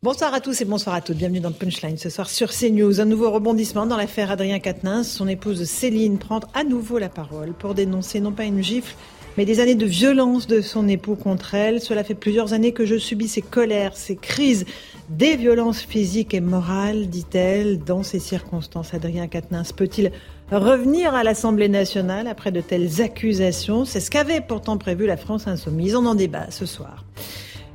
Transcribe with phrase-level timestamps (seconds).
[0.00, 1.16] Bonsoir à tous et bonsoir à toutes.
[1.16, 3.00] Bienvenue dans Punchline ce soir sur CNews.
[3.00, 5.02] Un nouveau rebondissement dans l'affaire Adrien Quatennens.
[5.02, 8.94] Son épouse Céline prend à nouveau la parole pour dénoncer non pas une gifle,
[9.36, 11.80] mais des années de violence de son époux contre elle.
[11.80, 14.66] Cela fait plusieurs années que je subis ces colères, ces crises,
[15.08, 17.80] des violences physiques et morales, dit-elle.
[17.80, 20.12] Dans ces circonstances, Adrien Quatennens peut-il
[20.52, 23.84] revenir à l'Assemblée nationale après de telles accusations?
[23.84, 25.96] C'est ce qu'avait pourtant prévu la France insoumise.
[25.96, 27.04] On en débat ce soir.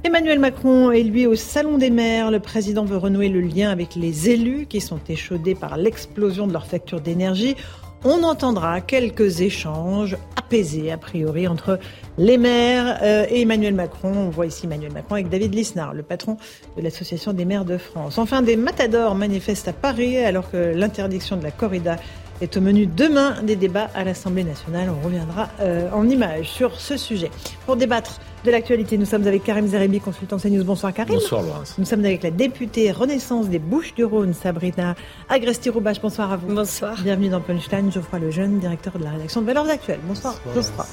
[0.06, 2.30] Emmanuel Macron est lui au Salon des maires.
[2.30, 6.52] Le président veut renouer le lien avec les élus qui sont échaudés par l'explosion de
[6.52, 7.56] leur facture d'énergie.
[8.04, 11.80] On entendra quelques échanges apaisés, a priori, entre
[12.18, 14.12] les maires euh, et Emmanuel Macron.
[14.14, 16.36] On voit ici Emmanuel Macron avec David Lisnard, le patron
[16.76, 18.18] de l'Association des maires de France.
[18.18, 21.96] Enfin, des matadors manifestent à Paris alors que l'interdiction de la corrida
[22.42, 24.90] est au menu demain des débats à l'Assemblée nationale.
[24.90, 27.32] On reviendra euh, en images sur ce sujet.
[27.66, 30.66] Pour débattre de l'actualité, nous sommes avec Karim Zerebi, consultant CNews.
[30.66, 31.14] Bonsoir Karim.
[31.16, 31.76] Bonsoir Laurence.
[31.78, 34.96] Nous sommes avec la députée Renaissance des Bouches-du-Rhône, Sabrina
[35.30, 36.02] Agresti-Roubache.
[36.02, 36.54] Bonsoir à vous.
[36.54, 37.02] Bonsoir.
[37.02, 37.90] Bienvenue dans Punchline.
[37.90, 40.02] Geoffroy Lejeune, directeur de la rédaction de Valeurs Actuelles.
[40.06, 40.86] Bonsoir, Geoffroy.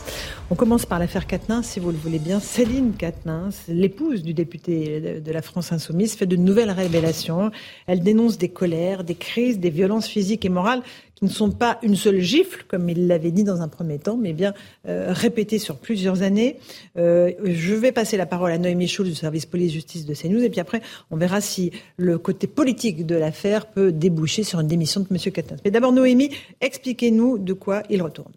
[0.50, 2.38] On commence par l'affaire Quatennens, si vous le voulez bien.
[2.38, 7.50] Céline Quatennens, l'épouse du député de- de la France Insoumise, fait de nouvelles révélations.
[7.88, 10.82] Elle dénonce des colères, des crises, des violences physiques et morales
[11.22, 14.32] ne sont pas une seule gifle, comme il l'avait dit dans un premier temps, mais
[14.32, 14.54] bien
[14.88, 16.56] euh, répétées sur plusieurs années.
[16.96, 20.50] Euh, je vais passer la parole à Noémie Schulz du service police-justice de CNews, et
[20.50, 25.00] puis après, on verra si le côté politique de l'affaire peut déboucher sur une démission
[25.00, 25.18] de M.
[25.32, 25.60] Quatennens.
[25.64, 26.30] Mais d'abord, Noémie,
[26.60, 28.32] expliquez-nous de quoi il retourne.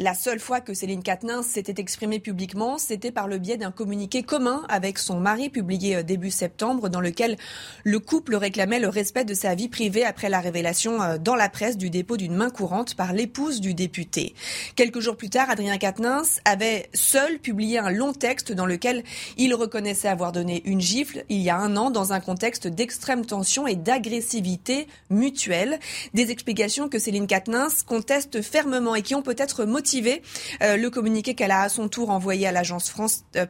[0.00, 4.24] La seule fois que Céline Quatennens s'était exprimée publiquement, c'était par le biais d'un communiqué
[4.24, 7.36] commun avec son mari publié euh, début septembre dans lequel
[7.84, 11.48] le couple réclamait le respect de sa vie privée après la révélation euh, dans la
[11.48, 14.34] presse du dépôt d'une main courante par l'épouse du député.
[14.74, 19.04] Quelques jours plus tard, Adrien Quatennens avait seul publié un long texte dans lequel
[19.36, 23.24] il reconnaissait avoir donné une gifle il y a un an dans un contexte d'extrême
[23.24, 25.78] tension et d'agressivité mutuelle.
[26.14, 29.83] Des explications que Céline Quatennens conteste fermement et qui ont peut-être motivé
[30.62, 33.46] euh, le communiqué qu'elle a à son tour envoyé à l'agence France euh.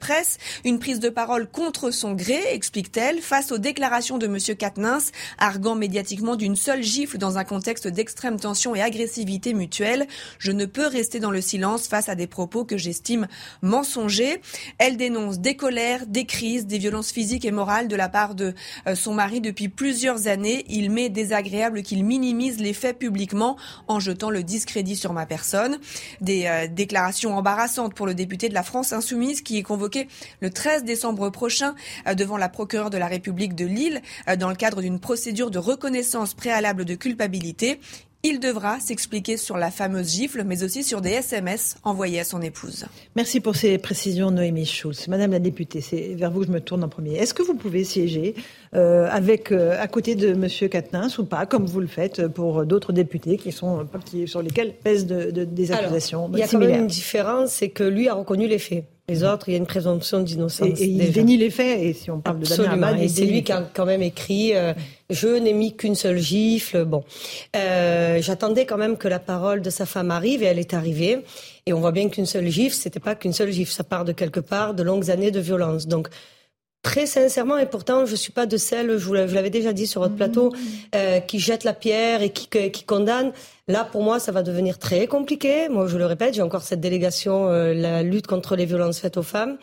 [0.65, 5.75] Une prise de parole contre son gré, explique-t-elle, face aux déclarations de Monsieur Quatennens, arguant
[5.75, 10.07] médiatiquement d'une seule gifle dans un contexte d'extrême tension et agressivité mutuelle.
[10.39, 13.29] Je ne peux rester dans le silence face à des propos que j'estime
[13.63, 14.41] mensongers.
[14.79, 18.55] Elle dénonce des colères, des crises, des violences physiques et morales de la part de
[18.87, 20.65] euh, son mari depuis plusieurs années.
[20.69, 23.57] Il m'est désagréable qu'il minimise les faits publiquement
[23.89, 25.79] en jetant le discrédit sur ma personne.
[26.25, 30.09] Des euh, déclarations embarrassantes pour le député de la France Insoumise qui est convoqué
[30.41, 31.75] le 13 décembre prochain
[32.09, 35.51] euh, devant la procureure de la République de Lille euh, dans le cadre d'une procédure
[35.51, 37.79] de reconnaissance préalable de culpabilité.
[38.27, 42.41] Il devra s'expliquer sur la fameuse gifle, mais aussi sur des SMS envoyés à son
[42.41, 42.87] épouse.
[43.17, 45.09] Merci pour ces précisions, Noémie Schulz.
[45.09, 47.17] Madame la députée, c'est vers vous que je me tourne en premier.
[47.17, 48.35] Est-ce que vous pouvez siéger
[48.75, 52.65] euh, avec, euh, à côté de Monsieur Quatennens ou pas, comme vous le faites pour
[52.65, 56.43] d'autres députés qui sont, qui, sur lesquels pèsent de, de- des Alors, accusations il y
[56.43, 58.85] a quand même une différence, c'est que lui a reconnu les faits.
[59.07, 60.81] Les autres, il y a une présomption d'innocence.
[60.81, 63.03] Et, et il dénie les faits, et si on parle de Damien Absolument.
[63.03, 64.73] Et c'est lui qui a quand même écrit euh,
[65.11, 66.87] Je n'ai mis qu'une seule gifle.
[66.87, 67.05] Bon.
[67.55, 71.19] Euh, J'attendais quand même que la parole de sa femme arrive et elle est arrivée.
[71.67, 73.73] Et on voit bien qu'une seule gifle, c'était pas qu'une seule gifle.
[73.73, 75.87] Ça part de quelque part, de longues années de violence.
[75.87, 76.09] Donc,
[76.85, 80.03] très sincèrement, et pourtant, je suis pas de celle, je vous l'avais déjà dit sur
[80.03, 80.53] votre plateau,
[80.95, 83.33] euh, qui jette la pierre et qui, qui condamne.
[83.67, 85.71] Là, pour moi, ça va devenir très compliqué.
[85.71, 89.17] Moi, je le répète, j'ai encore cette délégation, euh, la lutte contre les violences faites
[89.17, 89.57] aux femmes.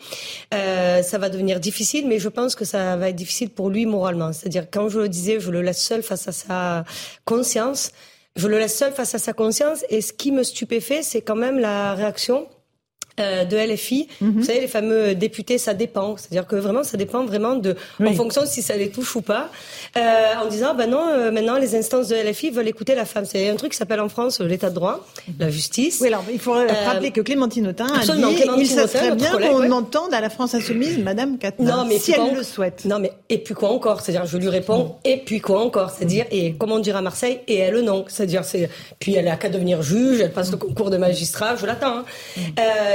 [0.52, 3.86] Euh, ça va devenir difficile, mais je pense que ça va être difficile pour lui
[3.86, 4.32] moralement.
[4.32, 6.84] C'est-à-dire, quand je le disais, je le laisse seul face à sa
[7.24, 7.92] conscience.
[8.34, 9.84] Je le laisse seul face à sa conscience.
[9.90, 12.48] Et ce qui me stupéfait, c'est quand même la réaction
[13.20, 14.08] euh, de LFI.
[14.20, 16.16] Vous savez, les fameux députés, ça dépend.
[16.16, 19.22] C'est-à-dire que vraiment, ça dépend vraiment de, en fonction de si ça les touche ou
[19.22, 19.50] pas.
[19.96, 20.00] Euh,
[20.42, 23.24] en disant, ben non, euh, maintenant, les instances de LFI veulent écouter la femme.
[23.24, 25.06] C'est un truc qui s'appelle en France l'état de droit,
[25.38, 25.98] la justice.
[26.00, 29.30] Oui, alors il Euh, rappeler que Clémentine Autain a dit Clémentine il ça serait bien
[29.32, 29.70] qu'on ouais.
[29.70, 32.84] entende à la France Insoumise Madame Quatennens, Non, mais si elle le souhaite.
[32.84, 34.00] Non, mais et puis quoi encore?
[34.00, 35.90] C'est-à-dire, je lui réponds, et puis quoi encore?
[35.90, 38.04] C'est-à-dire, et comment dire à Marseille, et elle non.
[38.08, 38.68] C'est-à-dire, c'est
[38.98, 41.98] puis elle a qu'à devenir juge, elle passe le concours de magistrat, je l'attends.
[41.98, 42.04] hein.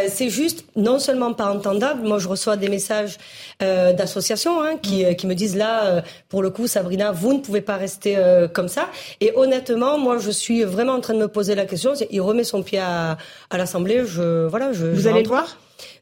[0.08, 2.08] Euh, c'est juste non seulement pas entendable.
[2.08, 3.18] Moi, je reçois des messages
[3.62, 5.16] euh, d'associations hein, qui, mm.
[5.16, 8.48] qui me disent là, euh, pour le coup, Sabrina, vous ne pouvez pas rester euh,
[8.48, 8.90] comme ça.
[9.22, 11.94] Et honnêtement, moi, je suis vraiment en train de me poser la question.
[12.12, 13.18] Il remet son pied à,
[13.50, 14.04] à l'Assemblée.
[14.06, 14.86] Je voilà, je.
[14.86, 15.58] Vous allez le voir?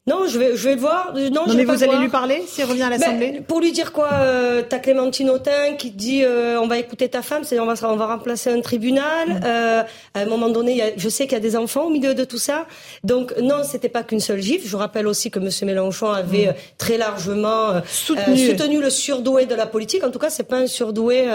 [0.07, 1.15] Non, je vais, je vais le voir.
[1.31, 4.09] Non, mais vous allez lui parler s'il revient à l'Assemblée ben, Pour lui dire quoi
[4.13, 7.73] euh, T'as Clémentine Autain qui dit euh, on va écouter ta femme, c'est on va
[7.89, 9.29] on va remplacer un tribunal.
[9.29, 9.39] Mm.
[9.43, 11.89] Euh, à un moment donné, y a, je sais qu'il y a des enfants au
[11.89, 12.67] milieu de tout ça.
[13.03, 14.67] Donc non, c'était pas qu'une seule gifle.
[14.67, 15.49] Je rappelle aussi que M.
[15.63, 16.49] Mélenchon avait mm.
[16.49, 18.37] euh, très largement euh, soutenu.
[18.37, 18.81] soutenu.
[18.81, 20.03] le surdoué de la politique.
[20.03, 21.25] En tout cas, c'est pas un surdoué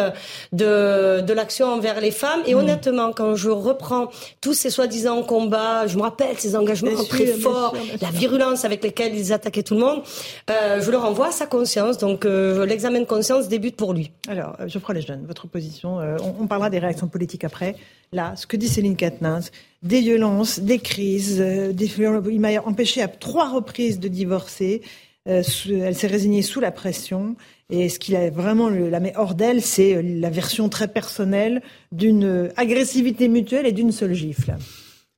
[0.52, 2.42] de de l'action envers les femmes.
[2.46, 2.58] Et mm.
[2.58, 7.74] honnêtement, quand je reprends tous ces soi-disant combats, je me rappelle ces engagements très forts,
[8.00, 10.02] la virulence avec lesquels ils attaquaient tout le monde,
[10.50, 11.98] euh, je le renvoie sa conscience.
[11.98, 14.10] Donc euh, l'examen de conscience débute pour lui.
[14.28, 15.98] Alors, euh, Geoffroy Lejeune, votre position,
[16.38, 17.76] on, parlera des réactions politiques après.
[18.12, 19.40] Là, ce que dit Céline Katnins,
[19.82, 24.82] des violences, des crises, il m'a empêché à trois reprises de divorcer.
[25.26, 27.36] elle s'est résignée sous la pression.
[27.70, 31.62] Et ce qui a vraiment la met hors d'elle, c'est la version très personnelle
[31.92, 34.56] d'une agressivité mutuelle et d'une seule gifle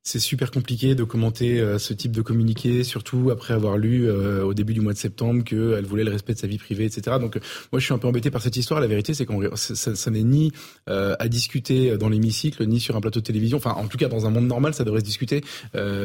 [0.04, 4.42] c'est super compliqué de commenter euh, ce type de communiqué, surtout après avoir lu euh,
[4.42, 7.18] au début du mois de septembre qu'elle voulait le respect de sa vie privée, etc.
[7.20, 7.38] Donc
[7.70, 8.80] moi je suis un peu embêté par cette histoire.
[8.80, 10.50] La vérité c'est qu'on ça, ça n'est ni
[10.88, 13.58] euh, à discuter dans l'hémicycle, ni sur un plateau de télévision.
[13.58, 15.42] Enfin en tout cas dans un monde normal ça devrait se discuter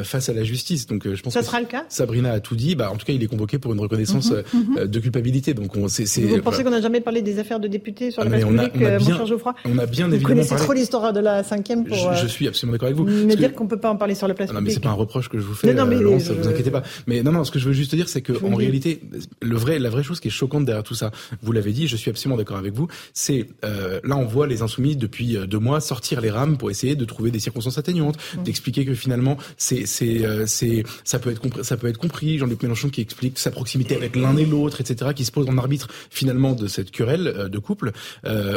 [0.04, 0.86] face à la justice.
[0.86, 1.84] Donc je pense ça sera le cas?
[1.88, 2.76] Sabrina a tout dit.
[2.76, 4.86] Bah en tout cas il est convoqué pour une reconnaissance mhm, mhm.
[4.86, 5.54] de culpabilité.
[5.54, 6.04] Donc on c'est.
[6.20, 8.70] Vous pensez qu'on n'a jamais parlé des affaires de députés sur ah, le place public,
[8.74, 9.54] on a bien, mon cher Geoffroy?
[9.64, 11.96] On a bien Vous évidemment connaissez trop l'histoire de la cinquième pour.
[11.96, 13.04] Je, je suis absolument d'accord avec vous.
[13.04, 15.28] Me dire qu'on peut pas en parler sur la place publique c'est pas un reproche
[15.28, 15.72] que je vous fais.
[15.74, 16.82] Non, non mais euh, vous inquiétez pas.
[17.06, 19.00] Mais non, non, ce que je veux juste dire, c'est que en réalité,
[19.42, 21.10] le vrai, la vraie chose qui est choquante derrière tout ça,
[21.42, 22.88] vous l'avez dit, je suis absolument d'accord avec vous.
[23.12, 26.70] C'est euh, là, on voit les insoumis depuis euh, deux mois sortir les rames pour
[26.70, 28.42] essayer de trouver des circonstances atténuantes, mmh.
[28.42, 32.38] d'expliquer que finalement, c'est, c'est, euh, c'est, ça peut être compris, ça peut être compris.
[32.38, 35.58] Jean-Luc Mélenchon qui explique sa proximité avec l'un et l'autre, etc., qui se pose en
[35.58, 37.92] arbitre finalement de cette querelle de couple.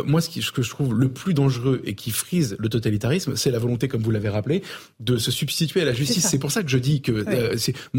[0.06, 3.36] moi, ce, qui, ce que je trouve le plus dangereux et qui frise le totalitarisme,
[3.36, 4.64] c'est la volonté, comme vous l'avez rappelé,
[5.00, 6.28] de se substituer à la justice.
[6.28, 7.56] C'est pour ça que je dis que euh,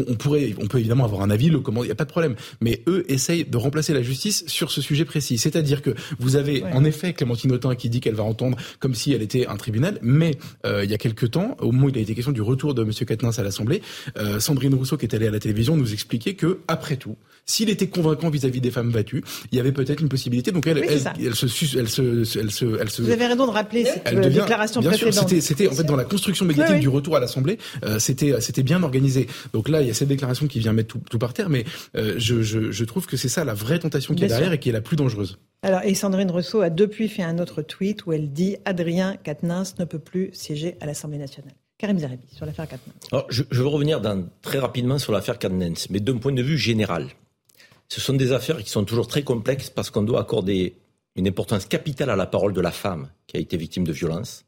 [0.07, 2.09] on pourrait, on peut évidemment avoir un avis, le comment, il n'y a pas de
[2.09, 2.35] problème.
[2.61, 5.37] Mais eux essayent de remplacer la justice sur ce sujet précis.
[5.37, 9.13] C'est-à-dire que vous avez en effet Clémentine Autain qui dit qu'elle va entendre comme si
[9.13, 11.97] elle était un tribunal, mais euh, il y a quelque temps, au moment où il
[11.97, 12.91] a été question du retour de M.
[12.91, 13.81] Quatennens à l'Assemblée,
[14.17, 17.15] euh, Sandrine Rousseau qui est allée à la télévision nous expliquait que après tout,
[17.45, 20.51] s'il était convaincant vis-à-vis des femmes battues, il y avait peut-être une possibilité.
[20.51, 21.45] Donc elle, elle, se,
[21.77, 24.81] elle, se, elle se, elle se, Vous avez raison de rappeler cette elle devient, déclaration
[24.81, 25.41] bien précédente.
[25.41, 27.57] C'était en fait dans la construction médiatique du retour à l'Assemblée,
[27.99, 29.27] c'était c'était bien organisé.
[29.53, 31.65] Donc là, il y a cette déclaration qui vient mettre tout, par terre, mais
[31.95, 34.59] euh, je, je, je, trouve que c'est ça la vraie tentation qui est derrière et
[34.59, 35.39] qui est la plus dangereuse.
[35.61, 39.75] Alors, et Sandrine Rousseau a depuis fait un autre tweet où elle dit Adrien Quatennens
[39.79, 41.53] ne peut plus siéger à l'Assemblée nationale.
[41.77, 43.25] Karim Zeribi, sur l'affaire Quatennens.
[43.29, 46.57] Je, je, veux revenir dans, très rapidement sur l'affaire Quatennens, mais d'un point de vue
[46.57, 47.09] général.
[47.89, 50.75] Ce sont des affaires qui sont toujours très complexes parce qu'on doit accorder
[51.15, 54.45] une importance capitale à la parole de la femme qui a été victime de violence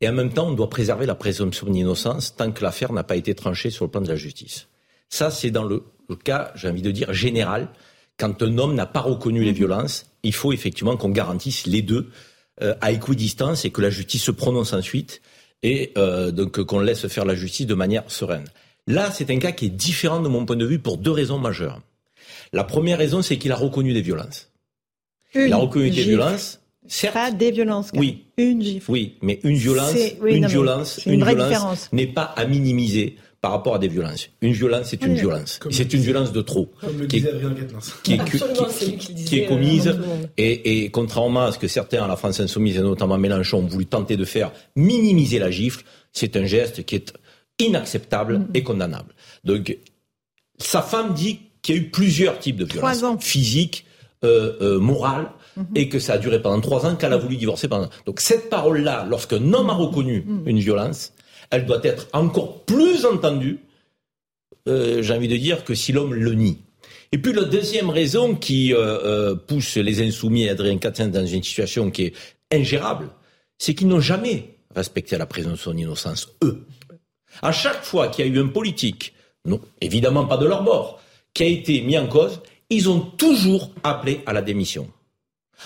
[0.00, 3.16] et en même temps, on doit préserver la présomption d'innocence tant que l'affaire n'a pas
[3.16, 4.68] été tranchée sur le plan de la justice.
[5.08, 5.82] Ça, c'est dans le,
[6.24, 7.68] cas, j'ai envie de dire, général.
[8.16, 9.56] Quand un homme n'a pas reconnu les mhm.
[9.56, 12.10] violences, il faut effectivement qu'on garantisse les deux
[12.62, 15.20] euh, à équidistance et que la justice se prononce ensuite
[15.62, 18.44] et euh, donc qu'on laisse faire la justice de manière sereine.
[18.86, 21.38] Là, c'est un cas qui est différent de mon point de vue pour deux raisons
[21.38, 21.80] majeures.
[22.52, 24.50] La première raison, c'est qu'il a reconnu des violences.
[25.34, 26.57] il a reconnu des violences
[27.12, 27.90] pas des violences.
[27.94, 28.24] Oui.
[28.36, 28.90] Une gifle.
[28.90, 33.78] Oui, mais une violence, une violence, une, violence n'est pas à minimiser par rapport à
[33.78, 34.28] des violences.
[34.40, 35.60] Une violence, c'est une violence.
[35.70, 36.70] C'est une violence de trop.
[37.08, 38.24] qui, est,
[39.24, 39.96] qui, est, commise.
[40.36, 43.66] Et, et, contrairement à ce que certains à la France insoumise, et notamment Mélenchon, ont
[43.66, 47.12] voulu tenter de faire, minimiser la gifle, c'est un geste qui est
[47.60, 49.14] inacceptable et condamnable.
[49.44, 49.76] Donc,
[50.58, 53.04] sa femme dit qu'il y a eu plusieurs types de violences.
[53.20, 53.84] Physiques,
[54.24, 55.30] euh, euh, morales,
[55.74, 57.88] et que ça a duré pendant trois ans qu'elle a voulu divorcer pendant.
[58.06, 61.12] Donc cette parole-là, lorsqu'un homme a reconnu une violence,
[61.50, 63.58] elle doit être encore plus entendue,
[64.68, 66.58] euh, j'ai envie de dire, que si l'homme le nie.
[67.10, 71.26] Et puis la deuxième raison qui euh, euh, pousse les insoumis et Adrien Quatennens dans
[71.26, 72.12] une situation qui est
[72.52, 73.10] ingérable,
[73.56, 76.66] c'est qu'ils n'ont jamais respecté la présomption d'innocence, eux.
[77.40, 79.14] À chaque fois qu'il y a eu un politique,
[79.46, 81.00] non, évidemment pas de leur bord,
[81.32, 84.90] qui a été mis en cause, ils ont toujours appelé à la démission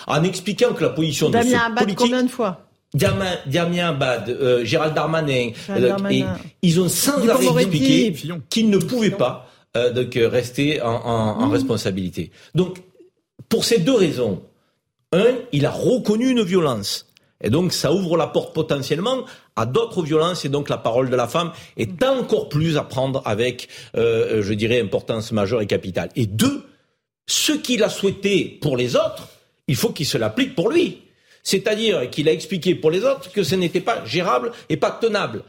[0.07, 1.97] en expliquant que la position de ce Abad, politique...
[1.97, 6.23] combien de fois Damien, Abad, euh, Gérald Darmanin, euh,
[6.61, 8.13] ils ont sans arrêt expliqué
[8.49, 11.51] qu'ils ne pouvaient pas euh, donc, rester en, en, mmh.
[11.51, 12.31] responsabilité.
[12.53, 12.77] Donc,
[13.49, 14.43] pour ces deux raisons,
[15.11, 17.07] un, il a reconnu une violence.
[17.43, 21.15] Et donc, ça ouvre la porte potentiellement à d'autres violences et donc la parole de
[21.15, 26.09] la femme est encore plus à prendre avec, euh, je dirais, importance majeure et capitale.
[26.15, 26.63] Et deux,
[27.27, 29.29] ce qu'il a souhaité pour les autres,
[29.67, 31.01] il faut qu'il se l'applique pour lui.
[31.43, 35.43] C'est-à-dire qu'il a expliqué pour les autres que ce n'était pas gérable et pas tenable.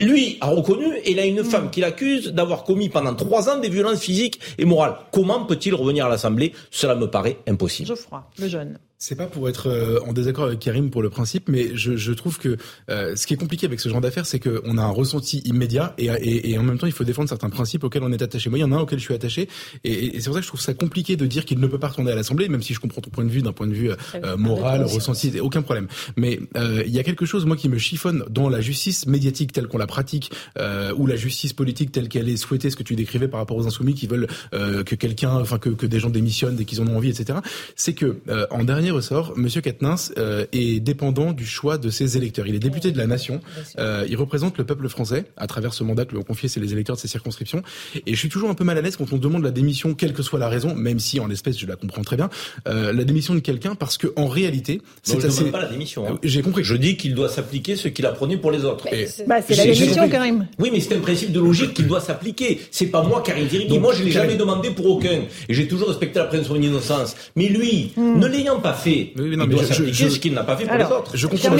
[0.00, 3.58] Lui a reconnu et il a une femme qu'il accuse d'avoir commis pendant trois ans
[3.58, 4.96] des violences physiques et morales.
[5.12, 6.52] Comment peut-il revenir à l'Assemblée?
[6.70, 7.88] Cela me paraît impossible.
[7.88, 8.78] Geoffroy, le jeune.
[9.06, 12.12] C'est pas pour être euh, en désaccord avec Karim pour le principe, mais je, je
[12.12, 12.56] trouve que
[12.88, 15.92] euh, ce qui est compliqué avec ce genre d'affaires, c'est qu'on a un ressenti immédiat
[15.98, 18.48] et, et, et, en même temps il faut défendre certains principes auxquels on est attaché.
[18.48, 19.46] Moi, il y en a un auquel je suis attaché
[19.84, 21.78] et, et c'est pour ça que je trouve ça compliqué de dire qu'il ne peut
[21.78, 23.74] pas retourner à l'Assemblée, même si je comprends ton point de vue d'un point de
[23.74, 25.86] vue euh, moral, ressenti, aucun problème.
[26.16, 29.66] Mais il y a quelque chose moi qui me chiffonne dans la justice médiatique telle
[29.66, 30.32] qu'on la pratique
[30.96, 33.66] ou la justice politique telle qu'elle est souhaitée, ce que tu décrivais par rapport aux
[33.66, 36.96] insoumis qui veulent que quelqu'un, enfin que, que des gens démissionnent dès qu'ils en ont
[36.96, 37.40] envie, etc.
[37.76, 38.16] C'est que
[38.50, 42.46] en dernier ressort, Monsieur Katnins euh, est dépendant du choix de ses électeurs.
[42.46, 43.40] Il est député de la nation.
[43.78, 46.60] Euh, il représente le peuple français à travers ce mandat que lui ont confié c'est
[46.60, 47.62] les électeurs de ses circonscriptions.
[48.06, 50.12] Et je suis toujours un peu mal à l'aise quand on demande la démission, quelle
[50.12, 52.30] que soit la raison, même si en l'espèce je la comprends très bien,
[52.68, 55.40] euh, la démission de quelqu'un parce que en réalité, c'est assez.
[55.40, 56.06] Je ne pas la démission.
[56.08, 56.18] Hein.
[56.22, 56.64] J'ai compris.
[56.64, 58.88] Je dis qu'il doit s'appliquer ce qu'il a prôné pour les autres.
[59.26, 60.46] Bah, c'est la démission, Karim.
[60.58, 62.60] Oui, mais c'est un principe de logique qu'il doit s'appliquer.
[62.70, 63.78] C'est pas moi, Karim Zeribi.
[63.78, 65.22] Moi, je l'ai jamais demandé pour aucun.
[65.48, 67.16] Et j'ai toujours respecté la présomption d'innocence.
[67.36, 68.18] Mais lui, hmm.
[68.18, 71.16] ne l'ayant pas fait, il doit s'appliquer ce qu'il n'a pas fait pour les autres.
[71.16, 71.56] Je comprends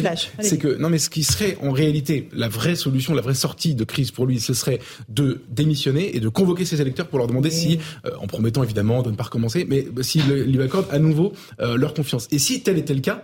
[0.00, 0.30] flash.
[0.40, 3.74] C'est que non, mais ce qui serait en réalité la vraie solution, la vraie sortie
[3.74, 7.28] de crise pour lui, ce serait de démissionner et de convoquer ses électeurs pour leur
[7.28, 10.98] demander si, euh, en promettant évidemment de ne pas recommencer, mais s'il lui accorde à
[10.98, 12.28] nouveau euh, leur confiance.
[12.30, 13.22] Et si tel était le cas,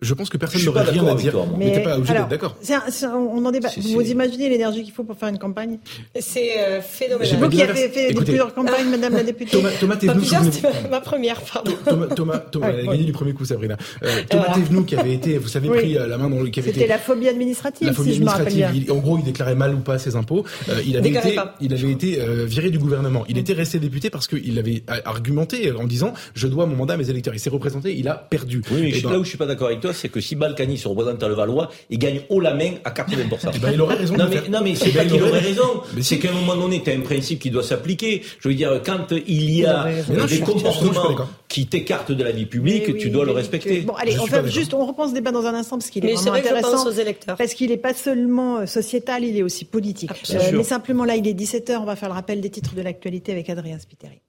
[0.00, 1.34] je pense que personne n'aurait rien à dire.
[1.56, 2.56] mais t'es pas obligé d'être d'accord.
[3.02, 3.68] On en débat.
[3.76, 5.78] Vous imaginez l'énergie qu'il faut pour faire une campagne
[6.18, 7.38] C'est euh, phénoménal.
[7.38, 9.50] Vous qui avez fait plusieurs campagnes, Madame la députée.
[9.50, 11.72] Thomas, Thomas Thévenoud, c'était ma première, pardon.
[11.84, 13.76] Thomas, Thomas, Thomas elle a gagné du premier coup, Sabrina.
[14.02, 16.50] Euh, Thomas Thévenoud qui avait été, vous savez, pris euh, la main dans le.
[16.52, 18.58] C'était la phobie administrative, la phobie si administrative.
[18.58, 20.44] je me rappelle En gros, il déclarait mal ou pas ses impôts.
[20.68, 23.24] Euh, il avait été, il avait été viré du gouvernement.
[23.28, 26.96] Il était resté député parce qu'il avait argumenté en disant, je dois mon mandat à
[26.96, 27.34] mes électeurs.
[27.34, 28.62] Il s'est représenté, il a perdu.
[28.70, 30.88] Oui, mais là où je suis pas d'accord avec toi, c'est que si Balkan se
[30.88, 33.50] représente à Levallois, il gagne haut la main à 80%.
[33.58, 34.16] Eh ben, il aurait raison.
[34.16, 35.82] Non, mais, non, mais c'est pas qu'il aurait raison.
[36.00, 38.22] C'est qu'à un moment donné, tu as un principe qui doit s'appliquer.
[38.40, 39.86] Je veux dire, quand il y a
[40.28, 43.80] des comportements qui t'écartent de la vie publique, tu dois le respecter.
[43.80, 46.32] Bon, allez, on juste, on reprend ce débat dans un instant parce qu'il est vraiment
[46.32, 46.86] intéressant.
[46.86, 47.36] aux électeurs.
[47.36, 50.10] Parce qu'il n'est pas seulement euh, sociétal, il est aussi politique.
[50.30, 52.82] Euh, mais simplement là, il est 17h, on va faire le rappel des titres de
[52.82, 54.20] l'actualité avec Adrien Spiteri.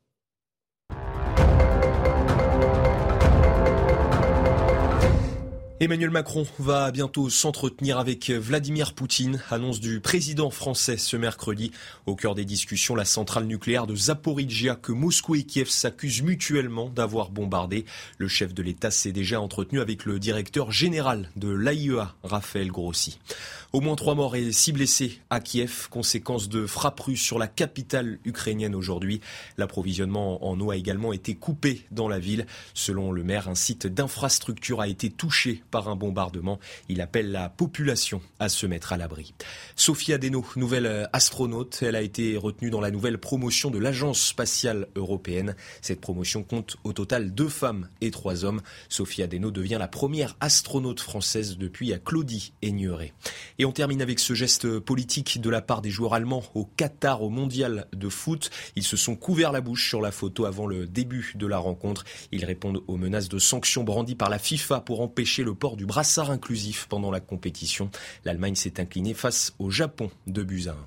[5.82, 11.72] Emmanuel Macron va bientôt s'entretenir avec Vladimir Poutine, annonce du président français ce mercredi.
[12.06, 16.90] Au cœur des discussions, la centrale nucléaire de Zaporizhia que Moscou et Kiev s'accusent mutuellement
[16.90, 17.86] d'avoir bombardé.
[18.18, 23.18] Le chef de l'État s'est déjà entretenu avec le directeur général de l'AIEA, Raphaël Grossi.
[23.72, 27.46] Au moins trois morts et six blessés à Kiev, conséquence de frappes russes sur la
[27.46, 29.22] capitale ukrainienne aujourd'hui.
[29.58, 32.48] L'approvisionnement en eau a également été coupé dans la ville.
[32.74, 36.60] Selon le maire, un site d'infrastructure a été touché par un bombardement.
[36.88, 39.36] Il appelle la population à se mettre à l'abri.
[39.76, 44.88] Sophie Adeno, nouvelle astronaute, elle a été retenue dans la nouvelle promotion de l'Agence spatiale
[44.96, 45.56] européenne.
[45.84, 48.62] Cette promotion compte au total deux femmes et trois hommes.
[48.90, 53.14] Sophie Adeno devient la première astronaute française depuis à Claudie Aigneret.
[53.60, 57.22] Et on termine avec ce geste politique de la part des joueurs allemands au Qatar
[57.22, 58.50] au mondial de foot.
[58.78, 62.06] Ils se sont couverts la bouche sur la photo avant le début de la rencontre.
[62.32, 65.86] Ils répondent aux menaces de sanctions brandies par la FIFA pour empêcher le port du
[65.86, 67.92] brassard inclusif pendant la compétition.
[68.24, 70.78] L'Allemagne s'est inclinée face au Japon de Buzyn.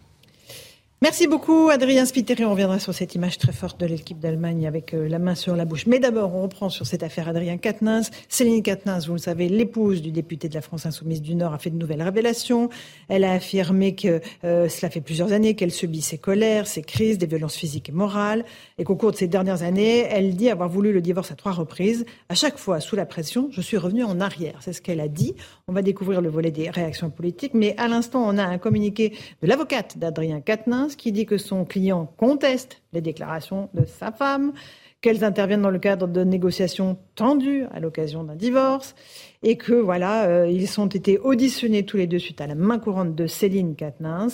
[1.02, 2.44] Merci beaucoup, Adrien Spiteri.
[2.44, 5.56] On reviendra sur cette image très forte de l'équipe d'Allemagne avec euh, la main sur
[5.56, 5.86] la bouche.
[5.86, 8.12] Mais d'abord, on reprend sur cette affaire Adrien Quatennens.
[8.28, 11.58] Céline Quatennens, vous le savez, l'épouse du député de la France Insoumise du Nord, a
[11.58, 12.68] fait de nouvelles révélations.
[13.08, 17.18] Elle a affirmé que euh, cela fait plusieurs années qu'elle subit ses colères, ses crises,
[17.18, 18.44] des violences physiques et morales,
[18.78, 21.50] et qu'au cours de ces dernières années, elle dit avoir voulu le divorce à trois
[21.50, 22.04] reprises.
[22.28, 24.58] À chaque fois, sous la pression, je suis revenue en arrière.
[24.60, 25.34] C'est ce qu'elle a dit.
[25.66, 27.54] On va découvrir le volet des réactions politiques.
[27.54, 31.64] Mais à l'instant, on a un communiqué de l'avocate d'Adrien Quatennens qui dit que son
[31.64, 34.52] client conteste les déclarations de sa femme,
[35.00, 38.94] qu'elles interviennent dans le cadre de négociations tendues à l'occasion d'un divorce,
[39.42, 42.78] et que voilà, euh, ils ont été auditionnés tous les deux suite à la main
[42.78, 44.28] courante de Céline Katnins,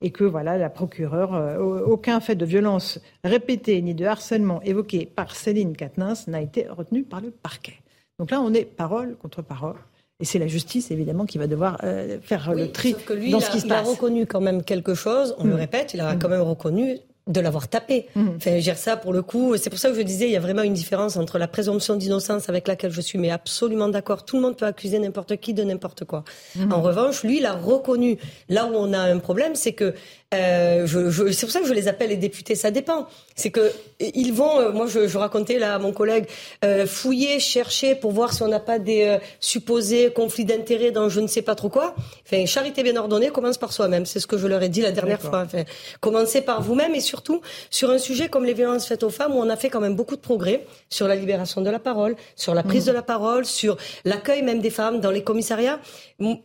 [0.00, 5.06] et que voilà, la procureure, euh, aucun fait de violence répété ni de harcèlement évoqué
[5.06, 7.80] par Céline Katnins n'a été retenu par le parquet.
[8.18, 9.76] Donc là, on est parole contre parole.
[10.20, 13.40] Et c'est la justice, évidemment, qui va devoir euh, faire le tri que lui, dans
[13.40, 13.84] ce qui se passe.
[13.84, 15.56] Il a reconnu quand même quelque chose, on le hmm.
[15.56, 18.06] répète, il a quand même reconnu de l'avoir tapé.
[18.14, 18.28] Mmh.
[18.36, 19.56] Enfin, gère ça pour le coup.
[19.56, 21.96] C'est pour ça que je disais, il y a vraiment une différence entre la présomption
[21.96, 24.24] d'innocence avec laquelle je suis mais absolument d'accord.
[24.24, 26.24] Tout le monde peut accuser n'importe qui de n'importe quoi.
[26.54, 26.72] Mmh.
[26.72, 28.18] En revanche, lui, il a reconnu.
[28.48, 29.94] Là où on a un problème, c'est que
[30.34, 32.54] euh, je, je, c'est pour ça que je les appelle les députés.
[32.54, 33.06] Ça dépend.
[33.34, 34.60] C'est que ils vont.
[34.60, 36.26] Euh, moi, je, je, racontais là à mon collègue
[36.64, 41.08] euh, fouiller, chercher pour voir si on n'a pas des euh, supposés conflits d'intérêts dans
[41.08, 41.94] je ne sais pas trop quoi.
[42.26, 44.06] Enfin, charité bien ordonnée commence par soi-même.
[44.06, 45.42] C'est ce que je leur ai dit la dernière fois.
[45.46, 45.64] Enfin,
[46.00, 49.38] commencez par vous-même et surtout sur un sujet comme les violences faites aux femmes où
[49.38, 52.54] on a fait quand même beaucoup de progrès sur la libération de la parole, sur
[52.54, 52.88] la prise mmh.
[52.88, 55.80] de la parole, sur l'accueil même des femmes dans les commissariats.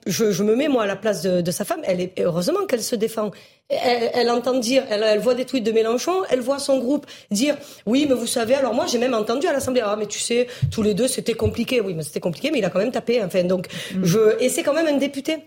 [0.05, 1.81] Je, je me mets moi à la place de, de sa femme.
[1.83, 3.31] Elle est heureusement qu'elle se défend
[3.69, 8.05] elle, entend dire, elle, voit des tweets de Mélenchon, elle voit son groupe dire oui,
[8.09, 10.81] mais vous savez, alors moi j'ai même entendu à l'Assemblée, ah mais tu sais, tous
[10.81, 13.43] les deux c'était compliqué, oui, mais c'était compliqué, mais il a quand même tapé, enfin
[13.43, 14.03] donc mm.
[14.03, 15.37] je et c'est quand même un député.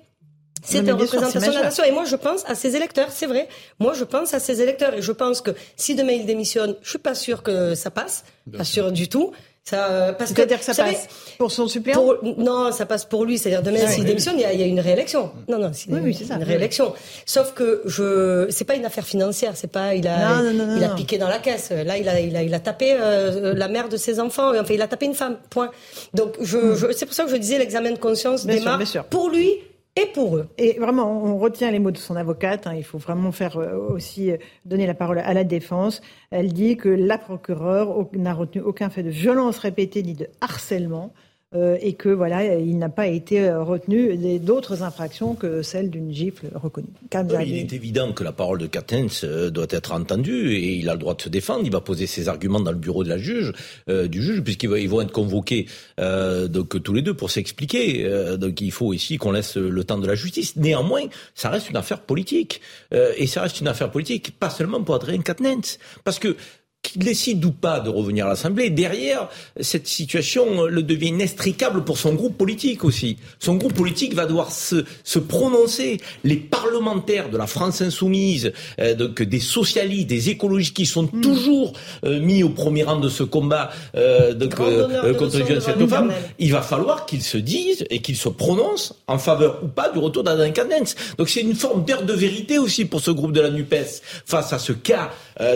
[0.64, 1.84] C'est une représentation de la nation.
[1.84, 3.48] Et moi, je pense à ses électeurs, c'est vrai.
[3.80, 4.94] Moi, je pense à ses électeurs.
[4.94, 8.24] Et je pense que si demain il démissionne, je suis pas sûr que ça passe.
[8.56, 9.32] pas sûr du tout.
[9.64, 11.06] Ça, euh, parce que, dire que ça passe
[11.38, 12.04] pour son suppléant
[12.36, 13.38] Non, ça passe pour lui.
[13.38, 15.30] C'est-à-dire demain, s'il démissionne, il y, a, il y, a, une réélection.
[15.48, 16.34] Non, non, c'est oui, c'est ça.
[16.34, 16.92] une réélection.
[17.26, 19.52] Sauf que je, c'est pas une affaire financière.
[19.54, 21.70] C'est pas, il a, il a piqué dans la caisse.
[21.70, 24.50] Là, il a, il a, il a tapé euh, la mère de ses enfants.
[24.50, 25.36] Enfin, il a tapé une femme.
[25.48, 25.70] Point.
[26.12, 26.74] Donc, je, hmm.
[26.74, 29.60] je c'est pour ça que je disais l'examen de conscience démarre pour lui
[29.94, 30.48] et pour eux.
[30.56, 32.66] Et vraiment, on retient les mots de son avocate.
[32.66, 32.74] Hein.
[32.74, 36.00] il faut vraiment faire euh, aussi euh, donner la parole à la défense.
[36.30, 41.12] Elle dit que la procureure n'a retenu aucun fait de violence répétée ni de harcèlement.
[41.54, 46.10] Euh, et que voilà, il n'a pas été euh, retenu d'autres infractions que celle d'une
[46.10, 46.88] gifle reconnue.
[47.12, 50.94] il est évident que la parole de Katens euh, doit être entendue et il a
[50.94, 51.60] le droit de se défendre.
[51.64, 53.52] Il va poser ses arguments dans le bureau de la juge,
[53.88, 55.66] du juge, puisqu'ils vont être convoqués
[55.98, 58.08] donc tous les deux pour s'expliquer.
[58.38, 60.56] donc il faut ici qu'on laisse le temps de la justice.
[60.56, 61.02] Néanmoins,
[61.34, 62.60] ça reste une affaire politique
[62.92, 66.36] et ça reste une affaire politique pas seulement pour Adrien Quatennens, parce que
[66.82, 69.28] qu'il décide ou pas de revenir à l'Assemblée, derrière,
[69.60, 73.18] cette situation le devient inextricable pour son groupe politique aussi.
[73.38, 76.00] Son groupe politique va devoir se, se prononcer.
[76.24, 81.20] Les parlementaires de la France insoumise, euh, donc des socialistes, des écologistes qui sont hmm.
[81.20, 81.72] toujours
[82.04, 85.80] euh, mis au premier rang de ce combat euh, donc, euh, contre les violences faites
[85.80, 89.68] aux femmes, il va falloir qu'ils se disent et qu'ils se prononcent en faveur ou
[89.68, 90.96] pas du retour d'Adrien Candens.
[91.16, 94.52] Donc c'est une forme d'heure de vérité aussi pour ce groupe de la NUPES face
[94.52, 95.10] à ce cas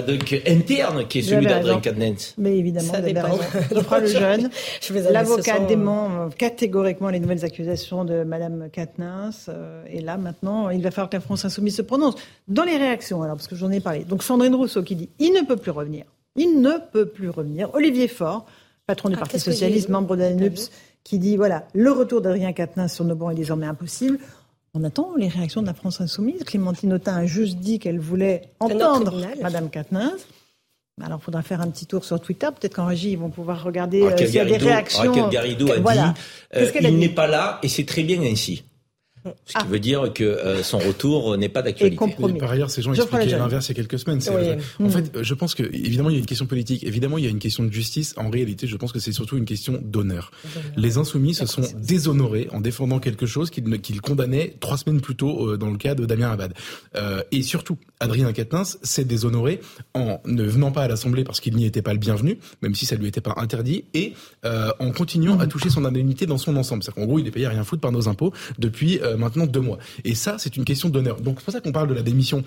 [0.07, 2.35] donc, interne qui est celui d'Adrien Quatennens.
[2.39, 3.39] Mais évidemment, ça dépend.
[3.75, 4.51] Je prends le jeune.
[5.11, 9.47] L'avocat dément catégoriquement les nouvelles accusations de Madame Quatennens.
[9.49, 12.15] Euh, et là, maintenant, il va falloir que la France Insoumise se prononce.
[12.49, 14.05] Dans les réactions, alors, parce que j'en ai parlé.
[14.05, 16.05] Donc, Sandrine Rousseau qui dit il ne peut plus revenir.
[16.37, 17.71] Il ne peut plus revenir.
[17.75, 18.47] Olivier Faure,
[18.87, 20.71] patron du ah, Parti Socialiste, membre de la NUPS,
[21.03, 24.19] qui dit voilà, le retour d'Adrien Quatennens sur nos bancs est désormais impossible.
[24.75, 26.45] On attend les réactions de la France insoumise.
[26.45, 30.27] Clémentine Autain a juste dit qu'elle voulait entendre Madame Quatennens.
[31.05, 32.47] Alors, il faudra faire un petit tour sur Twitter.
[32.59, 35.13] Peut-être qu'en régie, ils vont pouvoir regarder euh, s'il y a des réactions.
[35.13, 36.21] Raquel Garrido a dit
[36.55, 38.65] euh, il n'est pas là et c'est très bien ainsi.
[39.45, 39.67] Ce qui ah.
[39.69, 41.97] veut dire que euh, son retour n'est pas d'actualité.
[42.39, 44.21] Par ailleurs, ces gens expliquaient l'inverse il y a quelques semaines.
[44.81, 44.91] En mm.
[44.91, 47.31] fait, je pense que évidemment il y a une question politique, évidemment il y a
[47.31, 48.15] une question de justice.
[48.17, 50.31] En réalité, je pense que c'est surtout une question d'honneur.
[50.77, 55.51] Les insoumis se sont déshonorés en défendant quelque chose qu'ils condamnaient trois semaines plus tôt
[55.51, 56.55] euh, dans le cas de Damien Abad.
[56.97, 59.61] Euh, et surtout, Adrien Quatennens s'est déshonoré
[59.95, 62.87] en ne venant pas à l'Assemblée parce qu'il n'y était pas le bienvenu, même si
[62.87, 66.83] ça lui était pas interdit, et en continuant à toucher son indemnité dans son ensemble.
[66.83, 69.61] C'est-à-dire qu'en gros, il est payé à rien foutre par nos impôts depuis maintenant deux
[69.61, 69.79] mois.
[70.05, 71.21] Et ça, c'est une question d'honneur.
[71.21, 72.45] Donc c'est pour ça qu'on parle de la démission.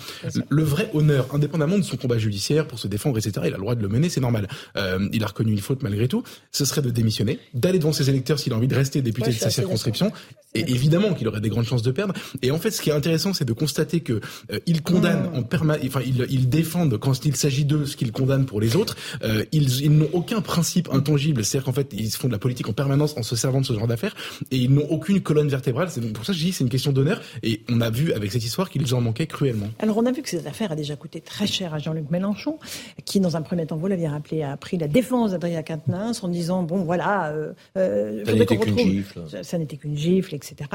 [0.49, 3.62] Le vrai honneur, indépendamment de son combat judiciaire pour se défendre, etc., il a le
[3.62, 4.47] droit de le mener, c'est normal.
[4.77, 6.23] Euh, il a reconnu une faute malgré tout.
[6.51, 9.36] Ce serait de démissionner, d'aller devant ses électeurs s'il a envie de rester député de
[9.36, 10.12] sa circonscription.
[10.55, 12.13] Et évidemment qu'il aurait des grandes chances de perdre.
[12.41, 14.19] Et en fait, ce qui est intéressant, c'est de constater que
[14.51, 15.38] euh, il condamne mmh.
[15.38, 18.75] en permanence, enfin, ils, ils défendent quand il s'agit d'eux ce qu'ils condamnent pour les
[18.75, 18.95] autres.
[19.23, 21.45] Euh, ils, ils n'ont aucun principe intangible.
[21.45, 23.73] C'est-à-dire qu'en fait, ils font de la politique en permanence en se servant de ce
[23.73, 24.15] genre d'affaires.
[24.49, 25.89] Et ils n'ont aucune colonne vertébrale.
[25.91, 27.22] C'est pour ça que je dis c'est une question d'honneur.
[27.41, 29.67] Et on a vu avec cette histoire qu'ils en manquaient cruellement.
[29.80, 32.60] Alors on a vu que cette affaire a déjà coûté très cher à Jean-Luc Mélenchon,
[33.06, 36.28] qui dans un premier temps, vous l'aviez rappelé, a pris la défense d'Adrien Quatennens en
[36.28, 40.69] disant bon voilà, euh, euh ça n'était qu'une gifle, ça n'était qu'une gifle, etc.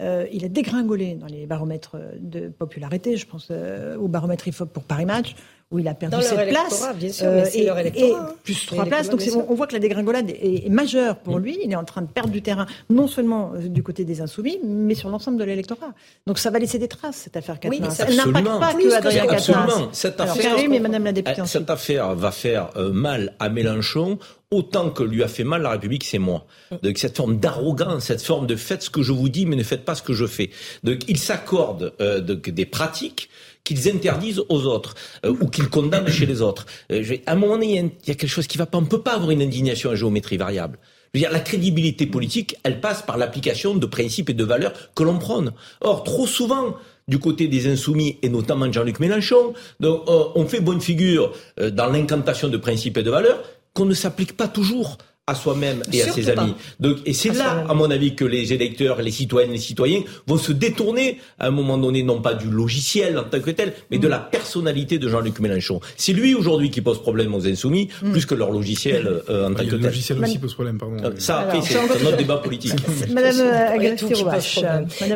[0.00, 4.72] Euh, il a dégringolé dans les baromètres de popularité, je pense euh, au baromètre IFOP
[4.72, 5.34] pour Paris Match
[5.72, 6.88] où il a perdu cette place.
[6.96, 7.66] Bien sûr, euh, et,
[8.00, 8.12] et,
[8.44, 9.10] plus trois places.
[9.10, 11.42] Donc on, voit que la dégringolade est, majeure pour mm.
[11.42, 11.58] lui.
[11.64, 14.60] Il est en train de perdre du terrain, non seulement euh, du côté des insoumis,
[14.64, 15.92] mais sur l'ensemble de l'électorat.
[16.26, 19.88] Donc ça va laisser des traces, cette affaire Oui, Elle n'impacte pas que Adrien Absolument.
[19.92, 24.18] Cette affaire, mais Madame la députée eh, cette affaire va faire euh, mal à Mélenchon
[24.52, 26.46] autant que lui a fait mal la République, c'est moi.
[26.70, 26.76] Mm.
[26.84, 29.64] Donc cette forme d'arrogance, cette forme de faites ce que je vous dis, mais ne
[29.64, 30.50] faites pas ce que je fais.
[30.84, 33.28] Donc il s'accorde euh, des pratiques
[33.66, 34.94] qu'ils interdisent aux autres
[35.28, 36.64] ou qu'ils condamnent chez les autres.
[36.90, 38.78] à un moment donné, il y, a quelque chose qui va pas.
[38.78, 40.78] On ne peut pas avoir une indignation à géométrie variable.
[41.12, 44.72] Je veux dire, la crédibilité politique, elle passe par l'application de principes et de valeurs
[44.94, 45.52] que l'on prône.
[45.80, 46.76] Or, trop souvent,
[47.08, 51.32] du côté des insoumis et notamment Jean-Luc Mélenchon, donc, on fait bonne figure
[51.72, 53.42] dans l'incantation de principes et de valeurs
[53.74, 54.98] qu'on ne s'applique pas toujours
[55.28, 56.54] à soi-même et à ses amis.
[56.78, 60.38] Donc, et c'est là, à mon avis, que les électeurs, les citoyennes, les citoyens vont
[60.38, 63.98] se détourner à un moment donné, non pas du logiciel en tant que tel, mais
[63.98, 65.80] de la personnalité de Jean-Luc Mélenchon.
[65.96, 68.12] C'est lui aujourd'hui qui pose problème aux insoumis, mm.
[68.12, 69.80] plus que leur logiciel euh, en tant que tel.
[69.80, 70.96] Le logiciel aussi pose problème, pardon.
[71.02, 72.74] Euh, ça, après, c'est un autre débat politique.
[73.10, 74.04] Madame Agressi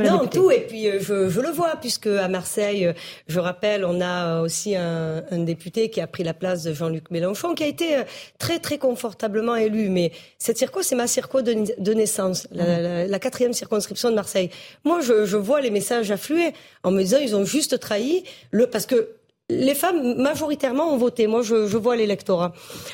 [0.05, 2.92] Non, tout, et puis euh, je, je, le vois, puisque à Marseille,
[3.29, 7.12] je rappelle, on a aussi un, un député qui a pris la place de Jean-Luc
[7.12, 7.94] Mélenchon, qui a été
[8.40, 9.88] très, très confortablement élu.
[9.88, 14.50] Mais mais cette circo, c'est ma circo de, naissance, la, quatrième circonscription de Marseille.
[14.84, 18.86] Moi, je, vois les messages affluer en me disant ils ont juste trahi le parce
[18.86, 19.10] que
[19.50, 21.26] les femmes majoritairement ont voté.
[21.26, 22.52] Moi, je, vois l'électorat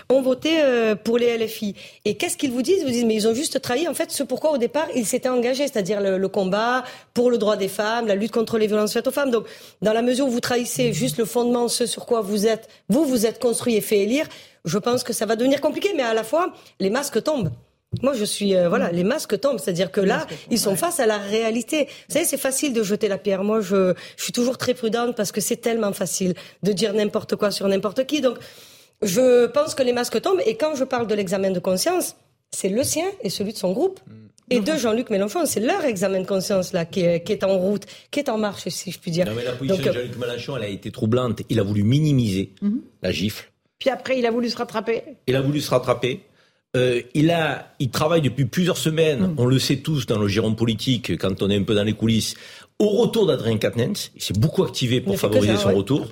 [0.08, 1.74] ont voté euh, pour les LFI.
[2.04, 2.78] Et qu'est-ce qu'ils vous disent?
[2.80, 5.06] Ils vous disent mais ils ont juste trahi en fait ce pourquoi au départ ils
[5.06, 8.92] s'étaient engagés, c'est-à-dire le, combat pour le droit des femmes, la lutte contre les violences
[8.92, 9.30] faites aux femmes.
[9.30, 9.46] Donc,
[9.82, 13.04] dans la mesure où vous trahissez juste le fondement, ce sur quoi vous êtes, vous
[13.04, 14.26] vous êtes construit et fait élire,
[14.64, 17.50] je pense que ça va devenir compliqué, mais à la fois, les masques tombent.
[18.02, 21.06] Moi, je suis euh, voilà, les masques tombent, c'est-à-dire que là, ils sont face à
[21.06, 21.84] la réalité.
[22.08, 23.44] Vous savez, c'est facile de jeter la pierre.
[23.44, 27.36] Moi, je, je suis toujours très prudente parce que c'est tellement facile de dire n'importe
[27.36, 28.20] quoi sur n'importe qui.
[28.20, 28.38] Donc,
[29.02, 30.42] je pense que les masques tombent.
[30.46, 32.16] Et quand je parle de l'examen de conscience,
[32.50, 34.00] c'est le sien et celui de son groupe.
[34.06, 34.12] Mm.
[34.48, 37.58] Et de Jean-Luc Mélenchon, c'est leur examen de conscience là qui est, qui est, en
[37.58, 39.26] route, qui est en marche, si je puis dire.
[39.26, 41.42] Non, mais la position de Jean-Luc Mélenchon, elle a été troublante.
[41.48, 42.80] Il a voulu minimiser mm-hmm.
[43.02, 43.50] la gifle.
[43.78, 45.02] Puis après, il a voulu se rattraper.
[45.26, 46.20] Il a voulu se rattraper.
[46.76, 49.28] Euh, il a, il travaille depuis plusieurs semaines.
[49.28, 49.34] Mm.
[49.38, 51.94] On le sait tous dans le giron politique, quand on est un peu dans les
[51.94, 52.34] coulisses,
[52.78, 54.10] au retour d'Adrien Quatennens.
[54.14, 56.08] Il s'est beaucoup activé pour favoriser son retour.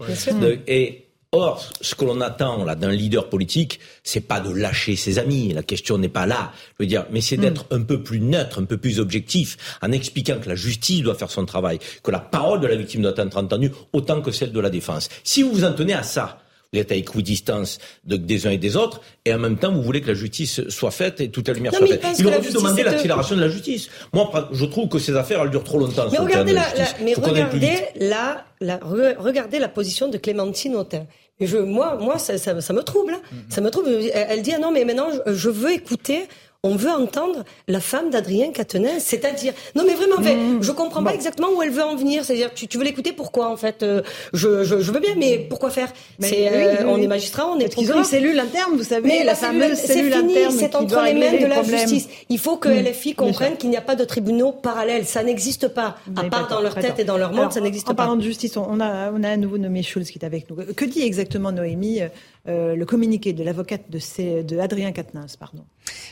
[0.67, 1.01] et
[1.37, 5.53] Or, ce que l'on attend là d'un leader politique, c'est pas de lâcher ses amis.
[5.53, 6.53] La question n'est pas là.
[6.79, 7.41] Je veux dire, mais c'est mm.
[7.41, 11.17] d'être un peu plus neutre, un peu plus objectif, en expliquant que la justice doit
[11.17, 14.53] faire son travail, que la parole de la victime doit être entendue autant que celle
[14.53, 15.09] de la défense.
[15.25, 16.39] Si vous vous en tenez à ça,
[16.75, 19.83] vous êtes à équidistance de, des uns et des autres, et en même temps, vous
[19.83, 22.05] voulez que la justice soit faite et toute la lumière soit faite.
[22.19, 23.89] Il aurait dû demander l'accélération de la justice.
[24.13, 26.07] Moi, je trouve que ces affaires, elles durent trop longtemps.
[26.11, 26.67] Mais regardez, la,
[27.03, 31.07] mais regardez la, la, regardez la position de Clémentine Autain.
[31.41, 33.15] Je, moi, moi, ça, ça, me trouble.
[33.15, 33.21] Hein.
[33.33, 33.55] Mm-hmm.
[33.55, 33.89] Ça me trouble.
[34.13, 36.29] Elle dit ah non, mais maintenant, je veux écouter
[36.65, 40.63] on veut entendre la femme d'Adrien Quatennens, c'est-à-dire non mais vraiment, mmh.
[40.63, 42.25] je comprends pas exactement où elle veut en venir.
[42.25, 45.93] C'est-à-dire tu, veux l'écouter pourquoi en fait euh, je, je, veux bien, mais pourquoi faire?
[46.19, 49.35] C'est euh, on est magistrat, on est ont une cellule interne, vous savez, mais la,
[49.35, 50.57] fameuse cellule, interne.
[50.59, 52.09] C'est entre les mains de la justice.
[52.31, 52.89] Il faut que mmh.
[52.89, 55.05] LFI comprenne qu'il n'y a pas de tribunaux parallèles.
[55.05, 55.97] Ça n'existe pas.
[56.17, 57.93] À part dans leur tête et dans leur monde, ça n'existe pas.
[57.93, 60.49] En parlant de justice, on a on a à nouveau nommé Schulz qui est avec
[60.49, 60.57] nous.
[60.75, 62.01] Que dit exactement Noémie
[62.47, 65.65] euh, le communiqué de l'avocate de, de Adrien Quatennens, pardon.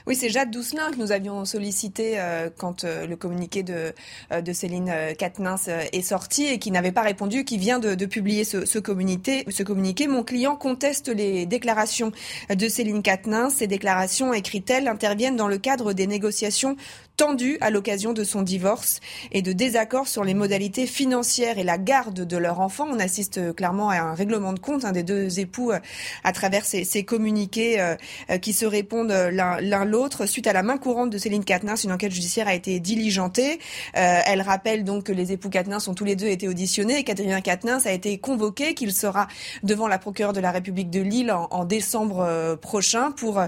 [0.06, 3.92] Oui, c'est Jade Doucelin que nous avions sollicité euh, quand euh, le communiqué de,
[4.40, 8.64] de Céline Quatennens est sorti et qui n'avait pas répondu, qui vient de, publier ce,
[8.64, 10.08] ce, communiqué, ce communiqué.
[10.08, 12.12] Mon client conteste les déclarations
[12.48, 13.54] de Céline Quatennens.
[13.56, 16.76] Ces déclarations, écrit-elle, interviennent dans le cadre des négociations
[17.22, 18.98] tendu à l'occasion de son divorce
[19.30, 22.88] et de désaccords sur les modalités financières et la garde de leur enfant.
[22.90, 25.78] On assiste euh, clairement à un règlement de compte hein, des deux époux euh,
[26.24, 27.94] à travers ces, ces communiqués euh,
[28.38, 30.26] qui se répondent l'un l'autre.
[30.26, 33.60] Suite à la main courante de Céline Quatennens, une enquête judiciaire a été diligentée.
[33.92, 37.40] elle rappelle donc que les époux Quatennens ont tous les deux été auditionnés et qu'Adrien
[37.40, 39.28] Quatennens a été convoqué, qu'il sera
[39.62, 43.40] devant la procureure de la République de Lille en, décembre prochain pour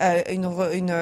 [0.00, 0.92] une, une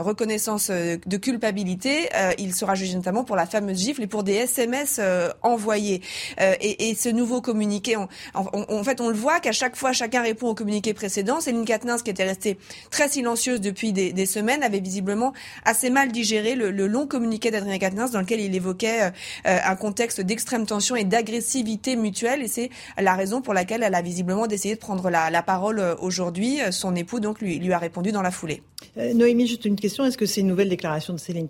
[0.00, 4.34] reconnaissance de culpabilité euh, il sera jugé notamment pour la fameuse gifle et pour des
[4.34, 6.02] SMS euh, envoyés.
[6.40, 10.48] Euh, et, ce nouveau communiqué, en fait, on le voit qu'à chaque fois, chacun répond
[10.48, 11.40] au communiqué précédent.
[11.40, 12.58] Céline Katnins, qui était restée
[12.90, 15.32] très silencieuse depuis des, semaines, avait visiblement
[15.64, 19.12] assez mal digéré le, long communiqué d'Adrien Quatennens dans lequel il évoquait
[19.44, 22.42] un contexte d'extrême tension et d'agressivité mutuelle.
[22.42, 26.58] Et c'est la raison pour laquelle elle a visiblement décidé de prendre la, parole aujourd'hui.
[26.70, 28.62] Son époux donc lui, lui a répondu dans la foulée.
[28.96, 30.04] Noémie, juste une question.
[30.04, 31.48] Est-ce que ces nouvelles déclarations de Céline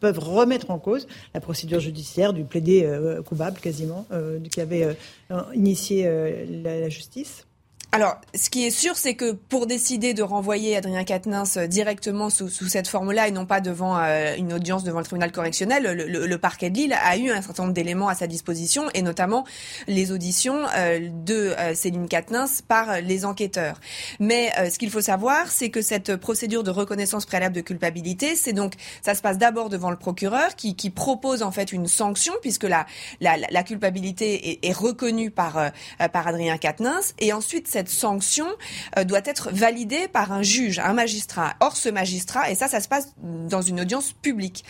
[0.00, 4.84] peuvent remettre en cause la procédure judiciaire du plaidé euh, coupable quasiment, euh, qui avait
[5.30, 6.08] euh, initié
[6.62, 7.46] la, justice?
[7.92, 12.30] Alors, ce qui est sûr, c'est que pour décider de renvoyer Adrien Quatennens euh, directement
[12.30, 15.82] sous, sous cette forme-là et non pas devant euh, une audience devant le tribunal correctionnel,
[15.82, 19.44] le, parquet de Lille a eu un certain nombre d'éléments à sa disposition et notamment
[19.88, 23.80] les auditions euh, de Céline Quatennens par les enquêteurs.
[24.20, 28.52] Mais ce qu'il faut savoir, c'est que cette procédure de reconnaissance préalable de culpabilité, c'est
[28.52, 32.64] donc ça se passe d'abord devant le procureur qui, propose en fait une sanction puisque
[32.64, 32.86] la,
[33.20, 38.46] la, la culpabilité est, reconnue par Adrien Quatennens et ensuite sanction
[38.98, 41.54] euh, doit être validée par un juge, un magistrat.
[41.60, 44.64] Or, ce magistrat, et ça, ça se passe dans une audience publique.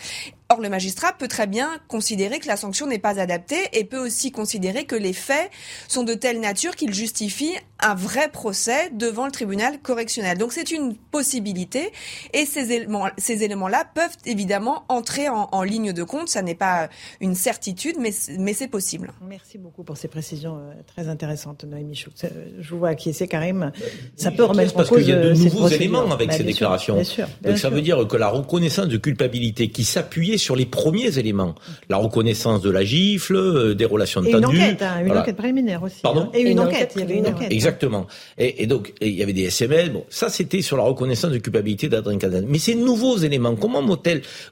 [0.51, 4.05] Or, le magistrat peut très bien considérer que la sanction n'est pas adaptée et peut
[4.05, 5.49] aussi considérer que les faits
[5.87, 10.37] sont de telle nature qu'ils justifient un vrai procès devant le tribunal correctionnel.
[10.37, 11.93] Donc, c'est une possibilité
[12.33, 16.27] et ces éléments, ces éléments-là peuvent évidemment entrer en, en, ligne de compte.
[16.27, 16.89] Ça n'est pas
[17.21, 19.13] une certitude, mais, mais c'est possible.
[19.25, 22.09] Merci beaucoup pour ces précisions euh, très intéressantes, Noémie Chou.
[22.25, 22.27] Euh,
[22.59, 23.71] je vous vois acquiescer, Karim.
[24.17, 26.33] Ça peut remettre parce en cause qu'il y a de euh, nouveaux éléments avec bah,
[26.33, 26.95] ces sûr, déclarations.
[26.95, 27.71] bien sûr, bien Donc, ça sûr.
[27.71, 31.55] veut dire que la reconnaissance de culpabilité qui s'appuyait sur les premiers éléments.
[31.89, 34.57] La reconnaissance de la gifle, euh, des relations Et une tendues.
[34.61, 35.21] enquête, hein, une Voilà.
[35.21, 36.01] enquête préliminaire aussi.
[36.01, 36.29] Pardon hein.
[36.33, 37.51] Et une, Une enquête, enquête il y avait une enquête.
[37.51, 38.07] Exactement.
[38.37, 39.89] Et, et donc, il y avait des SMS.
[39.89, 42.47] Bon, ça, c'était sur la reconnaissance de culpabilité d'Adrien Quatennens.
[42.49, 43.81] Mais ces nouveaux éléments, comment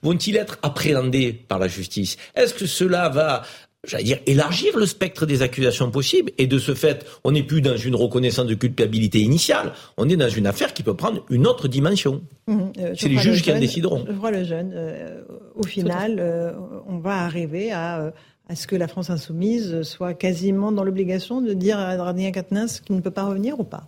[0.04, 2.18] vont-ils être appréhendés par la justice?
[2.36, 3.44] Est-ce que cela va
[3.88, 7.62] J'allais dire élargir le spectre des accusations possibles et de ce fait, on n'est plus
[7.62, 11.48] dans une reconnaissance de culpabilité initiale, on est dans une affaire qui peut prendre une
[11.48, 12.22] autre dimension.
[12.48, 14.06] Mhm, euh, C'est les juges qui en décideront.
[14.06, 15.22] Geoffroy Lejeune, euh,
[15.56, 16.52] au final, euh,
[16.88, 18.12] on va arriver à,
[18.50, 22.82] à ce que la France insoumise soit quasiment dans l'obligation de dire à Adrien Quatennens
[22.82, 23.88] qu'il ne peut pas revenir ou pas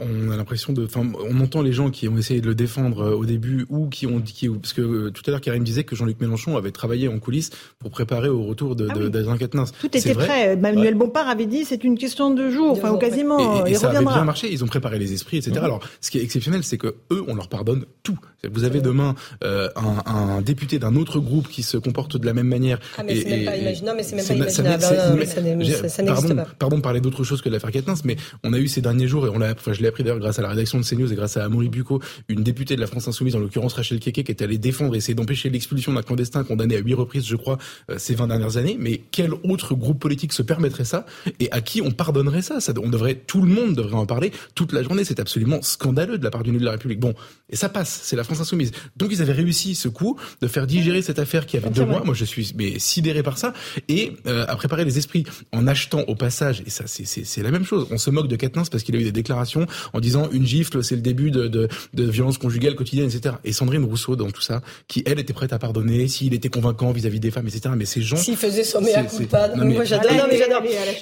[0.00, 3.00] on a l'impression de, enfin, on entend les gens qui ont essayé de le défendre
[3.00, 5.64] euh, au début ou qui ont dit, qui, parce que euh, tout à l'heure Karim
[5.64, 9.10] disait que Jean-Luc Mélenchon avait travaillé en coulisses pour préparer au retour de, Ah oui.
[9.80, 10.26] Tout était vrai.
[10.26, 10.56] prêt.
[10.56, 13.64] Manuel Bompard avait dit c'est une question de jours, enfin ou quasiment.
[13.66, 14.52] Et, et il ça avait bien marché.
[14.52, 15.52] Ils ont préparé les esprits, etc.
[15.58, 15.64] Mhm.
[15.64, 18.18] Alors, ce qui est exceptionnel, c'est que eux, on leur pardonne tout.
[18.50, 22.34] Vous avez demain euh, un, un député d'un autre groupe qui se comporte de la
[22.34, 22.78] même manière.
[22.96, 23.86] Ah, mais c'est même pas imaginable.
[23.88, 24.82] Non, mais c'est même pas imaginable.
[25.88, 26.48] ça n'existe pardon, pas.
[26.58, 29.08] Pardon de parler d'autre chose que de l'affaire Quatennens, mais on a eu ces derniers
[29.08, 31.16] jours, et on l'a, je l'ai appris d'ailleurs grâce à la rédaction de CNews et
[31.16, 34.32] grâce à Amaury Bucco, une députée de la France Insoumise, en l'occurrence Rachel Keke, qui
[34.32, 37.58] est allée défendre et essayer d'empêcher l'expulsion d'un clandestin condamné à huit reprises, je crois,
[37.90, 38.76] euh, ces 20 dernières années.
[38.78, 41.06] Mais quel autre groupe politique se permettrait ça
[41.38, 44.32] et à qui on pardonnerait ça, ça On devrait, tout le monde devrait en parler
[44.54, 45.04] toute la journée.
[45.04, 47.00] C'est absolument scandaleux de la part d'une élu de la République.
[47.00, 47.14] Bon,
[47.50, 48.72] et ça passe, c'est la France Insoumise.
[48.96, 52.02] Donc ils avaient réussi ce coup de faire digérer cette affaire qui avait deux mois.
[52.04, 53.52] Moi, je suis mais sidéré par ça
[53.88, 56.62] et euh, à préparer les esprits en achetant au passage.
[56.66, 57.86] Et ça, c'est la même chose.
[57.90, 60.82] On se moque de Quatennens parce qu'il a eu des déclarations en disant une gifle,
[60.82, 63.36] c'est le début de de, de violence conjugale quotidienne, etc.
[63.44, 66.90] Et Sandrine Rousseau dans tout ça, qui elle était prête à pardonner s'il était convaincant
[66.92, 67.74] vis-à-vis des femmes, etc.
[67.76, 69.48] Mais ces gens S'il faisait son mea culpa.
[69.56, 70.10] Moi, j'adore.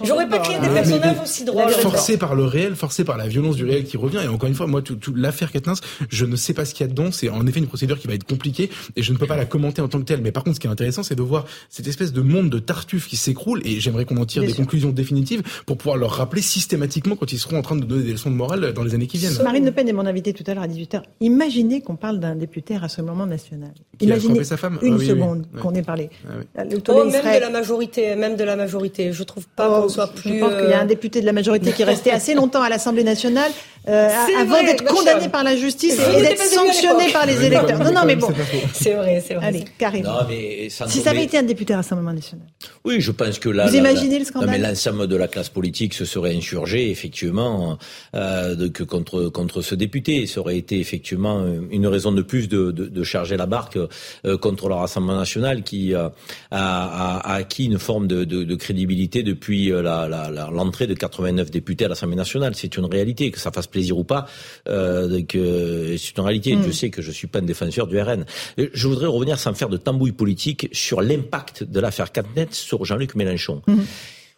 [0.04, 1.70] J'aurais pas créé des personnages mais- aussi drôles.
[1.70, 4.20] forcé par le réel, forcé par la violence du réel qui revient.
[4.24, 6.86] Et encore une fois, moi, tout, tout- l'affaire Quatennens, je ne sais pas ce qu'il
[6.86, 7.10] y a dedans.
[7.12, 9.44] C'est en effet une procédure qui va être compliquée et je ne peux pas la
[9.46, 10.20] commenter en tant que telle.
[10.22, 12.58] Mais par contre, ce qui est intéressant, c'est de voir cette espèce de monde de
[12.58, 13.62] tartuffe qui s'écroule.
[13.64, 14.64] Et j'aimerais qu'on en tire Bien des sûr.
[14.64, 18.12] conclusions définitives pour pouvoir leur rappeler systématiquement quand ils seront en train de donner des
[18.12, 19.32] leçons de morale dans les années qui viennent.
[19.42, 21.02] Marine Le Pen est mon invitée tout à l'heure à 18h.
[21.20, 23.70] Imaginez qu'on parle d'un député Rassemblement National.
[23.98, 25.60] Qui Imaginez frappé sa femme une Ah oui, seconde oui.
[25.60, 26.10] qu'on ait parlé.
[26.28, 26.82] Ah oui.
[26.82, 29.12] Tollé, Oh, même serait- de la majorité, même de la majorité.
[29.12, 30.40] Je trouve pas Oh, qu'on soit je plus.
[30.40, 32.62] pense qu'il y a un euh, député de la majorité qui est resté assez longtemps
[32.62, 33.50] à l'Assemblée nationale
[33.88, 37.78] euh, avant d'être condamné par la justice et d'être à sanctionné par les électeurs.
[37.78, 38.32] Non, non, mais c'est bon.
[38.72, 39.46] C'est vrai, c'est vrai.
[39.46, 40.04] Allez, Karim.
[40.04, 42.46] Non, mais sans Si ça avait été un député Rassemblement National.
[42.84, 43.66] Oui, je pense que là.
[43.66, 46.34] Vous là, imaginez là- le scandale Non, mais l'ensemble de la classe politique se serait
[46.34, 47.78] insurgé, effectivement,
[48.14, 50.26] euh, de- que contre contre ce député.
[50.26, 53.76] Ça aurait été effectivement une raison de plus de, de, de charger la barque
[54.24, 56.08] euh, contre le Rassemblement national qui euh,
[56.50, 60.86] a, a- a acquis une forme de, de, de crédibilité depuis la- la- la- l'entrée
[60.86, 62.54] de 89 députés à l'Assemblée nationale.
[62.54, 64.26] C'est une réalité, que ça fasse plaisir ou pas.
[64.68, 66.56] Euh, que c'est une réalité.
[66.56, 66.64] Mm.
[66.66, 68.24] Je sais que je suis pas un défenseur du RN.
[68.56, 73.14] Je voudrais revenir sans faire de tambouille politique sur l'impact de l'affaire Catnet sur Jean-Luc
[73.14, 73.62] Mélenchon.
[73.66, 73.76] Mhm.
[73.76, 73.82] Vous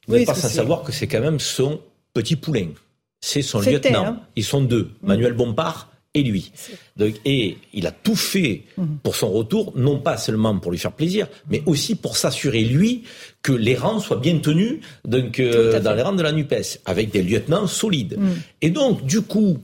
[0.08, 1.80] Oui, n'êtes pas sans savoir que c'est quand même son
[2.14, 2.70] petit poulain.
[3.20, 4.06] C'est son lieutenant.
[4.06, 4.20] hein.
[4.36, 6.50] Ils sont deux, Manuel Bompard et lui.
[6.96, 8.98] Donc, et il a tout fait Mhm.
[9.02, 13.04] pour son retour, non pas seulement pour lui faire plaisir, mais aussi pour s'assurer, lui,
[13.42, 17.10] que les rangs soient bien tenus donc, euh, dans les rangs de la NUPES, avec
[17.10, 18.16] des lieutenants solides.
[18.18, 18.36] Mhm.
[18.62, 19.58] Et donc, du coup,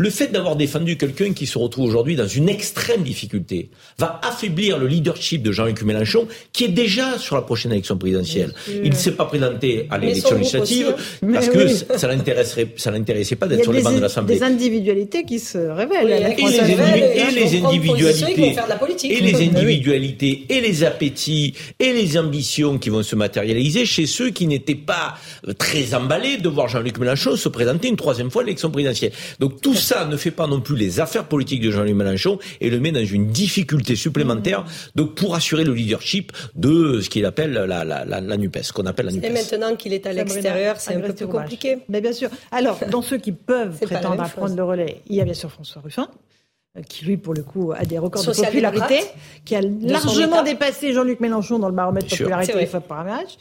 [0.00, 4.78] le fait d'avoir défendu quelqu'un qui se retrouve aujourd'hui dans une extrême difficulté va affaiblir
[4.78, 8.54] le leadership de Jean-Luc Mélenchon, qui est déjà sur la prochaine élection présidentielle.
[8.66, 11.28] Il ne s'est pas présenté à l'élection législative hein.
[11.34, 14.36] parce que ça l'intéresserait, ça l'intéressait pas d'être sur les bancs de l'Assemblée.
[14.36, 16.08] Des individualités qui se révèlent.
[16.08, 16.44] et,
[17.34, 18.46] les, individualités,
[19.04, 24.30] et les individualités, et les appétits, et les ambitions qui vont se matérialiser chez ceux
[24.30, 25.18] qui n'étaient pas
[25.58, 29.12] très emballés de voir Jean-Luc Mélenchon se présenter une troisième fois à l'élection présidentielle.
[29.38, 32.70] Donc tout ça ne fait pas non plus les affaires politiques de Jean-Luc Mélenchon et
[32.70, 37.52] le met dans une difficulté supplémentaire donc pour assurer le leadership de ce qu'il appelle
[37.52, 39.24] la, la, la, NUPES, qu'on appelle la NUPES.
[39.24, 41.78] Et maintenant qu'il est à l'extérieur, c'est un peu plus compliqué.
[41.88, 42.30] Mais bien sûr.
[42.50, 45.50] Alors, dans ceux qui peuvent prétendre à prendre le relais, il y a bien sûr
[45.50, 46.08] François Ruffin
[46.76, 49.00] euh, qui lui, pour le coup, a des records de popularité,
[49.44, 53.36] qui a largement dépassé Jean-Luc Mélenchon dans le baromètre de popularité fois par match.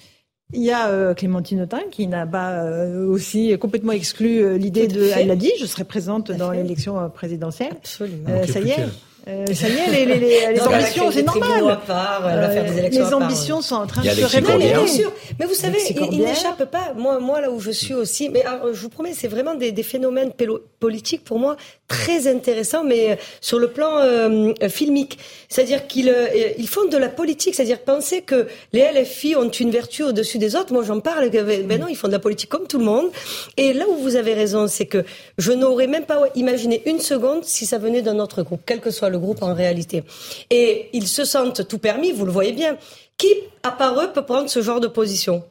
[0.53, 5.09] Il y a euh, Clémentine Autain qui n'a pas euh, aussi complètement exclu l'idée de.
[5.15, 7.73] Elle l'a dit, je serai présente dans l'élection présidentielle.
[7.73, 8.45] Absolument.
[8.47, 8.88] ça y est.
[9.27, 11.79] Euh, ça y est, les, les, les, les ambitions, c'est normal.
[11.86, 14.69] Part, elle va faire des élections les ambitions sont en train de se révéler.
[14.69, 15.12] Bien sûr.
[15.39, 15.79] Mais vous savez,
[16.12, 16.93] il, n'échappe pas.
[16.95, 19.71] Moi, moi, là où je suis aussi, mais alors, je vous promets, c'est vraiment des,
[19.71, 20.32] des phénomènes
[20.79, 21.55] politiques pour moi
[21.88, 25.17] très intéressants, mais euh, sur le plan euh, filmique.
[25.49, 26.27] C'est-à-dire qu'ils euh,
[26.58, 30.55] ils font de la politique, c'est-à-dire penser que les LFI ont une vertu au-dessus des
[30.55, 30.71] autres.
[30.71, 31.29] Moi, j'en parle.
[31.29, 33.10] Ben, ben non, ils font de la politique comme tout le monde.
[33.58, 35.03] Et là où vous avez raison, c'est que
[35.38, 38.91] je n'aurais même pas imaginé une seconde si ça venait d'un autre groupe, quel que
[38.91, 40.03] soit le groupe en réalité.
[40.49, 42.77] Et ils se sentent tout permis, vous le voyez bien.
[43.17, 45.43] Qui, à part eux, peut prendre ce genre de position?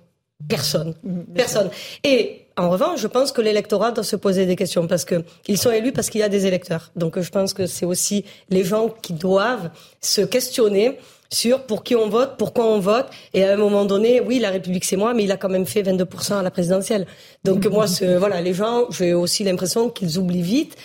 [0.48, 0.94] Personne.
[1.02, 1.70] Mmh, Personne.
[2.04, 5.58] Et en revanche, je pense que l'électorat doit se poser des questions parce que ils
[5.58, 6.90] sont élus parce qu'il y a des électeurs.
[6.96, 10.98] Donc je pense que c'est aussi les gens qui doivent se questionner
[11.30, 13.06] sur pour qui on vote, pourquoi on vote.
[13.34, 15.66] Et à un moment donné, oui, la République c'est moi, mais il a quand même
[15.66, 17.06] fait 22% à la présidentielle.
[17.44, 17.86] Donc moi,
[18.18, 20.76] voilà, les gens, j'ai aussi l'impression qu'ils oublient vite.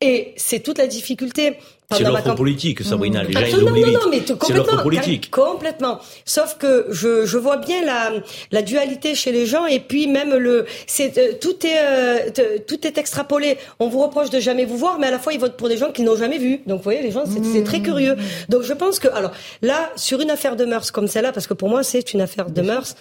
[0.00, 1.56] Et c'est toute la difficulté.
[1.90, 3.22] C'est l'offre politique, Sabrina.
[3.22, 5.30] Les gens, ils non, non, non, mais complètement, politique.
[5.30, 6.00] Complètement.
[6.26, 8.12] Sauf que je, je vois bien la,
[8.52, 12.86] la dualité chez les gens et puis même le, c'est euh, tout est euh, tout
[12.86, 13.56] est extrapolé.
[13.78, 15.78] On vous reproche de jamais vous voir, mais à la fois ils votent pour des
[15.78, 16.60] gens qu'ils n'ont jamais vus.
[16.66, 17.24] Donc vous voyez, les gens,
[17.54, 18.16] c'est très curieux.
[18.50, 21.54] Donc je pense que alors là, sur une affaire de mœurs comme celle-là, parce que
[21.54, 22.96] pour moi c'est une affaire de mœurs.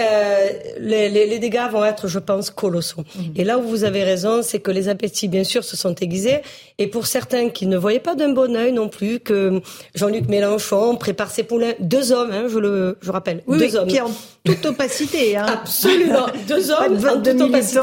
[0.00, 0.48] Euh,
[0.80, 3.04] les, les, les, dégâts vont être, je pense, colossaux.
[3.14, 3.32] Mhm.
[3.36, 6.40] Et là où vous avez raison, c'est que les appétits, bien sûr, se sont aiguisés.
[6.78, 9.60] Et pour certains qui ne voyaient pas d'un bon œil non plus que
[9.94, 14.00] Jean-Luc Mélenchon prépare ses poulains, deux hommes, hein, je le, je rappelle, deux hommes, qui
[14.00, 14.10] en
[14.44, 15.46] toute opacité, hein.
[15.46, 17.80] absolument, deux hommes en toute opacité.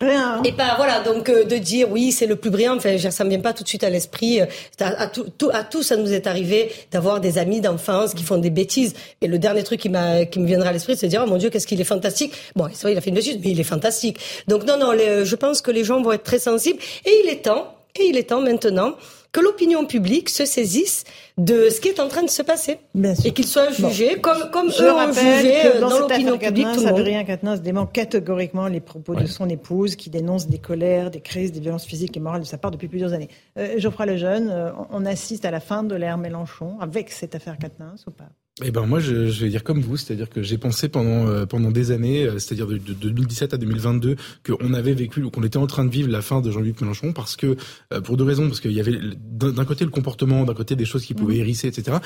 [0.00, 0.42] Rien.
[0.44, 2.76] Et pas voilà donc euh, de dire oui c'est le plus brillant.
[2.76, 4.40] Enfin ça me vient pas tout de suite à l'esprit.
[4.40, 4.46] Euh,
[4.80, 8.48] à, tout, à tous ça nous est arrivé d'avoir des amis d'enfance qui font des
[8.48, 8.94] bêtises.
[9.20, 11.28] Et le dernier truc qui m'a qui me viendra à l'esprit c'est de dire oh
[11.28, 12.32] mon dieu qu'est-ce qu'il est fantastique.
[12.56, 14.18] Bon c'est vrai il a fait une bêtise mais il est fantastique.
[14.48, 17.42] Donc non non je pense que les gens vont être très sensibles et il est
[17.42, 18.94] temps et il est temps maintenant
[19.32, 21.04] que l'opinion publique se saisisse
[21.40, 22.78] de ce qui est en train de se passer.
[23.24, 26.66] Et qu'il soit jugé comme, comme eux ont jugé euh, dans, l'opinion publique.
[26.74, 31.22] Tout Adrien Quatennens dément catégoriquement les propos de son épouse qui dénonce des colères, des
[31.22, 33.28] crises, des violences physiques et morales de sa part depuis plusieurs années.
[33.58, 37.56] Euh, Geoffroy Lejeune, euh, on assiste à la fin de l'ère Mélenchon avec cette affaire
[37.56, 38.28] Quatennens ou pas?
[38.62, 41.46] Eh ben moi, je, je, vais dire comme vous, c'est-à-dire que j'ai pensé pendant euh,
[41.46, 45.42] pendant des années, euh, c'est-à-dire de, de, 2017 à 2022, qu'on avait vécu ou qu'on
[45.42, 47.56] était en train de vivre la fin de Jean-Luc Mélenchon, parce que
[47.92, 50.84] euh, pour deux raisons, parce qu'il y avait d'un côté le comportement, d'un côté des
[50.84, 51.66] choses qui pouvaient mmh.
[51.66, 51.96] etc.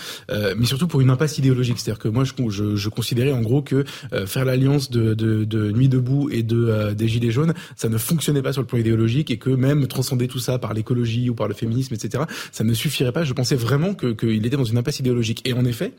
[0.57, 3.85] mais surtout pour une impasse idéologique, c'est-à-dire que moi, je, considérais en gros que
[4.27, 8.63] faire l'alliance de, Nuit debout et de des Gilets jaunes, ça ne fonctionnait pas sur
[8.63, 11.95] le plan idéologique et que même transcender tout ça par l'écologie ou par le féminisme,
[11.95, 12.25] etc.
[12.53, 13.25] Ça ne suffirait pas.
[13.25, 15.43] Je pensais vraiment qu'il était dans une impasse idéologique.
[15.45, 15.93] Et en effet.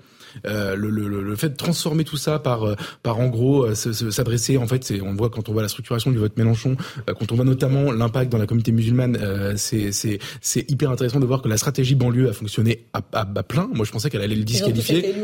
[0.45, 3.73] Euh, le, le, le, fait de transformer tout ça par euh, par en gros euh,
[3.75, 6.75] s'adresser en fait c'est on voit quand on voit la structuration du vote Mélenchon
[7.07, 9.17] quand on voit notamment l'impact dans la communauté musulmane
[9.57, 13.25] c'est c'est c'est hyper intéressant de voir que la stratégie banlieue a fonctionné à, à,
[13.43, 13.69] plein.
[13.73, 15.15] Moi je pensais qu'elle allait le disqualifier.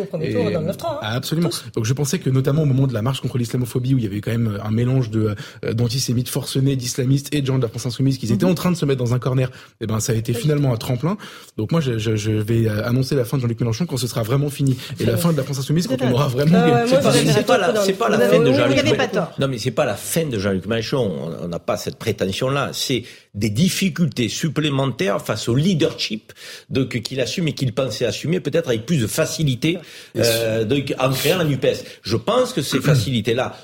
[1.02, 1.08] hein.
[1.16, 1.50] absolument.
[1.76, 4.08] Donc je pensais que notamment au moment de la marche contre l'islamophobie où il y
[4.08, 5.36] avait quand même un mélange de
[5.74, 8.52] d'antisémites forcenés d'islamistes et de gens de la France insoumise qui étaient mhm.
[8.52, 10.74] en train de se mettre dans un corner et eh ben ça a été finalement
[10.74, 11.18] un tremplin.
[11.58, 14.24] Donc moi je, je, je vais annoncer la fin de Jean-Luc Mélenchon quand ce sera
[14.24, 17.46] vraiment fini et la fin de la France insoumise quand on aura vraiment euh, C'est
[17.46, 19.28] pas, la, c'est pas la fin de Jean-Luc Mélenchon.
[19.40, 21.12] Non, mais c'est pas la fin de Jean-Luc Mélenchon.
[21.42, 22.70] On n'a pas cette prétention-là.
[22.74, 26.34] C'est des difficultés supplémentaires face au leadership
[26.70, 29.78] donc qu'il assume et qu'il pensait assumer peut-être avec plus de facilité
[30.18, 31.66] euh, donc, en créant la Nupes.
[32.04, 33.56] Je pense que ces facilités-là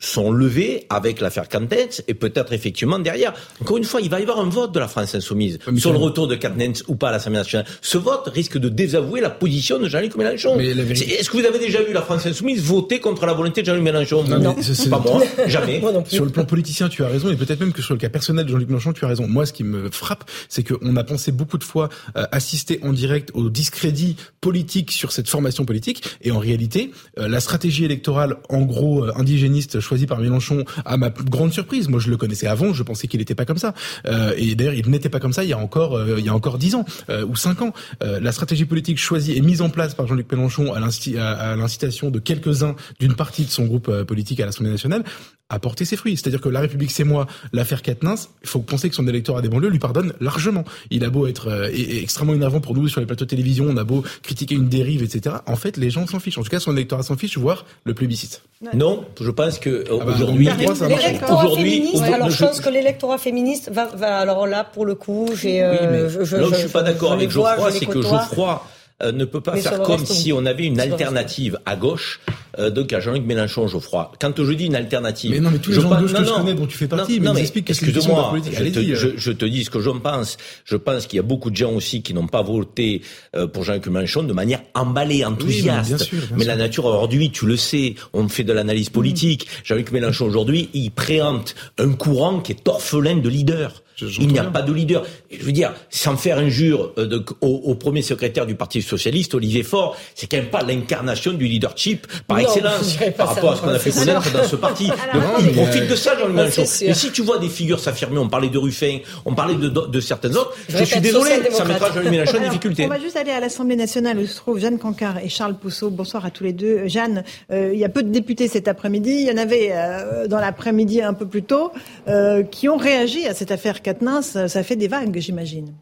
[0.00, 3.34] sont levés avec l'affaire Cantens et peut-être effectivement derrière.
[3.60, 5.98] Encore une fois, il va y avoir un vote de la France insoumise sur le
[5.98, 7.66] retour de Cantens ou pas à l'Assemblée nationale.
[7.82, 10.58] Ce vote risque de désavouer la position de Jean-Luc Mélenchon.
[10.58, 13.82] Est-ce que vous avez déjà vu la France insoumise voter contre la volonté de Jean-Luc
[13.82, 14.22] Mélenchon?
[14.22, 14.54] Non, non.
[14.54, 15.82] pas moi, jamais.
[16.08, 18.46] sur le plan politicien, tu as raison et peut-être même que sur le cas personnel
[18.46, 19.26] de Jean-Luc Mélenchon, tu as raison.
[19.26, 22.92] Moi, ce qui me frappe, c'est qu'on a pensé beaucoup de fois euh, assister en
[22.92, 28.36] direct au discrédit politique sur cette formation politique et en réalité, euh, la stratégie électorale
[28.48, 32.46] en gros euh, indigéniste choisi par Mélenchon, à ma grande surprise, moi je le connaissais
[32.46, 33.74] avant, je pensais qu'il n'était pas comme ça.
[34.06, 36.28] Euh, et d'ailleurs, il n'était pas comme ça il y a encore euh, il y
[36.28, 37.72] a encore dix ans euh, ou cinq ans.
[38.02, 42.18] Euh, la stratégie politique choisie et mise en place par Jean-Luc Mélenchon à l'incitation de
[42.18, 45.04] quelques-uns d'une partie de son groupe politique à l'Assemblée nationale
[45.50, 46.14] a porté ses fruits.
[46.16, 49.48] C'est-à-dire que La République, c'est moi, l'affaire Katnins, il faut penser que son électorat des
[49.48, 50.64] banlieues lui pardonne largement.
[50.90, 53.84] Il a beau être extrêmement énervant pour nous sur les plateaux de télévision, on a
[53.84, 55.36] beau critiquer une dérive, etc.
[55.46, 56.36] En fait, les gens s'en fichent.
[56.36, 58.42] En tout cas, son électorat s'en fiche, voire le plébiscite.
[58.74, 63.86] Non, je pense que ah bah, aujourd'hui, aujourd'hui, alors je pense que l'électorat féministe va,
[63.94, 65.62] va, alors là pour le coup, j'ai.
[65.62, 68.62] Euh, je, je, là où je, suis pas d'accord avec Geoffroy, c'est que Geoffroy
[69.02, 72.20] euh, ne peut pas faire comme si on avait une alternative à gauche
[72.58, 74.10] euh, donc à Jean-Luc Mélenchon, Geoffroy.
[74.20, 76.30] Quand je dis une alternative, mais non, mais tous les gens de gauche que je
[76.30, 79.70] connais dont tu fais partie, mais, mais excuse-moi, je, te, je, je, te dis ce
[79.70, 80.36] que j'en pense.
[80.64, 83.02] Je pense qu'il y a beaucoup de gens aussi qui n'ont pas voté
[83.36, 85.92] euh, pour Jean-Luc Mélenchon de manière emballée, enthousiaste.
[85.92, 89.46] mais, sûr, mais la nature aujourd'hui, tu le sais, on fait de l'analyse politique.
[89.64, 93.82] Jean-Luc Mélenchon aujourd'hui, il préempte un courant qui est orphelin de leader.
[94.00, 95.04] Il n'y a pas de leader.
[95.30, 99.34] Je veux dire, sans faire injure euh, de, au, au, premier secrétaire du Parti socialiste,
[99.34, 103.60] Olivier Faure, c'est quand même pas l'incarnation du leadership par excellence par rapport à ce
[103.62, 104.88] qu'on a fait connaître dans ce parti.
[104.88, 106.62] Donc, il profite de ça, Jean-Luc Mélenchon.
[106.82, 109.86] Et si tu vois des figures s'affirmer, on parlait de Ruffin, on parlait de, de,
[109.86, 112.84] de certaines autres, je, suis désolé, ça mettra Jean-Luc Mélenchon en difficulté.
[112.84, 115.90] On va juste aller à l'Assemblée nationale où se trouvent Jeanne Cancard et Charles Pousseau.
[115.90, 116.86] Bonsoir à tous les deux.
[116.86, 119.10] Jeanne, euh, il y a peu de députés cet après-midi.
[119.10, 121.72] Il y en avait euh, dans l'après-midi un peu plus tôt
[122.08, 124.20] euh, qui ont réagi à cette affaire Katnins.
[124.20, 125.72] Ça fait des vagues, j'imagine.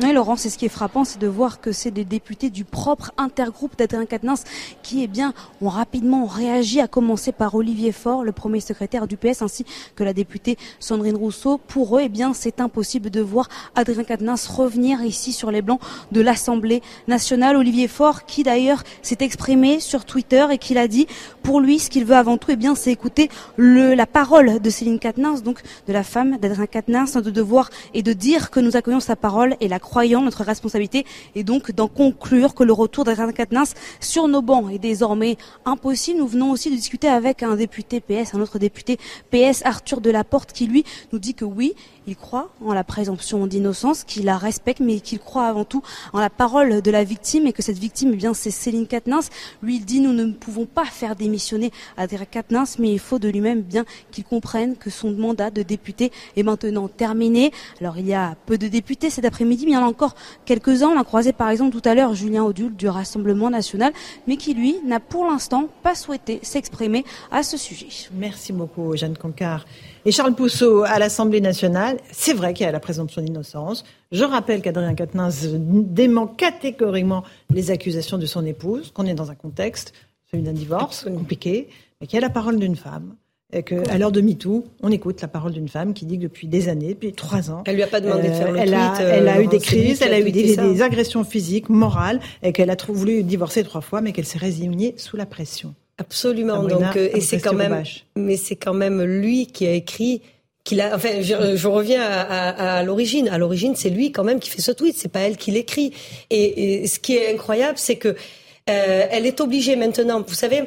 [0.00, 2.64] Oui, Laurent, c'est ce qui est frappant, c'est de voir que c'est des députés du
[2.64, 4.44] propre intergroupe d'Adrien Quatennens
[4.82, 9.18] qui, eh bien, ont rapidement réagi, à commencer par Olivier Faure, le premier secrétaire du
[9.18, 11.58] PS, ainsi que la députée Sandrine Rousseau.
[11.58, 15.80] Pour eux, eh bien, c'est impossible de voir Adrien Quatennens revenir ici sur les blancs
[16.10, 17.56] de l'Assemblée nationale.
[17.56, 21.06] Olivier Faure, qui d'ailleurs s'est exprimé sur Twitter et qui l'a dit,
[21.42, 23.28] pour lui, ce qu'il veut avant tout, eh bien, c'est écouter
[23.58, 28.02] le, la parole de Céline Quatennens, donc de la femme d'Adrien Quatennens, de devoir et
[28.02, 31.04] de dire que nous accueillons sa parole et la croyant notre responsabilité
[31.34, 36.20] et donc d'en conclure que le retour d'Adrien Quatennens sur nos bancs est désormais impossible.
[36.20, 38.98] Nous venons aussi de discuter avec un député PS, un autre député
[39.30, 41.74] PS, Arthur Delaporte, qui lui nous dit que oui,
[42.06, 45.82] il croit en la présomption d'innocence, qu'il la respecte, mais qu'il croit avant tout
[46.12, 49.30] en la parole de la victime et que cette victime, eh bien, c'est Céline Quatennens.
[49.62, 53.28] Lui, il dit nous ne pouvons pas faire démissionner Adrien Quatennens, mais il faut de
[53.28, 57.52] lui-même bien qu'il comprenne que son mandat de député est maintenant terminé.
[57.80, 60.14] Alors, il y a peu de députés cet après-midi, mais il y en a encore
[60.44, 60.88] quelques-uns.
[60.88, 63.92] On a croisé par exemple tout à l'heure Julien Audul du Rassemblement national,
[64.26, 67.88] mais qui lui n'a pour l'instant pas souhaité s'exprimer à ce sujet.
[68.12, 69.64] Merci beaucoup, Jeanne Concard.
[70.04, 73.84] Et Charles Pousseau à l'Assemblée nationale, c'est vrai qu'il y a la présomption d'innocence.
[74.10, 79.36] Je rappelle qu'Adrien Quatennens dément catégoriquement les accusations de son épouse, qu'on est dans un
[79.36, 79.92] contexte,
[80.28, 81.68] celui d'un divorce compliqué,
[82.00, 83.14] mais qu'il y a la parole d'une femme.
[83.52, 86.48] Et qu'à l'heure de MeToo, on écoute la parole d'une femme qui dit que depuis
[86.48, 88.74] des années, depuis trois ans, elle lui a pas demandé de faire le euh, elle
[88.74, 92.70] A, elle a eu des crises, elle a eu des, agressions physiques, morales, et qu'elle
[92.70, 95.74] a voulu divorcer trois fois, mais qu'elle s'est résignée sous la pression.
[95.98, 96.62] Absolument.
[96.64, 97.82] Donc, euh, et c'est quand même,
[98.16, 100.22] mais c'est quand même lui qui a écrit.
[100.64, 103.28] Qu'il a, enfin, je, reviens à, l'origine.
[103.28, 104.94] À l'origine, c'est lui quand même qui fait ce tweet.
[104.96, 105.92] C'est pas elle qui l'écrit.
[106.30, 110.22] Et, ce qui est incroyable, c'est que euh, elle est obligée maintenant.
[110.24, 110.62] Vous savez,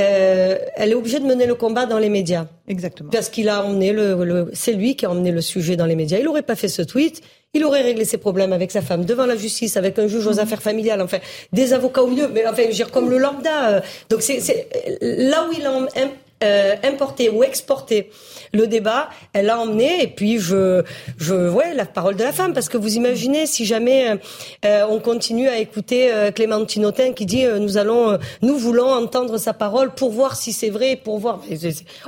[0.00, 2.46] euh, elle est obligée de mener le combat dans les médias.
[2.68, 3.08] Exactement.
[3.10, 5.96] Parce qu'il a emmené le, le c'est lui qui a emmené le sujet dans les
[5.96, 6.18] médias.
[6.18, 7.22] Il n'aurait pas fait ce tweet
[7.54, 10.34] il aurait réglé ses problèmes avec sa femme devant la justice, avec un juge aux
[10.34, 10.38] mhm.
[10.40, 11.18] affaires familiales, enfin
[11.52, 13.70] des avocats au mieux, mais enfin je veux dire comme le lambda.
[13.70, 13.80] Euh.
[14.10, 14.68] donc c'est
[15.00, 15.72] là où il a
[16.44, 18.10] euh, importé ou exporté
[18.52, 20.84] le débat, elle l'a emmené et puis je,
[21.16, 24.18] je, ouais, la parole de la femme parce que vous imaginez si jamais
[24.64, 29.52] euh, on continue à écouter Clémentine Autain qui dit nous allons, nous voulons entendre sa
[29.52, 31.42] parole pour voir si c'est vrai, pour voir.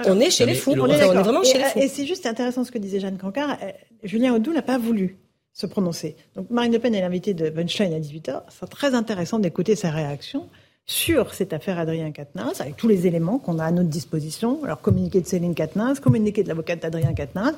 [0.04, 1.78] on est chez les fous, on est, vraiment chez les fous.
[1.78, 3.56] Et c'est juste intéressant ce que disait Jeanne Cancard.
[4.04, 5.18] Julien Audou n'a pas voulu
[5.60, 6.16] se prononcer.
[6.34, 8.42] Donc Marine Le Pen est l'invitée de Weinstein à 18h.
[8.48, 10.48] C'est très intéressant d'écouter sa réaction
[10.86, 14.64] sur cette affaire Adrien Quatennens, avec tous les éléments qu'on a à notre disposition.
[14.64, 17.54] Alors, communiqué de Céline Quatennens, communiqué de l'avocate d'Adrien Quatennens.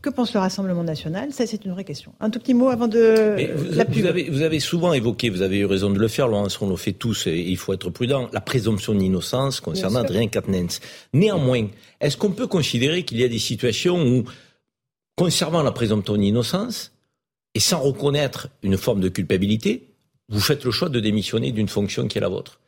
[0.00, 1.32] Que pense le Rassemblement national?
[1.32, 2.12] Ça, c'est une vraie question.
[2.18, 5.42] Un tout petit mot avant de vous, la Vous avez, vous avez, souvent évoqué, vous
[5.42, 7.90] avez eu raison de le faire, Laurence, on le fait tous, et il faut être
[7.90, 10.80] prudent, la présomption d'innocence concernant Adrien Quatennens.
[11.12, 11.66] Néanmoins,
[12.00, 14.24] est-ce qu'on peut considérer qu'il y a des situations où,
[15.16, 16.91] conservant la présomption d'innocence,
[17.54, 19.88] et sans reconnaître une forme de culpabilité,
[20.28, 22.58] vous faites le choix de démissionner d'une fonction qui est la vôtre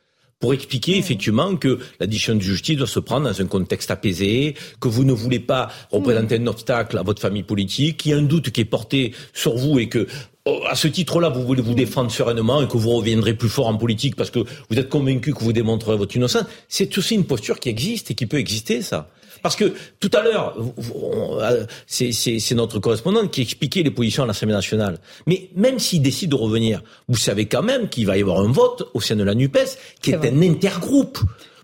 [0.45, 4.55] pour expliquer effectivement que la décision de justice doit se prendre dans un contexte apaisé,
[4.79, 8.19] que vous ne voulez pas représenter un obstacle à votre famille politique, qu'il y a
[8.19, 10.07] un doute qui est porté sur vous et que
[10.45, 13.69] oh, à ce titre-là, vous voulez vous défendre sereinement et que vous reviendrez plus fort
[13.69, 16.45] en politique parce que vous êtes convaincu que vous démontrerez votre innocence.
[16.69, 19.09] C'est aussi une posture qui existe et qui peut exister, ça.
[19.45, 20.57] Parce que tout à l'heure,
[21.39, 24.97] euh, c'est notre correspondante qui expliquait les positions à l'Assemblée nationale.
[25.27, 28.51] Mais même s'il décide de revenir, vous savez quand même qu'il va y avoir un
[28.51, 31.19] vote au sein de la NUPES qui est, un intergroupe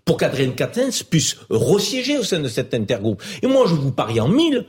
[0.05, 3.22] pour qu'Adrien Quatennens puisse resiéger au sein de cet intergroupe.
[3.41, 4.66] Et moi, je vous parie en mille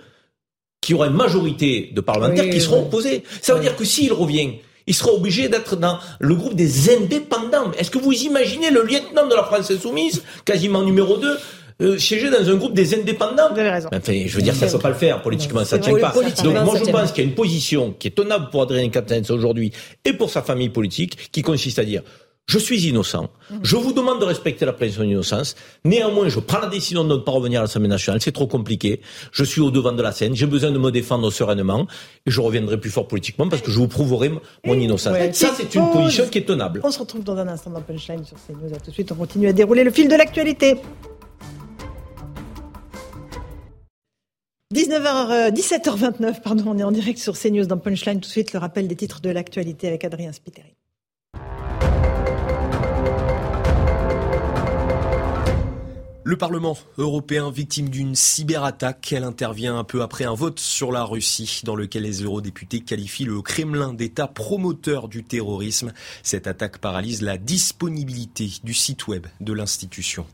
[0.79, 3.23] qu'il y aura une majorité de parlementaires qui seront opposés.
[3.41, 4.53] Ça veut dire que s'il revient,
[4.87, 7.71] il sera obligé d'être dans le groupe des indépendants.
[7.77, 11.37] Est-ce que vous imaginez le lieutenant de la France insoumise, quasiment numéro 2,
[11.81, 13.51] euh, siéger dans un groupe des indépendants.
[13.51, 13.89] Vous avez raison.
[13.93, 16.13] Enfin, je veux dire, ça ne peut pas le faire politiquement, ça ne tient pas.
[16.43, 19.31] Donc moi, je pense qu'il y a une position qui est tenable pour Adrien Quatennens
[19.31, 19.71] aujourd'hui
[20.05, 22.03] et pour sa famille politique, qui consiste à dire
[22.47, 23.29] je suis innocent.
[23.49, 23.59] Mhm.
[23.63, 25.55] Je vous demande de respecter la présomption d'innocence.
[25.85, 28.19] Néanmoins, je prends la décision de ne pas revenir à l'Assemblée nationale.
[28.21, 28.99] C'est trop compliqué.
[29.31, 30.35] Je suis au devant de la scène.
[30.35, 31.87] J'ai besoin de me défendre sereinement.
[32.25, 34.31] Et je reviendrai plus fort politiquement parce que je vous prouverai
[34.65, 35.15] mon innocence.
[35.31, 36.81] Ça, c'est une position qui est tenable.
[36.83, 38.73] On se retrouve dans un instant dans Punchline sur CNews.
[38.75, 40.77] À tout de suite, on continue à dérouler le fil de l'actualité.
[44.91, 48.15] 19h, 17h29, pardon, on est en direct sur CNews dans Punchline.
[48.15, 50.75] Tout de suite, le rappel des titres de l'actualité avec Adrien Spiteri.
[56.31, 61.03] Le Parlement européen victime d'une cyberattaque, elle intervient un peu après un vote sur la
[61.03, 65.91] Russie dans lequel les eurodéputés qualifient le Kremlin d'État promoteur du terrorisme.
[66.23, 70.25] Cette attaque paralyse la disponibilité du site web de l'institution.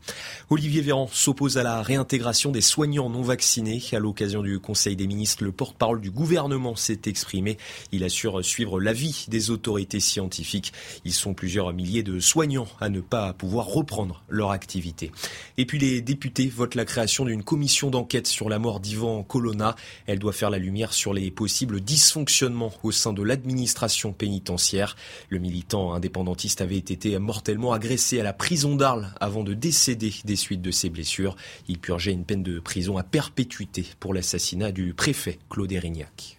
[0.50, 3.82] Olivier Véran s'oppose à la réintégration des soignants non vaccinés.
[3.90, 7.58] À l'occasion du Conseil des ministres, le porte-parole du gouvernement s'est exprimé.
[7.90, 10.72] Il assure suivre l'avis des autorités scientifiques.
[11.04, 15.10] Ils sont plusieurs milliers de soignants à ne pas pouvoir reprendre leur activité.
[15.56, 19.74] Et puis les députés votent la création d'une commission d'enquête sur la mort d'Ivan Colonna.
[20.06, 24.96] Elle doit faire la lumière sur les possibles dysfonctionnements au sein de l'administration pénitentiaire.
[25.28, 30.36] Le militant indépendantiste avait été mortellement agressé à la prison d'Arles avant de décéder des
[30.36, 31.36] suites de ses blessures.
[31.68, 36.38] Il purgeait une peine de prison à perpétuité pour l'assassinat du préfet Claude Erignac.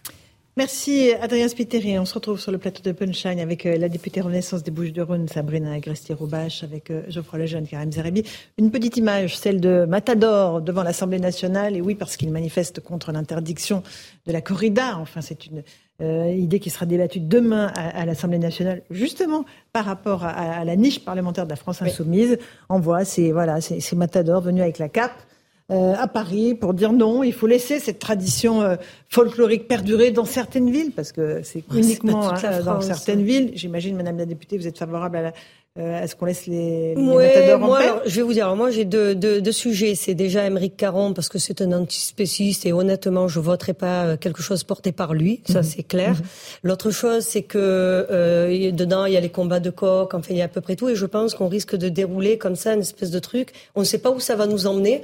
[0.60, 1.98] Merci Adrien Spiteri.
[1.98, 5.26] On se retrouve sur le plateau de Punchline avec euh, la députée Renaissance des Bouches-du-Rhône,
[5.26, 8.24] Sabrina Agresti-Roubache, avec euh, Geoffroy Lejeune, Karim Zerebi.
[8.58, 11.76] Une petite image, celle de Matador devant l'Assemblée nationale.
[11.76, 13.82] Et oui, parce qu'il manifeste contre l'interdiction
[14.26, 14.98] de la corrida.
[14.98, 15.62] Enfin, c'est une
[16.02, 21.02] euh, idée qui sera débattue demain à, l'Assemblée nationale, justement par rapport à, la niche
[21.02, 22.36] parlementaire de la France insoumise.
[22.68, 25.22] On voit, c'est voilà, c'est Matador venu avec la cape.
[25.70, 28.76] Euh, à Paris pour dire non, il faut laisser cette tradition euh,
[29.08, 33.52] folklorique perdurer dans certaines villes, parce que c'est uniquement hein, dans certaines villes.
[33.54, 35.32] J'imagine, Madame la députée, vous êtes favorable à la,
[35.78, 38.72] euh, Est-ce qu'on laisse les, les matadors moi, en paix Je vais vous dire, moi
[38.72, 39.94] j'ai deux, deux, deux, sujets.
[39.94, 44.16] C'est déjà Émeric Caron parce que c'est un antispéciste et honnêtement je voterai pas euh,
[44.16, 45.62] quelque chose porté par lui, ça mhm.
[45.62, 46.10] c'est clair.
[46.10, 46.22] Mhm.
[46.64, 50.38] L'autre chose c'est que euh, dedans il y a les combats de coq, enfin il
[50.38, 52.74] y a à peu près tout et je pense qu'on risque de dérouler comme ça
[52.74, 53.52] une espèce de truc.
[53.76, 55.02] On ne sait pas où ça va nous emmener.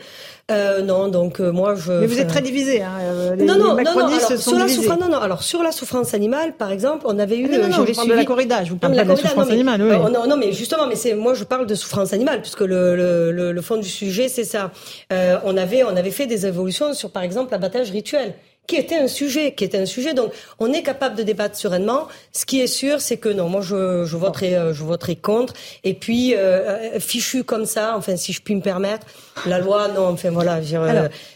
[0.48, 1.90] Euh, non, donc euh, moi je.
[1.90, 3.34] Mais vous êtes très divisé, hein.
[3.36, 4.06] Les, non, non, non, non.
[4.06, 5.18] Alors, sur la souffrance, non, non.
[5.18, 7.50] Alors sur la souffrance animale, par exemple, on avait eu.
[7.52, 8.62] Ah, non, non, je parle de la corrida.
[8.62, 9.82] Je vous parle de la souffrance animale.
[9.82, 10.12] Oui.
[10.12, 13.50] non, non, mais justement, mais c'est moi je parle de souffrance animale puisque le, le,
[13.50, 14.70] le, fond du sujet c'est ça.
[15.12, 18.34] Euh, on avait on avait fait des évolutions sur par exemple l'abattage rituel
[18.66, 20.14] qui était un sujet, qui était un sujet.
[20.14, 22.08] Donc, on est capable de débattre sereinement.
[22.32, 25.54] Ce qui est sûr, c'est que non, moi, je, je voterai, euh, je voterai contre.
[25.84, 29.06] Et puis, euh, euh, fichu comme ça, enfin, si je puis me permettre,
[29.46, 30.60] la loi, non, enfin voilà,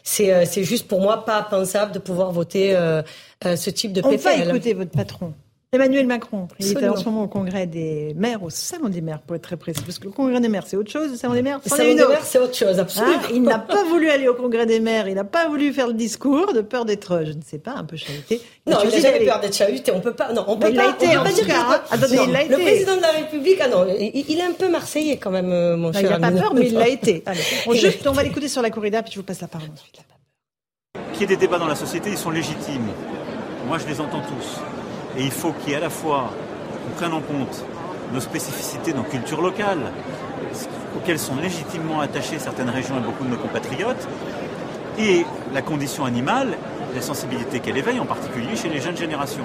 [0.02, 2.76] c'est, c'est juste pour moi pas pensable de pouvoir voter
[3.44, 4.18] ce type de PPL.
[4.18, 5.34] On va écouter votre patron.
[5.72, 9.20] Emmanuel Macron, il était en ce moment au congrès des maires, au salon des maires
[9.20, 11.34] pour être très précis, parce que le congrès des maires c'est autre chose, le salon
[11.34, 13.20] des maires c'est salon des maires c'est autre chose, absolument.
[13.22, 15.86] Ah, il n'a pas voulu aller au congrès des maires, il n'a pas voulu faire
[15.86, 18.40] le discours de peur d'être, je ne sais pas, un peu chahuté.
[18.66, 20.80] Non, il n'a jamais peur d'être chahuté, on peut pas, non, on peut pas, il
[20.80, 22.56] a été, cas, il l'a été.
[22.56, 25.76] Le président de la République, ah non, il, est un peu marseillais quand même, euh,
[25.76, 26.02] mon cher.
[26.02, 27.22] Il n'a pas peur, mais il l'a été.
[27.26, 27.74] Allez, on,
[28.08, 30.00] on va l'écouter sur la corrida, puis je vous passe la parole ensuite.
[31.12, 32.88] Qu'il y ait des débats dans la société, ils sont légitimes.
[33.68, 34.58] Moi, je les entends tous.
[35.20, 36.32] Et il faut qu'il y ait à la fois,
[36.82, 37.62] qu'on prenne en compte
[38.14, 39.92] nos spécificités, nos cultures locales,
[40.96, 44.08] auxquelles sont légitimement attachées certaines régions et beaucoup de nos compatriotes,
[44.98, 46.56] et la condition animale,
[46.94, 49.44] la sensibilité qu'elle éveille, en particulier chez les jeunes générations.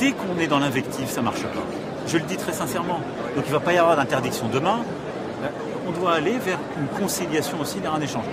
[0.00, 1.64] Dès qu'on est dans l'invective, ça ne marche pas.
[2.08, 2.98] Je le dis très sincèrement.
[3.36, 4.80] Donc il ne va pas y avoir d'interdiction demain.
[5.86, 8.24] On doit aller vers une conciliation aussi, vers un échange.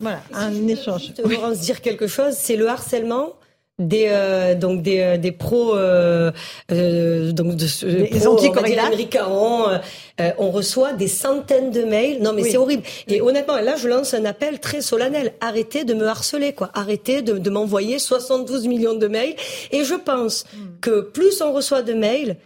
[0.00, 1.12] Voilà, un échange.
[1.16, 3.30] Je Laurence dire quelque chose, c'est le harcèlement
[3.80, 6.30] des euh, donc des, euh, des pros euh,
[6.70, 9.68] euh donc de anti Caron
[10.20, 12.22] euh, on reçoit des centaines de mails.
[12.22, 12.84] Non mais c'est horrible.
[13.08, 15.34] Et honnêtement là je lance un appel très solennel.
[15.40, 16.70] Arrêtez de me harceler quoi.
[16.72, 19.34] Arrêtez de, de m'envoyer 72 millions de mails.
[19.72, 20.80] Et je pense hmm.
[20.80, 22.36] que plus on reçoit de mails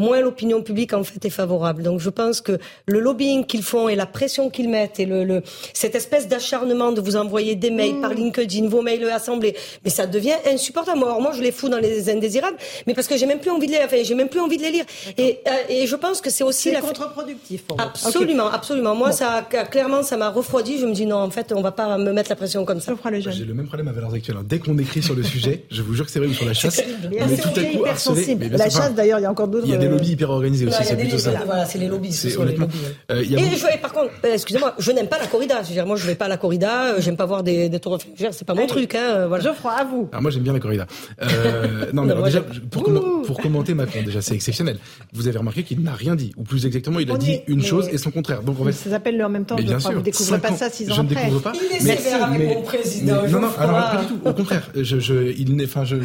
[0.00, 1.82] moins l'opinion publique en fait est favorable.
[1.82, 5.24] Donc je pense que le lobbying qu'ils font et la pression qu'ils mettent et le,
[5.24, 5.42] le,
[5.74, 8.14] cette espèce d'acharnement de vous envoyer des mails par mmh.
[8.14, 10.98] LinkedIn, vos mails assemblés, mais ça devient insupportable.
[11.04, 13.66] Alors moi je les fous dans les indésirables, mais parce que j'ai même plus envie
[13.66, 14.84] de les, enfin, j'ai même plus envie de les lire.
[15.18, 17.62] Et, euh, et je pense que c'est aussi la contre-productif.
[17.78, 18.94] Absolument, absolument.
[18.94, 20.78] Moi ça clairement ça m'a refroidi.
[20.78, 22.94] Je me dis non en fait on va pas me mettre la pression comme ça.
[23.30, 24.36] J'ai le même problème à Valeurs Actuelles.
[24.44, 26.54] Dès qu'on écrit sur le sujet, je vous jure que c'est vrai ou sur la
[26.54, 28.36] chasse, on est tout à coup harcelé.
[28.50, 31.32] La chasse d'ailleurs il y a encore d'autres lobbies hyper organisés aussi, c'est plutôt ça.
[31.44, 32.12] Voilà, c'est les lobbies.
[32.12, 32.68] C'est honnêtement.
[33.10, 35.62] Euh, et je, par contre, euh, excusez-moi, je n'aime pas la corrida.
[35.62, 36.84] Je moi, je vais pas à la corrida.
[36.84, 37.98] Euh, j'aime pas voir des, des tours.
[38.16, 38.94] C'est pas mon truc.
[38.94, 39.42] Hein, voilà.
[39.44, 40.08] Geoffroy, à vous.
[40.12, 40.86] Alors moi, j'aime bien la corrida.
[41.22, 42.84] Euh, non, mais alors, déjà, pour,
[43.24, 44.78] pour commenter Macron, déjà, c'est exceptionnel.
[45.12, 47.88] Vous avez remarqué qu'il n'a rien dit, ou plus exactement, il a dit une chose
[47.92, 48.42] et son contraire.
[48.42, 49.56] Donc en fait, ça s'appelle le en même temps.
[49.56, 49.92] bien sûr.
[49.92, 51.14] Vous découvrez pas ça six ans après.
[51.14, 51.52] Je ne découvre pas.
[51.54, 53.22] Il est sévère avec mon président.
[53.28, 54.20] Non, non, alors pas du tout.
[54.24, 55.96] Au contraire, il n'est, enfin, je,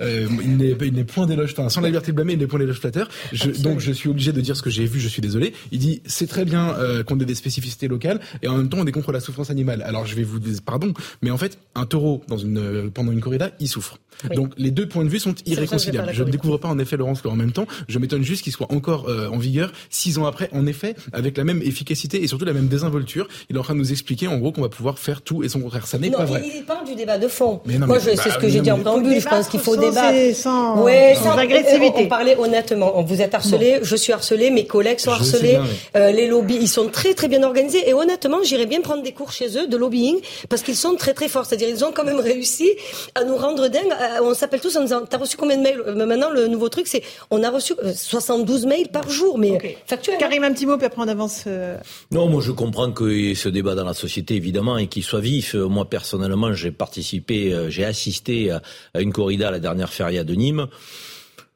[0.00, 1.54] il n'est point d'éloge.
[1.68, 3.08] Sans la liberté de blâmer, il n'est point d'éloge flatteur.
[3.60, 5.52] Donc je suis obligé de dire ce que j'ai vu, je suis désolé.
[5.72, 8.78] Il dit c'est très bien euh, qu'on ait des spécificités locales et en même temps
[8.80, 9.82] on est contre la souffrance animale.
[9.82, 10.92] Alors je vais vous dire pardon,
[11.22, 13.98] mais en fait un taureau dans une euh, pendant une corrida, il souffre.
[14.34, 16.10] Donc les deux points de vue sont irréconciliables.
[16.12, 17.66] Je ne découvre pas en effet Laurence en même temps.
[17.88, 21.36] Je m'étonne juste qu'il soit encore euh, en vigueur six ans après, en effet, avec
[21.36, 23.28] la même efficacité et surtout la même désinvolture.
[23.48, 25.48] Il est en train de nous expliquer en gros qu'on va pouvoir faire tout et
[25.48, 25.86] son contraire.
[25.86, 26.42] Ça n'est pas vrai.
[26.54, 27.60] Il parle du débat de fond.
[27.66, 29.20] Mais non, Moi, c'est ce que j'ai dit en préambule.
[29.20, 32.04] Je pense qu'il faut débattre sans, ouais, sans, agressivité.
[32.04, 32.98] On, parlait honnêtement.
[33.10, 35.58] Vous êtes harcelé, je suis harcelé, mes collègues sont harcelés.
[35.96, 37.88] euh, les lobbies, ils sont très très bien organisés.
[37.88, 41.12] Et honnêtement, j'irais bien prendre des cours chez eux de lobbying parce qu'ils sont très
[41.12, 41.44] très forts.
[41.44, 42.70] C'est-à-dire, ils ont quand même réussi
[43.16, 43.90] à nous rendre dingue.
[43.90, 46.68] Euh, on s'appelle tous en disant, t'as reçu combien de mails euh, Maintenant, le nouveau
[46.68, 47.02] truc, c'est,
[47.32, 49.76] on a reçu 72 euh, mails par jour, mais okay.
[49.86, 50.14] factuel.
[50.14, 50.18] Hein.
[50.20, 51.46] Karim, un petit mot, puis après on avance.
[52.12, 55.54] Non, moi je comprends que ce débat dans la société, évidemment, et qu'il soit vif.
[55.54, 60.68] Moi, personnellement, j'ai participé, j'ai assisté à une corrida à la dernière feria de Nîmes.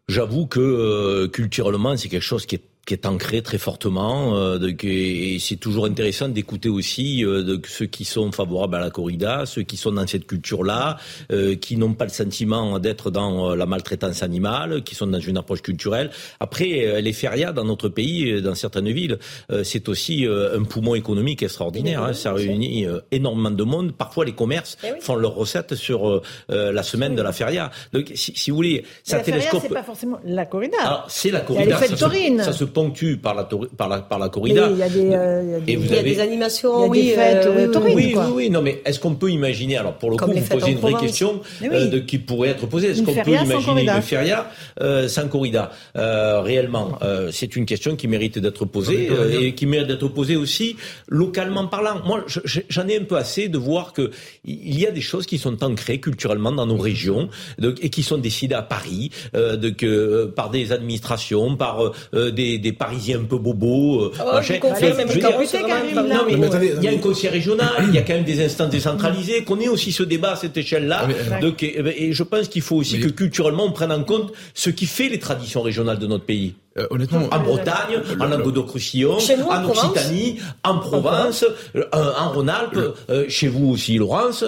[0.08, 4.36] J'avoue que culturellement, c'est quelque chose qui est qui est ancré très fortement.
[4.36, 8.80] Euh, de, et c'est toujours intéressant d'écouter aussi euh, de, ceux qui sont favorables à
[8.80, 10.98] la corrida, ceux qui sont dans cette culture-là,
[11.32, 15.20] euh, qui n'ont pas le sentiment d'être dans euh, la maltraitance animale, qui sont dans
[15.20, 16.10] une approche culturelle.
[16.40, 19.18] Après, euh, les férias dans notre pays, dans certaines villes,
[19.62, 22.02] c'est aussi un poumon économique extraordinaire.
[22.02, 23.92] Hein, ça réunit énormément de monde.
[23.92, 27.70] Parfois, les commerces eh font leurs recettes sur la semaine de la feria.
[27.92, 29.60] Donc, si, si vous voulez, ça télescope.
[29.62, 31.04] c'est pas forcément la corrida.
[31.08, 31.78] C'est la corrida.
[31.78, 34.68] Ça, se, ponctue par la, par la, par la corrida.
[34.70, 38.50] Il y a des, euh, y a des, animations, oui, fêtes, euh, oui, oui, oui,
[38.50, 41.40] non, mais est-ce qu'on peut imaginer, alors pour le coup, vous posez une vraie question
[41.62, 44.50] euh, de, qui pourrait être posée, est-ce qu'on peut imaginer une feria
[44.80, 45.70] euh, sans corrida?
[45.96, 49.08] Euh, Réellement, euh, c'est une question qui mérite d'être posée
[49.40, 50.76] et qui mérite d'être posée aussi
[51.08, 52.00] localement parlant.
[52.04, 52.24] Moi,
[52.68, 54.10] j'en ai un peu assez de voir que
[54.44, 58.02] il y a des choses qui sont ancrées culturellement dans nos régions de, et qui
[58.02, 63.38] sont décidées à Paris de, que, par des administrations, par des des Parisiens un peu
[63.38, 64.10] bobos.
[66.78, 69.60] il y a un conseil régional, il y a quand même des instances décentralisées, qu'on
[69.60, 71.06] ait aussi ce débat à cette échelle-là.
[71.60, 75.08] et, je pense qu'il faut aussi que culturellement on prenne en compte ce qui fait
[75.08, 76.54] les traditions régionales de notre pays.
[76.76, 79.18] Euh, honnêtement, en Bretagne, en Languedoc-Roussillon,
[79.48, 81.44] en, Occitanie, en Provence,
[81.76, 84.44] euh, en Rhône-Alpes, euh, chez vous aussi, Laurence,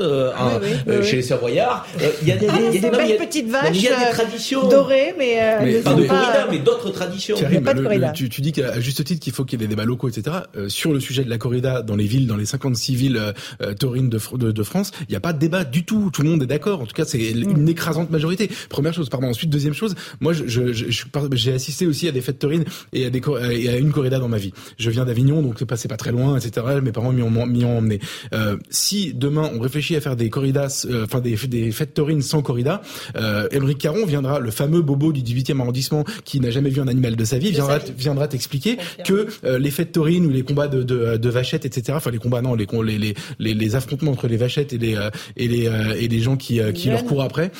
[1.04, 1.86] chez les Savoyards.
[2.22, 5.80] Il y a des, belles petites vaches, il y a des traditions dorées, mais, mais
[5.82, 7.36] pas de corrida, mais d'autres traditions.
[7.50, 8.10] il pas de corrida.
[8.10, 10.36] tu, tu, dis qu'à juste titre qu'il faut qu'il y ait des débats locaux, etc.
[10.66, 13.34] sur le sujet de la corrida dans les villes, dans les 56 villes
[13.78, 16.10] taurines de, de, de, France, il n'y a pas de débat du tout.
[16.12, 16.80] Tout le monde est d'accord.
[16.80, 17.68] En tout cas, c'est une mm.
[17.68, 18.50] écrasante majorité.
[18.68, 19.28] Première chose, pardon.
[19.28, 20.84] Ensuite, deuxième chose, moi, j'ai je, je,
[21.32, 23.20] je, assisté aussi à des fêtes taurines et à, des,
[23.52, 24.52] et à une corrida dans ma vie.
[24.78, 26.66] Je viens d'Avignon, donc c'est passé pas très loin, etc.
[26.82, 28.00] Mes parents m'y ont, ont emmené.
[28.32, 32.22] Euh, si demain on réfléchit à faire des corridas, euh, enfin des, des fêtes taurines
[32.22, 32.80] sans corrida,
[33.16, 36.88] euh, Émeric Caron viendra, le fameux bobo du 18e arrondissement qui n'a jamais vu un
[36.88, 40.68] animal de sa vie, viendra, viendra t'expliquer que euh, les fêtes taurines ou les combats
[40.68, 41.92] de, de, de, vachettes, etc.
[41.96, 42.66] Enfin les combats non, les,
[42.98, 44.96] les, les, les affrontements entre les vachettes et les
[45.36, 47.50] et les et les gens qui, qui leur courent après,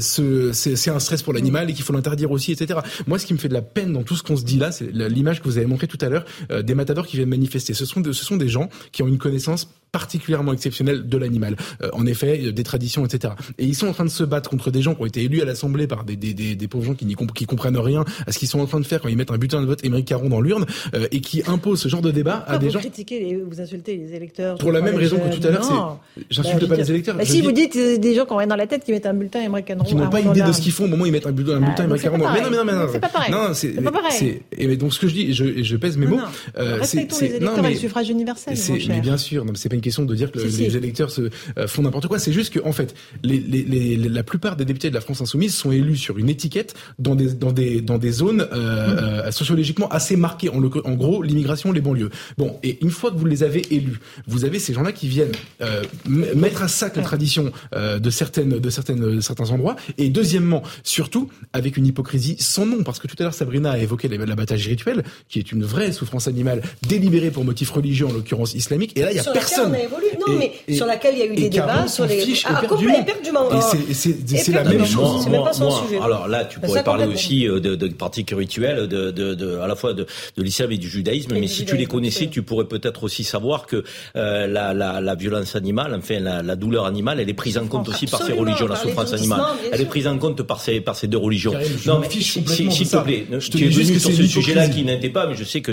[0.00, 2.80] c'est un stress pour l'animal et qu'il faut l'interdire aussi, etc.
[3.06, 4.72] Moi, ce qui me fait de la peine dans tout ce qu'on se dit là,
[4.72, 7.74] c'est l'image que vous avez montrée tout à l'heure euh, des matadors qui viennent manifester.
[7.74, 11.56] Ce sont, de, ce sont des gens qui ont une connaissance particulièrement exceptionnelle de l'animal.
[11.82, 13.34] Euh, en effet, des traditions, etc.
[13.58, 15.42] Et ils sont en train de se battre contre des gens qui ont été élus
[15.42, 18.32] à l'Assemblée par des, des, des, des pauvres gens qui, n'y qui comprennent rien à
[18.32, 20.06] ce qu'ils sont en train de faire quand ils mettent un butin de vote Émeric
[20.06, 22.78] Caron dans l'urne euh, et qui imposent ce genre de débat à des vous gens.
[22.80, 24.58] Critiquez les, vous insultez les électeurs.
[24.58, 25.98] Pour la même raison que tout à l'heure,
[26.30, 27.16] j'insulte bah, pas les électeurs.
[27.16, 29.06] Bah, si vous dites euh, des gens qui ont rien dans la tête qui mettent
[29.06, 29.84] un bulletin Émeric Caron.
[29.84, 31.60] Qui n'ont pas idée de ce qu'ils font au moment où ils mettent un bulletin,
[31.60, 32.18] bulletin Émeric Caron.
[32.18, 32.86] Mais non, mais non, mais non.
[32.92, 33.32] C'est pas pareil.
[33.32, 34.42] Non, c'est pas pareil.
[34.52, 36.20] Et donc ce que je dis, je, pèse mes mots.
[36.56, 38.54] Électeurs et le suffrage universel.
[38.88, 41.30] Mais bien sûr, c'est pas une question de dire que les électeurs se
[41.66, 42.18] font n'importe quoi.
[42.18, 45.96] C'est juste que en fait, la plupart des députés de la France insoumise sont élus
[45.96, 50.50] sur une étiquette dans des dans des dans des zones euh, euh, sociologiquement assez marquées.
[50.50, 52.10] En, en gros, l'immigration, les banlieues.
[52.36, 55.32] Bon, et une fois que vous les avez élus, vous avez ces gens-là qui viennent
[55.60, 59.76] euh, mettre à sac la tradition euh, de certaines de certaines de certains endroits.
[59.96, 63.78] Et deuxièmement, surtout avec une hypocrisie sans nom, parce que tout à l'heure Sabrina a
[63.78, 68.54] évoqué l'abattage rituel, qui est une vraie souffrance animale délibérée pour motif religieux, en l'occurrence
[68.54, 68.92] islamique.
[68.96, 69.32] Et là, il y a sur
[69.70, 69.72] personne.
[69.72, 70.08] Laquelle on a évolué.
[70.18, 72.24] Non, mais sur laquelle il y a eu des débats sur les.
[72.44, 73.48] Ah, éperdument.
[73.88, 75.22] Et c'est la même chose.
[75.24, 75.98] C'est même pas son sujet.
[76.02, 79.76] Alors là, tu pourrais parler aussi de, de pratiques rituelles, de, de, de, à la
[79.76, 80.06] fois de,
[80.36, 81.32] de l'islam et du judaïsme.
[81.38, 83.84] mais si tu les connaissais, tu pourrais peut-être aussi savoir que
[84.16, 87.66] euh, la, la, la, violence animale, enfin la, la, douleur animale, elle est prise en
[87.66, 89.40] compte aussi par ces religions, la souffrance animale.
[89.72, 91.52] Elle est prise en compte par ces, par ces deux religions.
[91.86, 95.26] non, mais s'il te plaît, je tu es venu sur ce sujet-là qui n'était pas,
[95.26, 95.72] mais je sais que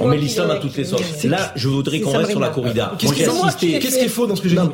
[0.00, 1.24] on met l'islam à toutes les sauces.
[1.24, 2.92] Là, je voudrais qu'on reste sur la corrida.
[3.26, 4.68] Qu'est-ce qui est faux dans ce que j'ai dit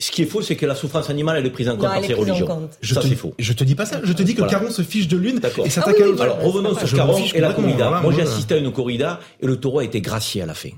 [0.00, 2.02] ce qui est faux, c'est que la souffrance animale, elle est prise en compte par
[2.02, 2.70] ces religions.
[2.80, 3.34] Je ça, c'est faux.
[3.38, 4.00] Je te dis pas ça.
[4.02, 6.22] Je te dis que Caron se fiche de l'une et s'attaque ah à l'autre.
[6.22, 8.00] Alors, revenons sur Caron et la corrida.
[8.00, 10.70] Moi, j'ai assisté à une corrida et le taureau a été gracié à la fin.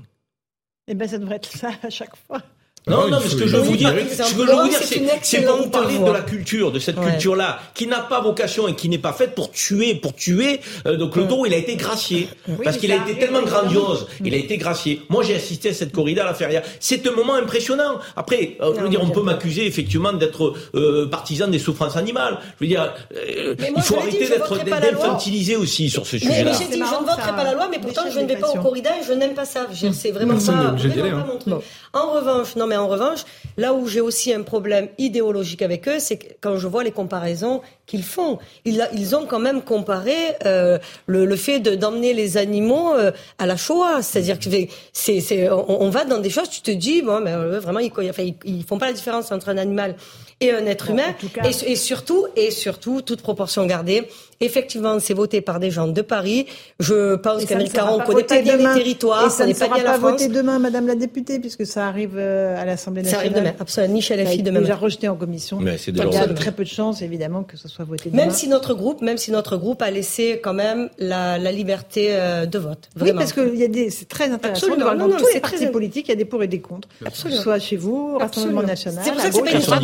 [0.87, 2.41] Eh ben, ça devrait être ça à chaque fois.
[2.87, 4.79] Non, non, mais ce que je veux vous dire, ce que je veux vous dire,
[5.21, 8.75] c'est pour vous parler de la culture, de cette culture-là, qui n'a pas vocation et
[8.75, 10.59] qui n'est pas faite pour tuer, pour tuer.
[10.85, 12.27] Euh, donc le taureau, il a été gracié
[12.63, 14.07] parce qu'il a été tellement grandiose.
[14.23, 15.01] Il a été gracié.
[15.09, 16.61] Moi, j'ai assisté à cette corrida à la feria.
[16.79, 17.99] C'est un moment impressionnant.
[18.17, 22.39] Après, euh, je veux dire, on peut m'accuser effectivement d'être euh, partisan des souffrances animales.
[22.59, 26.51] Je veux dire, il faut arrêter d'être d'infantiliser aussi sur ce sujet-là.
[26.51, 28.49] Mais j'ai dit, je ne voterai pas la loi, mais pourtant je ne vais pas
[28.49, 29.67] en corrida et je n'aime pas ça.
[29.93, 30.75] C'est vraiment pas.
[31.93, 33.19] En revanche, non mais en revanche,
[33.55, 37.61] là où j'ai aussi un problème idéologique avec eux, c'est quand je vois les comparaisons
[37.85, 38.39] qu'ils font.
[38.65, 40.15] Ils, ils, ont quand même comparé
[40.47, 44.01] euh, le, le, fait d'emmener les animaux euh, à la Shoah.
[44.01, 44.49] C'est-à-dire que
[44.91, 47.77] c'est, c'est, on, on, va dans des choses, tu te dis, bon, mais euh, vraiment,
[47.77, 49.95] ils, enfin, ils, ils font pas la différence entre un animal
[50.39, 51.13] et un être humain.
[51.43, 54.09] et, et, surtout, et surtout, toute proportion gardée,
[54.45, 56.45] effectivement, c'est voté par des gens de Paris.
[56.79, 59.83] Je pense qu'Amérique Caron connaît pas bien les territoires, et ça ne sera pas, bien
[59.83, 63.25] la voté demain, Madame la députée, puisque ça arrive euh, à l'Assemblée nationale.
[63.25, 63.93] Ça arrive demain, absolument.
[63.93, 64.61] Michel FI demain.
[64.61, 65.59] déjà rejeté en commission.
[65.59, 68.23] Mais c'est Il y a très peu de chances, évidemment, que ce soit voté demain.
[68.23, 72.07] Même si notre groupe, même si notre groupe a laissé quand même la, la liberté
[72.11, 72.89] euh, de vote.
[72.95, 73.11] Vraiment.
[73.11, 74.77] Oui, parce que y a des, c'est très intéressant Absolument.
[74.77, 76.47] de voir non, dans non, tous les partis politiques, il y a des pour et
[76.47, 76.87] des contre.
[77.05, 77.31] Absolument.
[77.31, 79.03] Que ce soit chez vous, Rassemblement National.
[79.03, 79.81] C'est pour ça que c'est pas une histoire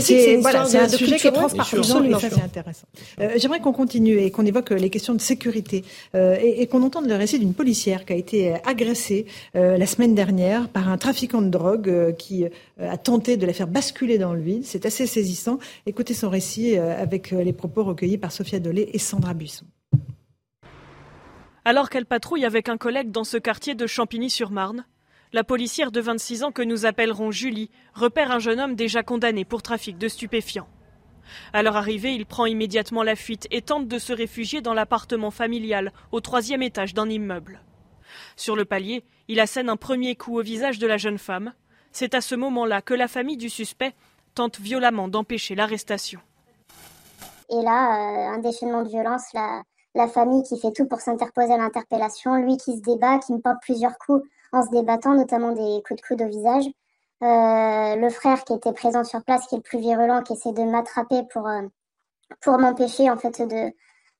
[0.00, 2.86] c'est voilà, c'est un sujet qui est transpartisan et ça c'est intéressant.
[3.20, 5.84] Euh, J'aimerais qu'on continue et qu'on évoque les questions de sécurité
[6.14, 10.14] euh, et, qu'on entende le récit d'une policière qui a été agressée euh, la semaine
[10.14, 12.48] dernière par un trafiquant de drogue euh, qui euh,
[12.80, 14.64] a tenté de la faire basculer dans le vide.
[14.64, 15.58] C'est assez saisissant.
[15.86, 19.66] Écoutez son récit euh, avec les propos recueillis par Sophia Dolé et Sandra Buisson.
[21.64, 24.84] Alors qu'elle patrouille avec un collègue dans ce quartier de Champigny-sur-Marne,
[25.32, 29.44] la policière de 26 ans que nous appellerons Julie repère un jeune homme déjà condamné
[29.44, 30.68] pour trafic de stupéfiants.
[31.52, 35.30] À leur arrivée, il prend immédiatement la fuite et tente de se réfugier dans l'appartement
[35.30, 37.60] familial au troisième étage d'un immeuble.
[38.36, 41.52] Sur le palier, il assène un premier coup au visage de la jeune femme.
[41.92, 43.94] C'est à ce moment-là que la famille du suspect
[44.34, 46.20] tente violemment d'empêcher l'arrestation.
[47.50, 49.62] Et là, euh, un déchaînement de violence, la,
[49.94, 53.38] la famille qui fait tout pour s'interposer à l'interpellation, lui qui se débat, qui me
[53.38, 54.22] porte plusieurs coups
[54.52, 56.64] en se débattant, notamment des coups de coude au visage.
[57.22, 60.52] Euh, le frère qui était présent sur place, qui est le plus virulent, qui essaie
[60.52, 61.62] de m'attraper pour, euh,
[62.42, 63.72] pour m'empêcher en fait de,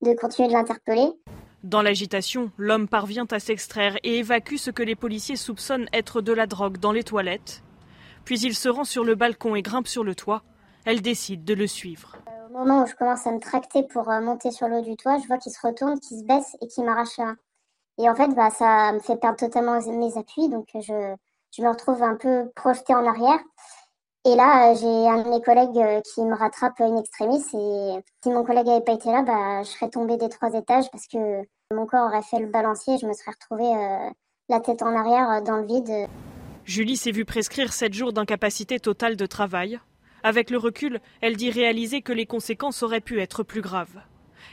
[0.02, 1.12] de continuer de l'interpeller.
[1.62, 6.32] Dans l'agitation, l'homme parvient à s'extraire et évacue ce que les policiers soupçonnent être de
[6.32, 7.62] la drogue dans les toilettes.
[8.24, 10.42] Puis il se rend sur le balcon et grimpe sur le toit.
[10.84, 12.16] Elle décide de le suivre.
[12.48, 14.96] Au moment où je commence à me tracter pour euh, monter sur le haut du
[14.96, 17.20] toit, je vois qu'il se retourne, qu'il se baisse et qu'il m'arrache.
[17.98, 21.16] Et en fait, bah, ça me fait perdre totalement mes appuis, donc je,
[21.56, 23.38] je me retrouve un peu projetée en arrière.
[24.24, 27.42] Et là, j'ai un de mes collègues qui me rattrape in extremis.
[27.54, 30.90] Et si mon collègue n'avait pas été là, bah, je serais tombée des trois étages
[30.90, 31.42] parce que
[31.72, 34.10] mon corps aurait fait le balancier et je me serais retrouvée euh,
[34.48, 36.08] la tête en arrière dans le vide.
[36.64, 39.78] Julie s'est vue prescrire 7 jours d'incapacité totale de travail.
[40.24, 44.00] Avec le recul, elle dit réaliser que les conséquences auraient pu être plus graves.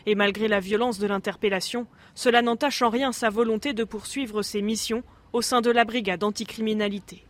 [0.05, 4.61] Et malgré la violence de l'interpellation, cela n'entache en rien sa volonté de poursuivre ses
[4.61, 7.25] missions au sein de la brigade anticriminalité.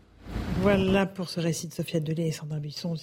[0.61, 2.95] Voilà pour ce récit de Sophia Delay et Sandra Buisson.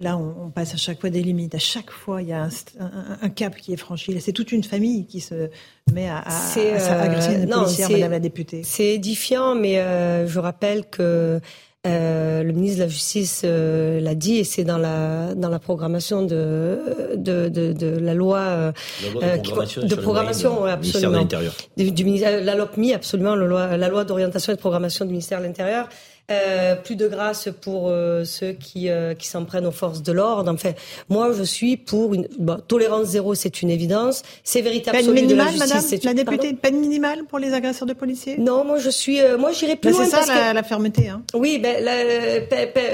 [0.00, 1.56] Là, on, passe à chaque fois des limites.
[1.56, 4.20] À chaque fois, il y a un, cap qui est franchi.
[4.20, 5.50] C'est toute une famille qui se
[5.92, 8.62] met à, à, à, agresser une policière, Madame la députée.
[8.62, 11.40] C'est édifiant, mais euh, je rappelle que
[11.86, 15.60] euh, le ministre de la Justice euh, l'a dit et c'est dans la dans la
[15.60, 18.72] programmation de de, de, de la loi, euh,
[19.02, 21.28] de programmation, de programmation absolument.
[21.76, 25.12] du, du, ministère la LOPMI absolument la loi, la loi d'orientation et de programmation du
[25.12, 25.88] ministère de l'Intérieur
[26.30, 30.12] euh, plus de grâce pour euh, ceux qui, euh, qui s'en prennent aux forces de
[30.12, 30.52] l'ordre.
[30.52, 30.72] Enfin,
[31.08, 34.22] moi, je suis pour une bon, tolérance zéro, c'est une évidence.
[34.44, 34.98] C'est véritable.
[34.98, 38.36] Peine minimale, Madame la députée, peine minimale pour les agresseurs de policiers?
[38.36, 40.04] Non, moi, je suis, moi, j'irai plus ben, loin.
[40.04, 41.08] C'est ça la, la, fermeté.
[41.08, 41.22] Hein.
[41.32, 41.92] Oui, ben, la,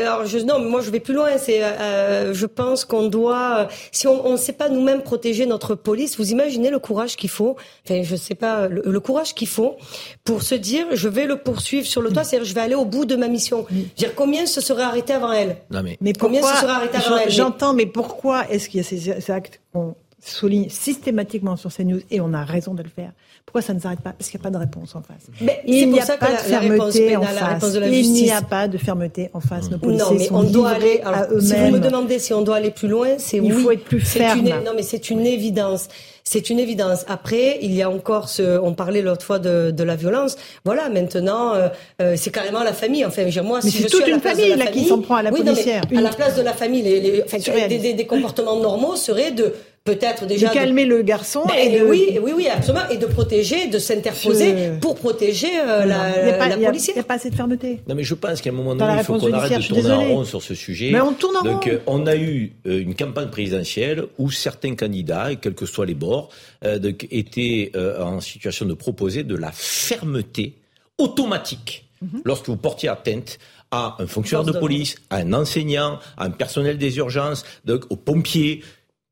[0.00, 1.30] alors, je, non, moi, je vais plus loin.
[1.36, 6.30] C'est, je pense qu'on doit, si on ne sait pas nous-mêmes protéger notre police, vous
[6.30, 7.56] imaginez le courage qu'il faut.
[7.84, 9.74] Enfin, je sais pas, le, le courage qu'il faut
[10.22, 12.84] pour se dire, je vais le poursuivre sur le toit, c'est-à-dire, je vais aller au
[12.84, 13.66] bout de ma mission.
[13.96, 15.56] Dire combien se serait arrêté avant elle?
[15.70, 17.30] Non mais, mais combien se serait arrêté avant elle?
[17.30, 19.94] J'entends, mais pourquoi est-ce qu'il y a ces actes qu'on
[20.24, 23.12] souligne systématiquement sur ces news et on a raison de le faire
[23.44, 24.12] Pourquoi ça ne s'arrête pas?
[24.12, 25.28] Parce qu'il n'y a pas de réponse en face.
[25.40, 27.76] Mais il n'y a pas de fermeté en face.
[27.84, 29.70] il n'y a pas de fermeté en face.
[29.70, 31.00] Nos policiers non, mais sont on doit aller.
[31.04, 31.40] à eux-mêmes.
[31.40, 33.48] Si vous me demandez si on doit aller plus loin, c'est oui.
[33.48, 34.40] Il faut être plus ferme.
[34.40, 35.88] Une, non, mais c'est une évidence.
[36.26, 37.04] C'est une évidence.
[37.06, 38.58] Après, il y a encore ce.
[38.58, 40.36] On parlait l'autre fois de, de, la violence.
[40.64, 41.68] Voilà, maintenant, euh,
[42.00, 43.04] euh, c'est carrément la famille.
[43.04, 45.22] Enfin, moi, mais si je toute suis à une famille là qui s'en prend à
[45.22, 45.82] la oui, policière.
[45.82, 47.36] Non, mais à la place de la famille, les, les, enfin,
[47.68, 49.52] des, des, des comportements normaux seraient de
[49.84, 51.84] peut-être déjà de calmer le garçon ben, et de...
[51.84, 54.78] oui oui oui absolument et de protéger de s'interposer je...
[54.78, 57.80] pour protéger euh, la, pas, la policière il n'y a pas assez de fermeté.
[57.86, 60.04] Non mais je pense qu'à un moment donné il faut qu'on arrête de tourner en
[60.08, 60.90] rond sur ce sujet.
[60.90, 61.70] Mais on tourne en donc rond.
[61.70, 65.86] Euh, on a eu euh, une campagne présidentielle où certains candidats et quels que soient
[65.86, 66.30] les bords
[66.64, 70.54] euh, de, étaient euh, en situation de proposer de la fermeté
[70.96, 71.84] automatique.
[72.00, 72.20] Mm -hmm.
[72.24, 73.38] lorsque vous portiez atteinte
[73.70, 77.96] à un fonctionnaire de police, à un enseignant, à un personnel des urgences, donc, aux
[77.96, 78.62] pompiers,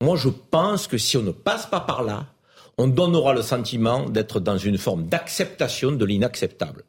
[0.03, 2.27] moi, je pense que si on ne passe pas par là,
[2.77, 6.85] on donnera le sentiment d'être dans une forme d'acceptation de l'inacceptable.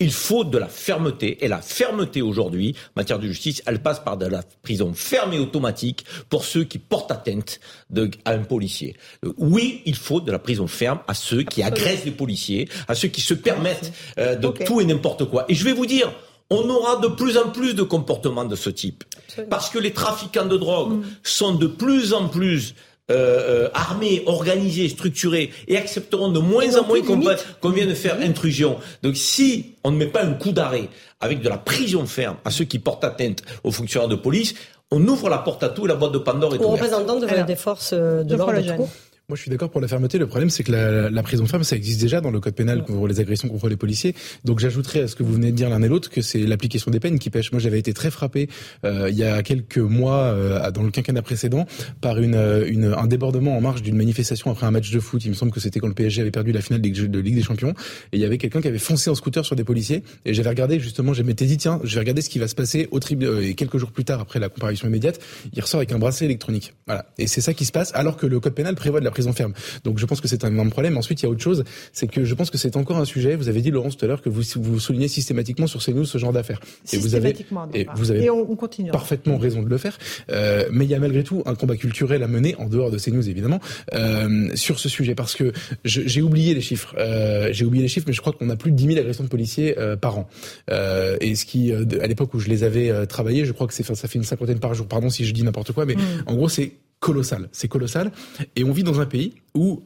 [0.00, 1.44] Il faut de la fermeté.
[1.44, 5.32] Et la fermeté aujourd'hui, en matière de justice, elle passe par de la prison ferme
[5.32, 8.96] et automatique pour ceux qui portent atteinte de, à un policier.
[9.36, 13.06] Oui, il faut de la prison ferme à ceux qui agressent les policiers, à ceux
[13.06, 14.64] qui se permettent euh, de okay.
[14.64, 15.44] tout et n'importe quoi.
[15.48, 16.12] Et je vais vous dire,
[16.52, 19.04] on aura de plus en plus de comportements de ce type.
[19.26, 19.50] Absolument.
[19.50, 21.04] Parce que les trafiquants de drogue mmh.
[21.22, 22.74] sont de plus en plus
[23.10, 27.94] euh, euh, armés, organisés, structurés et accepteront de moins en moins qu'on qu vienne de
[27.94, 28.76] faire intrusion.
[29.02, 30.88] Donc si on ne met pas un coup d'arrêt
[31.20, 34.54] avec de la prison ferme à ceux qui portent atteinte aux fonctionnaires de police,
[34.90, 36.72] on ouvre la porte à tout et la boîte de Pandore est ouverte.
[36.72, 38.86] représentant de, des forces de l'ordre
[39.28, 40.18] moi, je suis d'accord pour la fermeté.
[40.18, 42.84] Le problème, c'est que la, la, prison ferme, ça existe déjà dans le code pénal
[42.84, 44.14] pour les agressions contre les policiers.
[44.44, 46.90] Donc, j'ajouterais à ce que vous venez de dire l'un et l'autre que c'est l'application
[46.90, 47.52] des peines qui pêche.
[47.52, 48.48] Moi, j'avais été très frappé
[48.84, 51.66] euh, il y a quelques mois, euh, dans le quinquennat précédent,
[52.00, 52.34] par une,
[52.66, 55.24] une un débordement en marge d'une manifestation après un match de foot.
[55.24, 57.42] Il me semble que c'était quand le PSG avait perdu la finale de Ligue des
[57.42, 57.74] Champions.
[58.12, 60.02] Et il y avait quelqu'un qui avait foncé en scooter sur des policiers.
[60.24, 62.54] Et j'avais regardé justement, je m'étais dit tiens, je vais regarder ce qui va se
[62.54, 63.44] passer au tribunal.
[63.44, 65.20] Et quelques jours plus tard, après la comparution immédiate,
[65.54, 66.74] il ressort avec un bracelet électronique.
[66.86, 67.06] Voilà.
[67.18, 69.21] Et c'est ça qui se passe, alors que le code pénal prévoit de la prison
[69.30, 69.52] ferme.
[69.84, 70.96] Donc je pense que c'est un énorme problème.
[70.96, 71.62] Ensuite, il y a autre chose,
[71.92, 73.36] c'est que je pense que c'est encore un sujet.
[73.36, 76.04] Vous avez dit Laurence tout à l'heure que vous vous soulignez systématiquement sur ces news
[76.04, 76.60] ce genre d'affaires.
[76.92, 77.36] Et vous avez
[77.74, 78.90] et vous avez et on, on continue.
[78.90, 79.96] parfaitement raison de le faire.
[80.30, 82.98] Euh, mais il y a malgré tout un combat culturel à mener en dehors de
[82.98, 83.60] ces news évidemment
[83.94, 85.52] euh, sur ce sujet parce que
[85.84, 86.94] j'ai oublié les chiffres.
[86.98, 89.24] Euh, j'ai oublié les chiffres, mais je crois qu'on a plus de 10 000 agressions
[89.24, 90.28] de policiers euh, par an.
[90.70, 93.74] Euh, et ce qui, à l'époque où je les avais euh, travaillés, je crois que
[93.74, 94.86] c'est ça fait une cinquantaine par jour.
[94.86, 96.24] Pardon si je dis n'importe quoi, mais mm.
[96.26, 96.72] en gros c'est
[97.02, 97.48] colossal.
[97.50, 98.12] C'est colossal.
[98.56, 99.82] Et on vit dans un pays où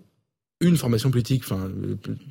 [0.60, 1.70] une formation politique, enfin,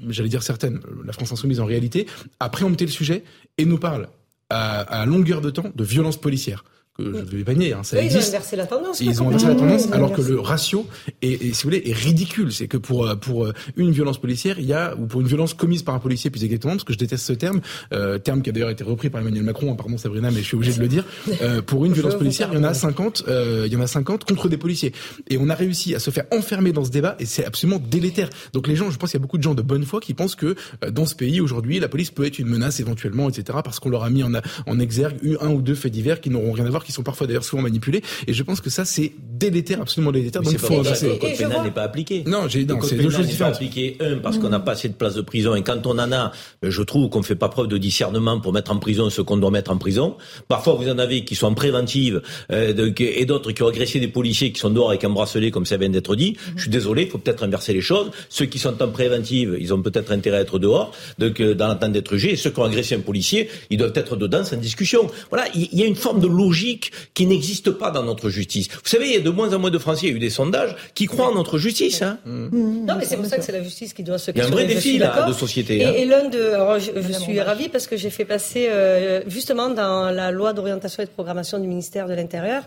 [0.08, 2.06] j'allais dire certaines, la France insoumise en réalité,
[2.40, 3.24] a préempté le sujet
[3.58, 4.08] et nous parle
[4.50, 6.64] à, à longueur de temps de violence policière
[6.98, 8.30] que je vais hein, ça oui, existe.
[8.30, 9.00] Ils ont inversé la tendance.
[9.02, 10.86] Ils ont inversé la tendance, alors que le ratio
[11.22, 12.52] est, est, si vous voulez, est ridicule.
[12.52, 15.84] C'est que pour pour une violence policière, il y a ou pour une violence commise
[15.84, 17.62] par un policier, plus exactement, parce que je déteste ce terme,
[17.94, 19.72] euh, terme qui a d'ailleurs été repris par Emmanuel Macron.
[19.72, 21.06] Hein, pardon Sabrina, mais je suis obligé de le dire.
[21.42, 23.88] Euh, pour une violence policière, il y en a 50, euh, il y en a
[23.88, 24.94] 50 contre des policiers.
[25.30, 28.30] Et on a réussi à se faire enfermer dans ce débat, et c'est absolument délétère.
[28.54, 30.14] Donc les gens, je pense qu'il y a beaucoup de gens de bonne foi qui
[30.14, 30.56] pensent que
[30.92, 33.60] dans ce pays aujourd'hui, la police peut être une menace éventuellement, etc.
[33.64, 34.32] Parce qu'on leur a mis en,
[34.66, 37.28] en exergue un ou deux faits divers qui n'auront rien à voir qui sont parfois
[37.28, 38.02] d'ailleurs souvent manipulés.
[38.28, 40.42] Et je pense que ça, c'est délétère, absolument délétère.
[40.42, 42.24] Donc, faut Le code pénal n'est pas appliqué.
[42.26, 43.54] Non, j'ai, non, c'est deux choses différentes.
[43.54, 45.56] Pas appliqué, un, parce qu'on n'a pas assez de places de prison.
[45.56, 46.32] Et quand on en a,
[46.62, 49.38] ben, je trouve qu'on fait pas preuve de discernement pour mettre en prison ce qu'on
[49.38, 50.16] doit mettre en prison.
[50.48, 52.22] Parfois, vous en avez qui sont en préventive,
[52.52, 55.66] euh, et d'autres qui ont agressé des policiers qui sont dehors avec un bracelet, comme
[55.66, 56.38] ça vient d'être dit.
[56.56, 58.12] Je suis désolé, il faut peut-être inverser les choses.
[58.30, 61.68] Ceux qui sont en préventive, ils ont peut-être intérêt à être dehors, donc, euh, dans
[61.68, 62.34] l'attente d'être jugés.
[62.34, 65.08] Et ceux qui ont agressé un policier, ils doivent être dedans sans discussion.
[65.30, 66.75] Voilà, il y a une forme de logique
[67.14, 68.68] qui n'existe pas dans notre justice.
[68.72, 70.20] Vous savez, il y a de moins en moins de Français, il y a eu
[70.20, 72.02] des sondages, qui croient en notre justice.
[72.02, 72.20] Hein.
[72.26, 74.46] Non, mais c'est pour ça que c'est la justice qui doit se Il y a
[74.46, 75.78] un vrai défi là, de société.
[75.78, 76.06] Et, hein.
[76.08, 80.54] l'un de, je, suis ravie parce que j'ai fait passer euh, justement dans la loi
[80.54, 82.64] d'orientation et de programmation du ministère de l'Intérieur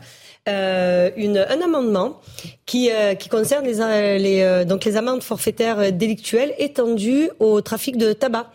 [0.49, 2.21] euh, une, un amendement
[2.65, 8.13] qui, euh, qui concerne les, les, donc les amendes forfaitaires délictuelles étendues au trafic de
[8.13, 8.51] tabac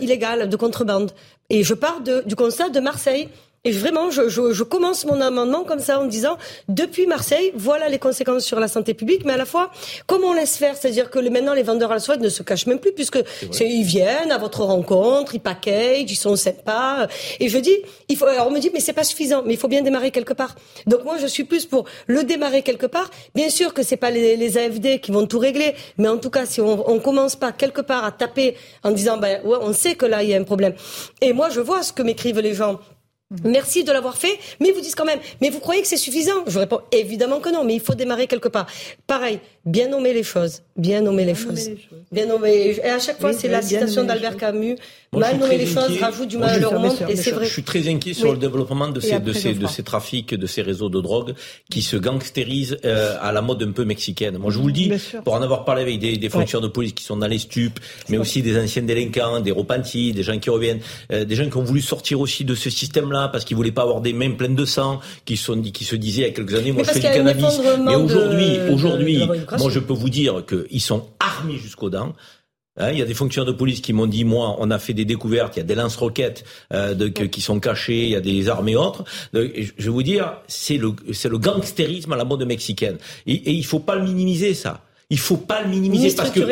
[0.00, 1.12] illégal, de contrebande.
[1.50, 3.28] Et je pars de, du constat de Marseille
[3.64, 6.36] et vraiment, je, je, je, commence mon amendement comme ça en disant,
[6.68, 9.70] depuis Marseille, voilà les conséquences sur la santé publique, mais à la fois,
[10.08, 12.66] comment on laisse faire C'est-à-dire que maintenant, les vendeurs à la soie ne se cachent
[12.66, 13.20] même plus, puisque
[13.60, 17.06] ils viennent à votre rencontre, ils packagent, ils sont sympas.
[17.38, 17.76] Et je dis,
[18.08, 20.10] il faut, alors on me dit, mais c'est pas suffisant, mais il faut bien démarrer
[20.10, 20.56] quelque part.
[20.88, 23.10] Donc moi, je suis plus pour le démarrer quelque part.
[23.36, 26.30] Bien sûr que c'est pas les, les, AFD qui vont tout régler, mais en tout
[26.30, 29.72] cas, si on, on commence pas quelque part à taper en disant, ben ouais, on
[29.72, 30.74] sait que là, il y a un problème.
[31.20, 32.80] Et moi, je vois ce que m'écrivent les gens.
[33.44, 35.96] Merci de l'avoir fait, mais ils vous disent quand même, mais vous croyez que c'est
[35.96, 36.44] suffisant?
[36.46, 38.66] Je réponds évidemment que non, mais il faut démarrer quelque part.
[39.06, 41.70] Pareil, bien nommer les choses, bien nommer les, choses.
[42.10, 42.76] bien nommer.
[42.82, 44.76] Et à chaque fois, c'est la citation d'Albert Camus.
[45.18, 47.44] Mal nommer les choses rajoute du mal au monde, et c'est vrai.
[47.46, 50.46] Je suis très inquiet sur le développement de ces, de ces, de ces trafics, de
[50.46, 51.34] ces réseaux de drogue
[51.70, 54.38] qui se gangstérisent euh, à la mode un peu mexicaine.
[54.38, 54.90] Moi, je vous le dis,
[55.24, 57.78] pour en avoir parlé avec des, des fonctionnaires de police qui sont dans les stupes,
[58.08, 60.80] mais aussi des anciens délinquants, des repentis, des gens qui reviennent,
[61.12, 63.82] euh, des gens qui ont voulu sortir aussi de ce système-là parce qu'ils voulaient pas
[63.82, 66.54] avoir des mains pleines de sang, qui sont qui se disaient il y a quelques
[66.54, 67.60] années, moi je fais du cannabis.
[67.84, 69.26] Mais aujourd'hui, aujourd'hui,
[69.58, 72.14] moi je peux vous dire qu'ils sont armés jusqu'aux dents.
[72.78, 74.94] Hein, il y a des fonctionnaires de police qui m'ont dit, moi, on a fait
[74.94, 78.20] des découvertes, il y a des lance-roquettes euh, de, qui sont cachées, il y a
[78.20, 79.04] des armes et autres.
[79.34, 82.96] je vais vous dire, c'est le, c'est le gangstérisme à la mode mexicaine.
[83.26, 86.46] Et, et il faut pas le minimiser, ça il faut pas le minimiser parce qu'ils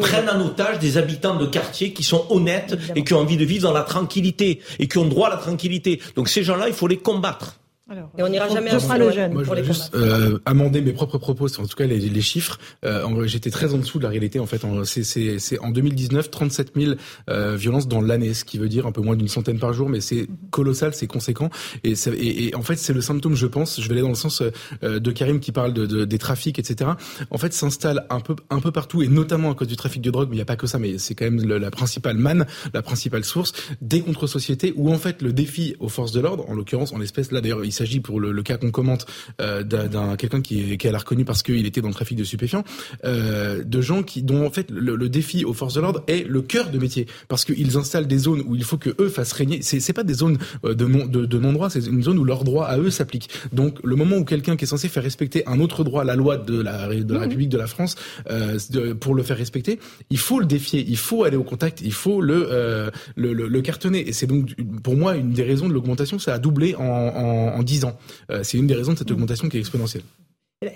[0.00, 3.44] prennent en otage des habitants de quartiers qui sont honnêtes et qui ont envie de
[3.44, 6.00] vivre dans la tranquillité et qui ont droit à la tranquillité.
[6.14, 7.58] Donc ces gens-là, il faut les combattre.
[7.88, 9.32] Alors, et on n'ira jamais à le jeune.
[9.32, 12.58] Moi, je vais juste euh, amender mes propres propos, en tout cas les, les chiffres.
[12.84, 14.40] Euh, J'étais très en dessous de la réalité.
[14.40, 16.94] En fait, c'est en 2019 37 000
[17.30, 19.88] euh, violences dans l'année, ce qui veut dire un peu moins d'une centaine par jour,
[19.88, 20.36] mais c'est mhm.
[20.50, 21.48] colossal, c'est conséquent.
[21.84, 23.80] Et, et, et, en fait, c'est le symptôme, je pense.
[23.80, 24.42] Je vais aller dans le sens
[24.82, 26.90] euh, de Karim qui parle de, de, des trafics, etc.
[27.30, 30.10] En fait, s'installe un peu un peu partout, et notamment à cause du trafic de
[30.10, 30.28] drogue.
[30.30, 32.82] Mais il n'y a pas que ça, mais c'est quand même la principale manne, la
[32.82, 36.92] principale source des contre-sociétés, où en fait le défi aux forces de l'ordre, en l'occurrence,
[36.92, 39.06] en l'espèce là d'ailleurs il s'agit pour le, le cas qu'on commente
[39.40, 42.64] euh, d'un quelqu'un qui, qui a reconnu parce qu'il était dans le trafic de stupéfiants,
[43.04, 46.26] euh, de gens qui dont en fait le, le défi aux forces de l'ordre est
[46.26, 49.32] le cœur de métier parce qu'ils installent des zones où il faut que eux fassent
[49.32, 49.60] régner.
[49.62, 52.18] C'est c'est pas des zones euh, de non de, de non droit, c'est une zone
[52.18, 53.30] où leurs droits à eux s'appliquent.
[53.52, 56.36] Donc le moment où quelqu'un qui est censé faire respecter un autre droit, la loi
[56.36, 57.96] de la de la République de la France,
[58.30, 59.78] euh, de, pour le faire respecter,
[60.10, 63.48] il faut le défier, il faut aller au contact, il faut le euh, le, le,
[63.48, 64.08] le, cartonner.
[64.08, 67.58] Et c'est donc pour moi une des raisons de l'augmentation, ça a doublé en, en,
[67.58, 67.96] en 10 ans.
[68.30, 70.02] Euh, c'est une des raisons de cette augmentation qui est exponentielle.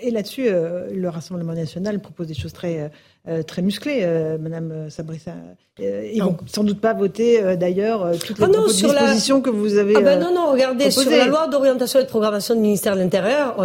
[0.03, 2.91] Et là-dessus, euh, le Rassemblement national propose des choses très,
[3.27, 4.05] euh, très musclées,
[4.39, 5.33] Madame Sabrissa.
[5.79, 9.95] ils vont sans doute pas voter, d'ailleurs, toutes les ah dispositions que vous avez.
[9.97, 13.01] Ah ben non, non, regardez, sur la loi d'orientation et de programmation du ministère de
[13.01, 13.55] l'Intérieur,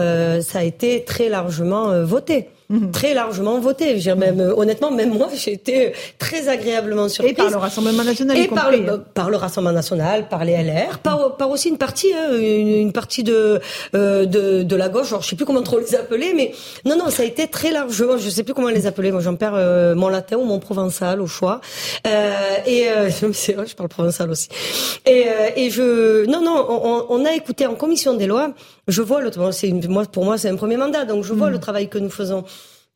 [0.42, 2.48] ça a été très largement voté.
[2.68, 2.90] Mhm.
[2.90, 4.00] très largement voté.
[4.00, 7.32] Je même, euh, honnêtement, même moi, j'ai été très agréablement surprise.
[7.32, 8.36] Et par le Rassemblement national.
[8.36, 12.12] Et par le, par le Rassemblement national, par les LR, par, par aussi une partie,
[12.12, 13.60] hein, une, partie de,
[13.94, 15.08] euh, de, de la gauche.
[15.08, 16.52] Alors, je sais plus comment trop les appeler, mais
[16.84, 18.16] non, non, ça a été très largement.
[18.18, 19.12] Je sais plus comment les appeler.
[19.12, 21.60] Moi, j'en perds euh, mon latin ou mon provençal au choix.
[22.06, 22.88] Euh, et
[23.32, 24.48] c'est vrai, je parle provençal aussi.
[25.04, 28.50] Et, et je, non, non, on, on, a écouté en commission des lois.
[28.88, 31.54] Je vois le, c'est moi pour moi c'est un premier mandat, donc je vois mhm.
[31.54, 32.44] le travail que nous faisons.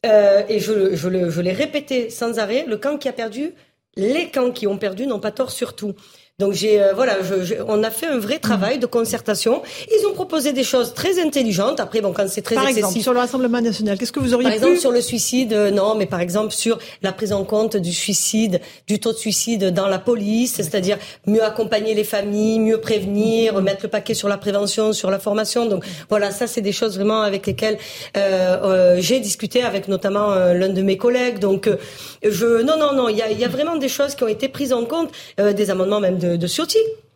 [0.07, 3.53] Euh, et je, je, je l'ai répété sans arrêt, le camp qui a perdu,
[3.97, 5.95] les camps qui ont perdu n'ont pas tort surtout.
[6.41, 9.63] Donc j'ai euh, voilà, je, on a fait un vrai travail de concertation.
[9.95, 11.81] Ils ont proposé des choses très intelligentes.
[11.81, 14.49] Après bon, quand c'est très par exemple sur le Rassemblement national, qu'est-ce que vous auriez
[14.49, 17.77] par exemple sur le suicide, euh, non, mais par exemple sur la prise en compte
[17.77, 22.81] du suicide, du taux de suicide dans la police, c'est-à-dire mieux accompagner les familles, mieux
[22.81, 23.61] prévenir, mmh.
[23.61, 25.67] mettre le paquet sur la prévention, sur la formation.
[25.67, 27.77] Donc voilà, ça c'est des choses vraiment avec lesquelles
[28.17, 31.39] euh, euh j'ai discuté avec notamment l'un de mes collègues.
[31.39, 31.69] Donc
[32.23, 34.49] je non non non, il y a, y a, vraiment des choses qui ont été
[34.49, 37.10] prises en compte, des amendements même de de, de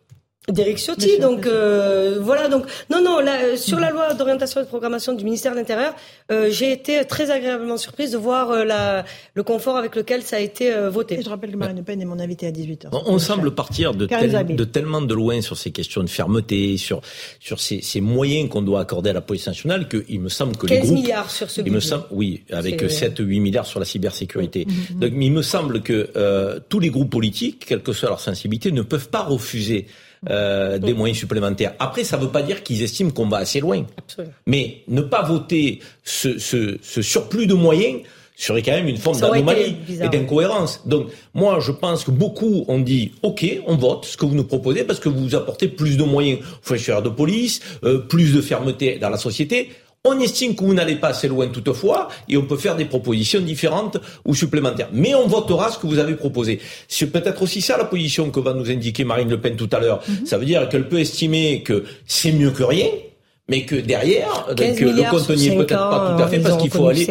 [0.47, 2.47] D'Éric Ciotti, donc euh, voilà.
[2.49, 3.19] Donc non, non.
[3.19, 5.95] Là, sur la loi d'orientation et de programmation du ministère de l'Intérieur,
[6.31, 10.35] euh, j'ai été très agréablement surprise de voir euh, la, le confort avec lequel ça
[10.35, 11.19] a été voté.
[11.23, 12.89] je rappelle que Marine Le Pen est mon invité à 18h.
[12.91, 17.01] On, semble partir de, de, tellement de loin sur ces questions de fermeté, sur
[17.39, 20.67] sur ces, ces moyens qu'on doit accorder à la police nationale, qu'il me semble que
[20.67, 23.79] 15 les groupes, milliards sur ce il me semble, oui, avec 7 8 milliards sur
[23.79, 24.65] la cybersécurité.
[24.65, 24.99] Mm-hmm.
[24.99, 28.83] Donc, il me semble que tous les groupes politiques, quelle que soit leur sensibilité, ne
[28.83, 29.87] peuvent pas refuser
[30.29, 31.73] euh, des moyens supplémentaires.
[31.79, 33.85] Après, ça ne veut pas dire qu'ils estiment qu'on va assez loin.
[34.45, 38.01] Mais ne pas voter ce, ce, ce, surplus de moyens
[38.35, 40.81] serait quand même une forme d'anomalie et d'incohérence.
[40.85, 44.43] Donc, moi, je pense que beaucoup ont dit, OK, on vote ce que vous nous
[44.43, 48.97] proposez parce que vous apportez plus de moyens aux de police, euh, plus de fermeté
[48.97, 49.69] dans la société.
[50.05, 53.41] On estime que vous n'allez pas assez loin toutefois, et on peut faire des propositions
[53.41, 54.89] différentes ou supplémentaires.
[54.93, 56.59] Mais on votera ce que vous avez proposé.
[56.87, 59.79] C'est peut-être aussi ça la position que va nous indiquer Marine Le Pen tout à
[59.79, 60.01] l'heure.
[60.07, 60.25] Mhm.
[60.25, 62.87] Ça veut dire qu'elle peut estimer que c'est mieux que rien,
[63.47, 66.71] mais que derrière, que le compte n'y est peut-être pas tout à fait parce qu'il
[66.71, 67.07] faut aller.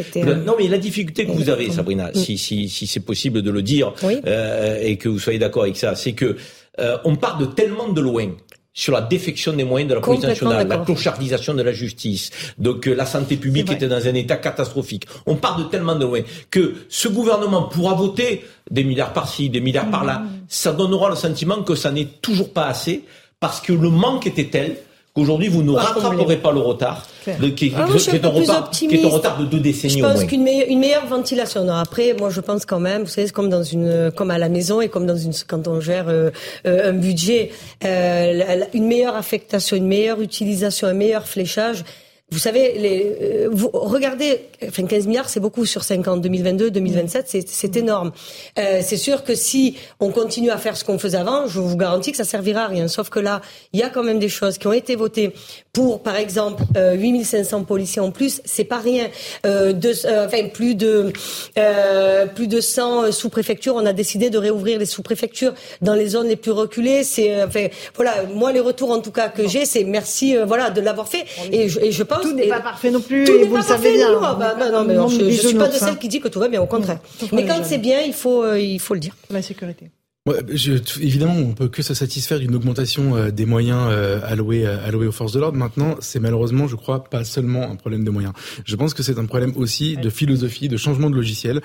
[0.47, 3.63] Non, mais la difficulté que vous avez, Sabrina, si, si, si c'est possible de le
[3.63, 6.37] dire euh, et que vous soyez d'accord avec ça, c'est que
[6.81, 8.31] euh, on part de tellement de loin
[8.75, 12.89] sur la défection des moyens de la police nationale, la clochardisation de la justice, donc
[12.89, 15.07] euh, la santé publique était dans un état catastrophique.
[15.27, 16.21] On part de tellement de loin
[16.51, 20.19] que ce gouvernement pourra voter des milliards par-ci, des milliards par-là.
[20.19, 20.29] Mmh.
[20.49, 23.05] Ça donnera le sentiment que ça n'est toujours pas assez
[23.39, 24.77] parce que le manque était tel
[25.15, 28.29] qu'aujourd'hui vous ne rattraperez pas le retard, qui, ah, est un
[29.09, 29.99] retard, de deux décennies.
[29.99, 31.69] Je pense qu'une meilleure, une meilleure ventilation.
[31.71, 34.49] après, moi je pense quand même, vous savez, c'est comme dans une, comme à la
[34.49, 36.31] maison et comme dans une, quand on gère euh,
[36.67, 37.53] euh, un budget,
[37.85, 41.85] euh, une meilleure affectation, une meilleure utilisation, un meilleur fléchage
[42.31, 46.17] vous savez, les, euh, vous regardez, enfin 15 milliards, c'est beaucoup sur 5 ans.
[46.17, 48.13] 2022, 2027, c'est, c'est énorme.
[48.59, 51.77] Euh, c'est sûr que si on continue à faire ce qu'on faisait avant, je vous
[51.77, 52.89] garantis que ça servira à rien.
[52.89, 53.43] Sauf que là,
[53.75, 55.35] il y a quand même des choses qui ont été votées
[55.75, 58.41] pour, par exemple, euh, 8500 policiers en plus.
[58.47, 59.09] C'est pas rien.
[59.45, 59.91] Euh, de,
[60.25, 61.13] enfin, plus de
[62.35, 63.75] plus de 100 sous-préfectures.
[63.77, 65.53] On a décidé de réouvrir les sous-préfectures
[65.83, 67.05] dans les zones les plus reculées.
[67.05, 68.25] C'est, enfin, voilà.
[68.35, 71.25] Moi, les retours en tout cas que j'ai, c'est merci, voilà, de l'avoir fait.
[71.53, 73.25] Et je, et je pense tout n'est pas parfait non plus.
[73.25, 74.13] Tout n'est pas parfait, bien.
[74.13, 76.49] Non, bah, non, mais je, ne suis pas de celle qui dit que tout va
[76.49, 76.99] bien, au contraire.
[77.33, 79.17] Mais quand c'est bien, il faut, euh, il faut le dire.
[79.31, 79.91] La sécurité.
[80.27, 80.73] Ouais, je,
[81.03, 85.07] évidemment, on peut que se satisfaire d'une augmentation euh, des moyens euh, alloués, euh, alloués
[85.07, 85.59] aux forces de l'ordre.
[85.59, 88.33] Maintenant, c'est malheureusement, je crois, pas seulement un problème de moyens.
[88.65, 91.61] Je pense que c'est un problème aussi de philosophie, de changement de logiciel.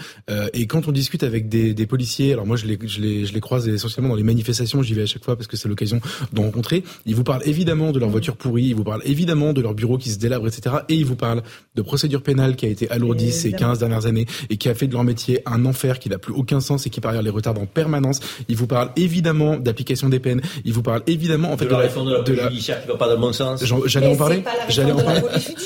[0.53, 3.33] et quand on discute avec des, des policiers, alors moi, je les, je les, je
[3.33, 4.83] les croise essentiellement dans les manifestations.
[4.83, 6.01] J'y vais à chaque fois parce que c'est l'occasion
[6.33, 6.83] d'en rencontrer.
[7.05, 9.97] Ils vous parlent évidemment de leur voiture pourrie, ils vous parlent évidemment de leur bureau
[9.97, 10.79] qui se délabre, etc.
[10.89, 11.43] Et ils vous parlent
[11.75, 14.87] de procédure pénale qui a été alourdie ces 15 dernières années et qui a fait
[14.87, 17.29] de leur métier un enfer qui n'a plus aucun sens et qui par ailleurs les
[17.29, 18.19] retarde en permanence.
[18.49, 20.41] Ils vous parlent évidemment d'application des peines.
[20.65, 22.95] Il vous parle évidemment en fait de, la réforme de la police judiciaire qui va
[22.95, 23.63] pas dans le bon sens.
[23.85, 24.43] J'allais en parler.
[24.69, 25.21] J'allais en parler.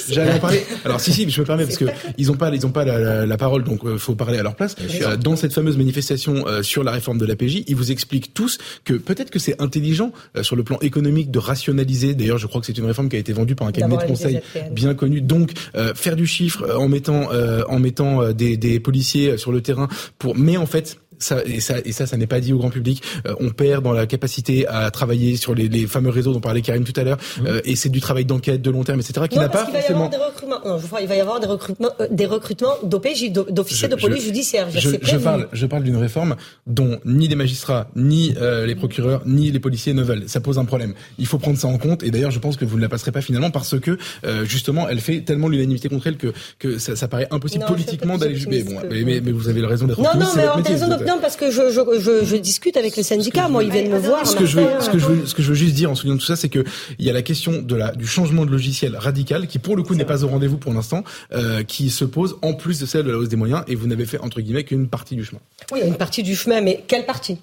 [0.10, 0.64] J'allais en parler.
[0.86, 1.86] Alors si si, je me permets parce que
[2.18, 4.56] ils ont pas ils ont pas la, la, parole donc euh, faut parler à leur
[4.56, 4.76] place.
[5.02, 8.34] Euh, dans cette fameuse manifestation euh, sur la réforme de la PJ, ils vous expliquent
[8.34, 10.12] tous que peut-être que c'est intelligent
[10.42, 12.14] sur le plan économique de rationaliser.
[12.16, 14.08] D'ailleurs, je crois que c'est une réforme qui a été vendue par un cabinet de
[14.08, 15.22] conseil bien connu.
[15.22, 15.52] Donc
[15.96, 17.30] faire du chiffre en mettant
[17.68, 21.76] en mettant des, des policiers sur le terrain pour mais en fait ça, et ça,
[21.84, 23.02] et ça, ça n'est pas dit au grand public.
[23.28, 26.62] Euh, on perd dans la capacité à travailler sur les, les fameux réseaux dont parlait
[26.62, 27.18] Karim tout à l'heure.
[27.18, 27.48] Mmh.
[27.48, 29.28] Euh, et c'est du travail d'enquête de long terme, etc.
[29.30, 29.80] qui n'a pas il va.
[29.80, 30.60] Y avoir des recrutements.
[30.66, 33.96] Non, je crois il va y avoir des recrutements, euh, des recrutements d'OPJ, d'officiers de
[33.96, 34.68] police judiciaire.
[34.70, 36.36] Je, je, parle, je parle d'une réforme
[36.68, 40.24] dont ni les magistrats, ni les procureurs, ni les policiers ne veulent.
[40.28, 40.94] Ça pose un problème.
[41.18, 42.04] Il faut prendre ça en compte.
[42.04, 43.98] Et d'ailleurs, je pense que vous ne la passerez pas finalement parce que
[44.44, 48.40] justement, elle fait tellement l'unanimité contre elle que que ça, ça paraît impossible politiquement d'aller.
[48.48, 50.02] Mais bon, mais, mais, vous avez raison d'être.
[50.02, 53.04] Non, non, mais en raison non, parce que je, je je, je, discute avec les
[53.04, 53.48] syndicats.
[53.48, 54.26] Moi, ils viennent me voir.
[54.26, 55.96] Ce que, je veux, ce, que je veux, ce que je veux juste dire en
[55.96, 56.64] soulignant tout ça, c'est que
[57.00, 59.84] il y a la question de la, du changement de logiciel radical qui, pour le
[59.84, 61.04] coup, n'est pas au rendez-vous pour l'instant,
[61.34, 63.64] euh, qui se pose en plus de celle de la hausse des moyens.
[63.68, 65.42] Et vous n'avez fait entre guillemets qu'une partie du chemin.
[65.72, 67.38] Oui, une partie du chemin, mais quelle partie?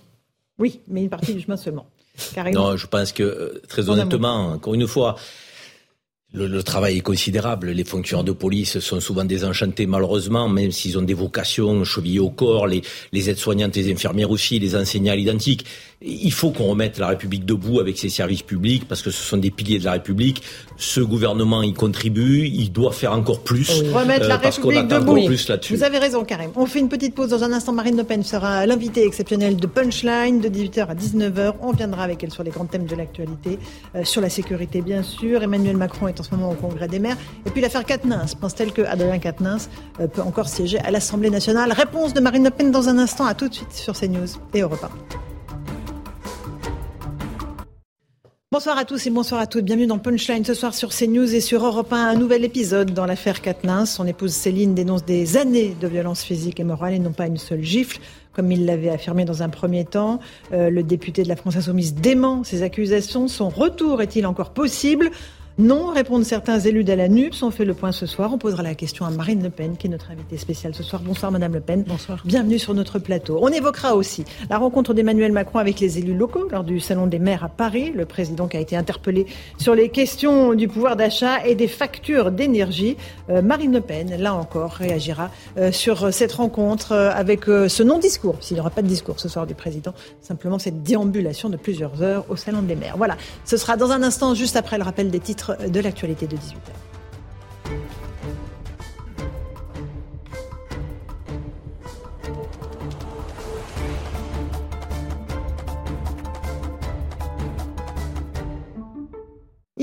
[0.59, 1.87] Oui, mais une partie du chemin seulement.
[2.53, 5.17] Non, je pense que euh, très honnêtement, encore une fois.
[6.33, 7.71] Le, le, travail est considérable.
[7.71, 12.31] Les fonctionnaires de police sont souvent désenchantés, malheureusement, même s'ils ont des vocations chevillées au
[12.31, 15.67] corps, les, les aides-soignantes, les infirmières aussi, les enseignants à l'identique.
[16.03, 19.37] Il faut qu'on remette la République debout avec ses services publics parce que ce sont
[19.37, 20.43] des piliers de la République.
[20.79, 23.69] Ce gouvernement y contribue, il doit faire encore plus.
[23.93, 25.27] Remettre la euh, République debout.
[25.27, 25.77] Plus là-dessus.
[25.77, 26.53] Vous avez raison, Karim.
[26.55, 27.73] On fait une petite pause dans un instant.
[27.73, 31.55] Marine Le Pen sera l'invité exceptionnel de Punchline de 18h à 19h.
[31.61, 33.59] On viendra avec elle sur les grands thèmes de l'actualité,
[33.95, 35.43] euh, sur la sécurité bien sûr.
[35.43, 37.17] Emmanuel Macron est en ce moment au Congrès des maires.
[37.47, 38.35] Et puis l'affaire Quatennens.
[38.35, 39.69] Pense-t-elle que Adrien Quatennens
[40.01, 41.73] euh, peut encore siéger à l'Assemblée nationale?
[41.73, 43.25] Réponse de Marine Le Pen dans un instant.
[43.25, 44.91] À tout de suite sur CNews et Europe 1.
[48.53, 49.65] Bonsoir à tous et bonsoir à toutes.
[49.65, 51.97] Bienvenue dans Punchline ce soir sur CNews et sur Europe 1.
[51.97, 53.87] Un nouvel épisode dans l'affaire Katnins.
[53.87, 57.37] Son épouse Céline dénonce des années de violence physique et morale et non pas une
[57.39, 58.01] seule gifle
[58.33, 60.21] comme il l'avait affirmé dans un premier temps.
[60.53, 63.29] Euh, le député de la France Insoumise dément ces accusations.
[63.29, 65.11] Son retour est-il encore possible?
[65.61, 67.43] Non, répondent certains élus de la NUPS.
[67.43, 68.33] On fait le point ce soir.
[68.33, 71.03] On posera la question à Marine Le Pen, qui est notre invitée spéciale ce soir.
[71.05, 71.85] Bonsoir, Madame Le Pen.
[71.87, 72.23] Bonsoir.
[72.25, 73.39] Bienvenue sur notre plateau.
[73.43, 77.19] On évoquera aussi la rencontre d'Emmanuel Macron avec les élus locaux lors du Salon des
[77.19, 77.93] maires à Paris.
[77.95, 79.27] Le président qui a été interpellé
[79.59, 82.97] sur les questions du pouvoir d'achat et des factures d'énergie.
[83.29, 88.37] Euh, Marine Le Pen, là encore, réagira euh, sur cette rencontre euh, avec ce non-discours,
[88.41, 89.93] s'il n'y aura pas de discours ce soir du président,
[90.23, 92.97] simplement cette déambulation de plusieurs heures au Salon des maires.
[92.97, 96.37] Voilà, ce sera dans un instant, juste après le rappel des titres de l'actualité de
[96.37, 96.81] 18h.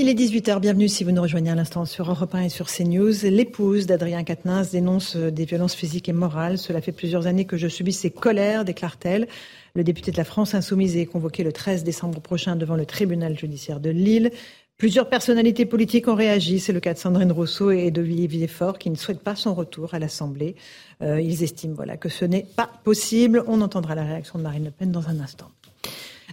[0.00, 2.68] Il est 18h, bienvenue si vous nous rejoignez à l'instant sur Europe 1 et sur
[2.68, 3.12] CNews.
[3.24, 6.56] L'épouse d'Adrien Quatennens dénonce des violences physiques et morales.
[6.56, 9.26] Cela fait plusieurs années que je subis ces colères, déclare-t-elle.
[9.74, 13.36] Le député de la France insoumise est convoqué le 13 décembre prochain devant le tribunal
[13.36, 14.30] judiciaire de Lille.
[14.78, 16.60] Plusieurs personnalités politiques ont réagi.
[16.60, 19.92] C'est le cas de Sandrine Rousseau et d'Olivier Faure qui ne souhaitent pas son retour
[19.92, 20.54] à l'Assemblée.
[21.02, 23.42] Euh, ils estiment voilà, que ce n'est pas possible.
[23.48, 25.50] On entendra la réaction de Marine Le Pen dans un instant.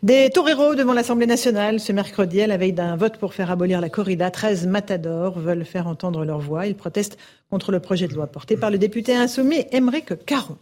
[0.03, 3.81] Des toreros devant l'Assemblée nationale ce mercredi à la veille d'un vote pour faire abolir
[3.81, 4.29] la corrida.
[4.29, 6.67] 13 matadors veulent faire entendre leur voix.
[6.67, 7.17] Ils protestent
[7.49, 10.57] contre le projet de loi porté par le député insoumis Émeric Caron.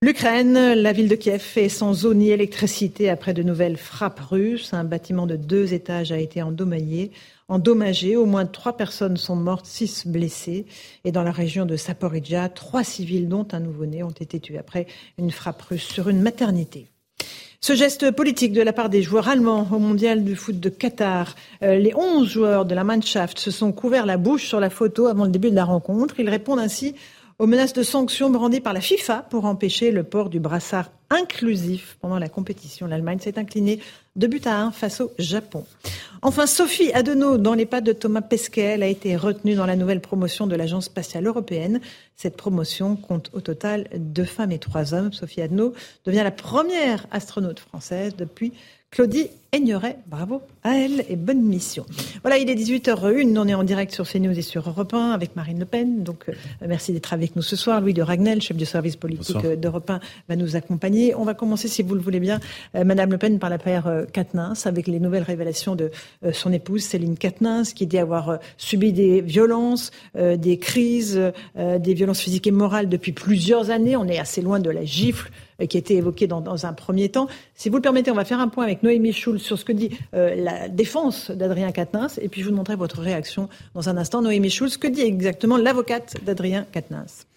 [0.00, 4.72] L'Ukraine, la ville de Kiev est sans eau ni électricité après de nouvelles frappes russes.
[4.72, 8.16] Un bâtiment de deux étages a été endommagé.
[8.16, 10.66] Au moins trois personnes sont mortes, six blessées.
[11.02, 14.86] Et dans la région de Saporidja, trois civils, dont un nouveau-né, ont été tués après
[15.18, 16.86] une frappe russe sur une maternité.
[17.60, 21.34] Ce geste politique de la part des joueurs allemands au mondial du foot de Qatar,
[21.64, 25.08] euh, les 11 joueurs de la Mannschaft se sont couverts la bouche sur la photo
[25.08, 26.20] avant le début de la rencontre.
[26.20, 26.94] Ils répondent ainsi
[27.38, 31.96] aux menaces de sanctions brandies par la FIFA pour empêcher le port du brassard inclusif
[32.00, 32.86] pendant la compétition.
[32.86, 33.80] L'Allemagne s'est inclinée
[34.16, 35.64] de but à un face au Japon.
[36.20, 39.76] Enfin, Sophie Adenau, dans les pas de Thomas Pesquet, elle a été retenue dans la
[39.76, 41.80] nouvelle promotion de l'Agence spatiale européenne.
[42.16, 45.12] Cette promotion compte au total deux femmes et trois hommes.
[45.12, 45.74] Sophie Adenau
[46.04, 48.52] devient la première astronaute française depuis
[48.90, 49.96] Claudie Aigneret.
[50.06, 51.86] Bravo à elle et bonne mission.
[52.22, 53.38] Voilà, il est 18h01.
[53.38, 56.02] On est en direct sur CNews et sur Europe 1 avec Marine Le Pen.
[56.02, 56.32] Donc, euh,
[56.66, 57.80] merci d'être avec nous ce soir.
[57.80, 61.14] Louis de Ragnel, chef du service politique euh, d'Europe 1, va nous accompagner.
[61.14, 62.40] On va commencer, si vous le voulez bien,
[62.74, 65.90] euh, Madame Le Pen, par la paire Katnins, avec les nouvelles révélations de
[66.32, 71.20] son épouse, Céline Katnins, qui dit avoir subi des violences, des crises,
[71.56, 73.96] des violences physiques et morales depuis plusieurs années.
[73.96, 75.30] On est assez loin de la gifle
[75.66, 77.28] qui a été évoquée dans, un premier temps.
[77.54, 79.72] Si vous le permettez, on va faire un point avec Noémie Schulz sur ce que
[79.72, 84.22] dit la défense d'Adrien Quatennens, et puis je vous demanderai votre réaction dans un instant.
[84.22, 87.27] Noémie Schulz, que dit exactement l'avocate d'Adrien Quatennens?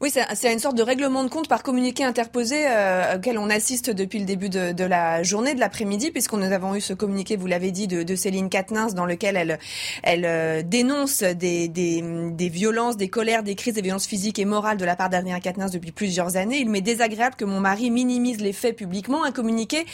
[0.00, 3.90] Oui, c'est une sorte de règlement de compte par communiqué interposé euh, auquel on assiste
[3.90, 7.34] depuis le début de, de la journée, de l'après-midi, puisqu'on nous avons eu ce communiqué,
[7.36, 9.58] vous l'avez dit, de, de, Céline Katnins, dans lequel elle,
[10.04, 14.44] elle euh, dénonce des, des, des, violences, des colères, des crises, des violences physiques et
[14.44, 16.58] morales de la part d'Adrien Katnins depuis plusieurs années.
[16.58, 19.24] Il m'est désagréable que mon mari minimise les faits publiquement.
[19.24, 19.84] Un communiqué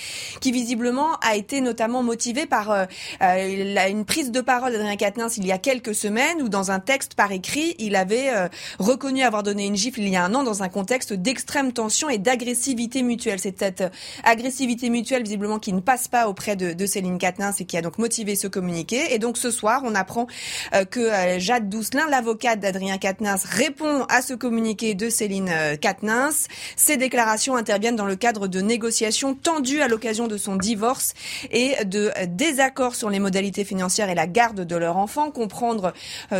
[0.42, 2.84] qui visiblement a été notamment motivé par euh,
[3.22, 6.78] euh une prise de parole d'Adrien Quatennens il y a quelques semaines, où dans un
[6.78, 8.30] texte par écrit, il avait
[8.78, 12.08] reconnu avoir donné une gifle il y a un an dans un contexte d'extrême tension
[12.08, 13.38] et d'agressivité mutuelle.
[13.38, 13.84] C'est cette
[14.22, 17.82] agressivité mutuelle visiblement qui ne passe pas auprès de, de Céline Quatennens et qui a
[17.82, 19.14] donc motivé ce communiqué.
[19.14, 20.26] Et donc ce soir, on apprend
[20.74, 25.76] euh, que euh, Jade Doucelin, l'avocate d'Adrien Quatennens, répond à ce communiqué de Céline euh,
[25.76, 26.48] Quatennens.
[26.76, 31.14] Ces déclarations interviennent dans le cadre de négociations tendues à l'occasion de son divorce
[31.50, 35.30] et de désaccords sur les modalités financières et la garde de leur enfant.
[35.30, 35.92] Comprendre,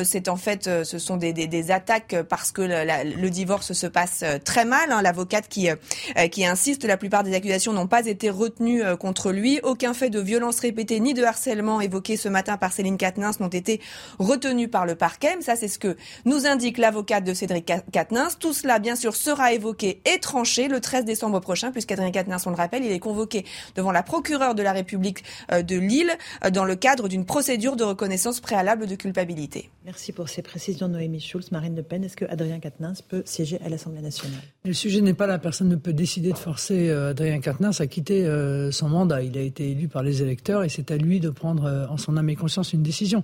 [0.05, 3.87] c'est en fait, ce sont des, des, des attaques parce que le divorce divorce se
[3.87, 4.91] passe euh, très mal.
[4.91, 5.03] Hein.
[5.03, 5.77] L'avocate qui, euh,
[6.17, 9.61] euh, qui insiste, la plupart des accusations n'ont pas été retenues contre lui.
[9.63, 13.49] Aucun fait de violence répétée ni de harcèlement évoqué ce matin par Céline Katnins n'ont
[13.49, 13.83] été
[14.19, 15.37] retenus par le parquet.
[15.41, 18.29] Ça, c'est ce que nous indique l'avocate de Cédric Katnins.
[18.41, 22.51] Tout cela, bien sûr, sera évoqué et tranché le 13 décembre prochain, puisqu'Adrien Katnins, on
[22.51, 23.45] le rappelle, il est convoqué
[23.75, 26.13] devant la procureure de la République de Lille
[26.51, 29.71] dans le cadre d'une procédure de reconnaissance préalable de culpabilité.
[29.85, 31.51] Merci pour ces précisions, Noémie Schulz.
[31.53, 34.41] Marine Le Pen, est-ce que Adrien Quatennens peut siéger à l'Assemblée nationale.
[34.65, 35.39] Le sujet n'est pas là.
[35.39, 39.23] Personne ne peut décider de forcer euh, Adrien Quatennens à quitter euh, son mandat.
[39.23, 41.97] Il a été élu par les électeurs et c'est à lui de prendre euh, en
[41.97, 43.23] son âme et conscience une décision.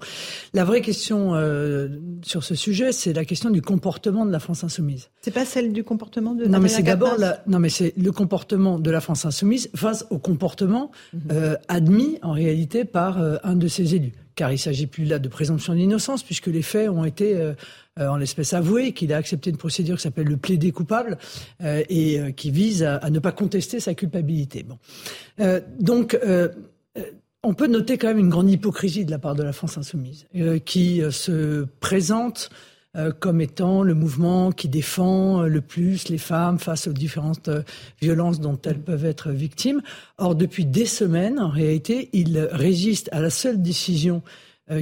[0.53, 1.01] La vraie question
[2.23, 5.09] sur ce sujet, c'est la question du comportement de la France insoumise.
[5.21, 7.17] C'est pas celle du comportement de Non, mais c'est d'abord
[7.47, 11.57] non, mais c'est le comportement de la France insoumise face au comportement mhm.
[11.69, 15.75] admis en réalité par un de ses élus car il s'agit plus là de présomption
[15.75, 17.53] d'innocence, puisque les faits ont été euh,
[17.99, 21.19] euh, en l'espèce avoués, qu'il a accepté une procédure qui s'appelle le plaidé coupable
[21.63, 24.65] euh, et qui vise à, ne pas contester sa culpabilité.
[25.79, 26.19] Donc,
[27.43, 30.27] on peut noter quand même une grande hypocrisie de la part de la France insoumise,
[30.65, 32.49] qui se présente
[32.97, 37.47] euh, comme étant le mouvement qui défend euh, le plus les femmes face aux différentes
[37.47, 37.63] euh,
[38.03, 39.81] violences dont elles peuvent être victimes.
[40.19, 44.23] Or, depuis des semaines, en réalité, il résiste à la seule décision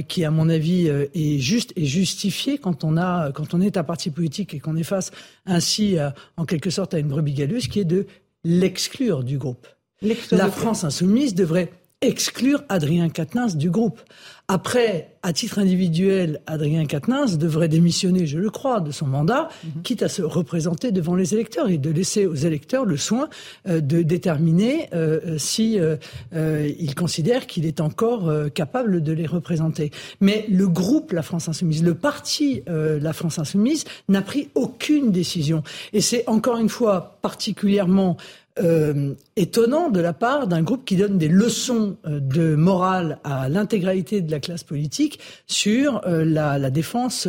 [0.07, 3.83] qui, à mon avis, est juste et justifiée quand on a, quand on est un
[3.83, 5.09] parti politique et qu'on est face
[5.47, 5.97] ainsi,
[6.37, 8.05] en quelque sorte, à une brebis galeuse, qui est de
[8.43, 9.65] l'exclure du groupe.
[10.29, 13.99] La France insoumise devrait exclure Adrien Quatennens du groupe.
[14.47, 19.81] Après, à titre individuel, Adrien Quatennens devrait démissionner, je le crois, de son mandat, mhm.
[19.83, 23.29] quitte à se représenter devant les électeurs et de laisser aux électeurs le soin
[23.67, 25.97] euh, de déterminer euh, si euh,
[26.79, 29.91] il considère qu'il est encore capable de les représenter.
[30.21, 35.63] Mais le groupe La France Insoumise, le parti La France Insoumise, n'a pris aucune décision.
[35.93, 38.17] Et c'est encore une fois particulièrement
[38.61, 43.49] euh, étonnant de la part d'un groupe qui donne des leçons euh, de morale à
[43.49, 47.27] l'intégralité de la classe politique sur euh, la, défense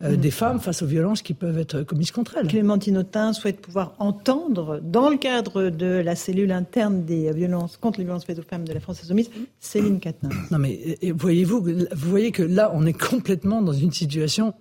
[0.00, 2.48] des femmes face aux violences qui peuvent être commises contre elles.
[2.48, 7.98] Clémentine Autain souhaite pouvoir entendre, dans le cadre de la cellule interne des violences contre
[7.98, 9.30] les violences faites aux femmes de la France Insoumise,
[9.60, 10.30] Céline Catnin.
[10.50, 14.54] Non mais voyez-vous, vous voyez que là, on est complètement dans une situation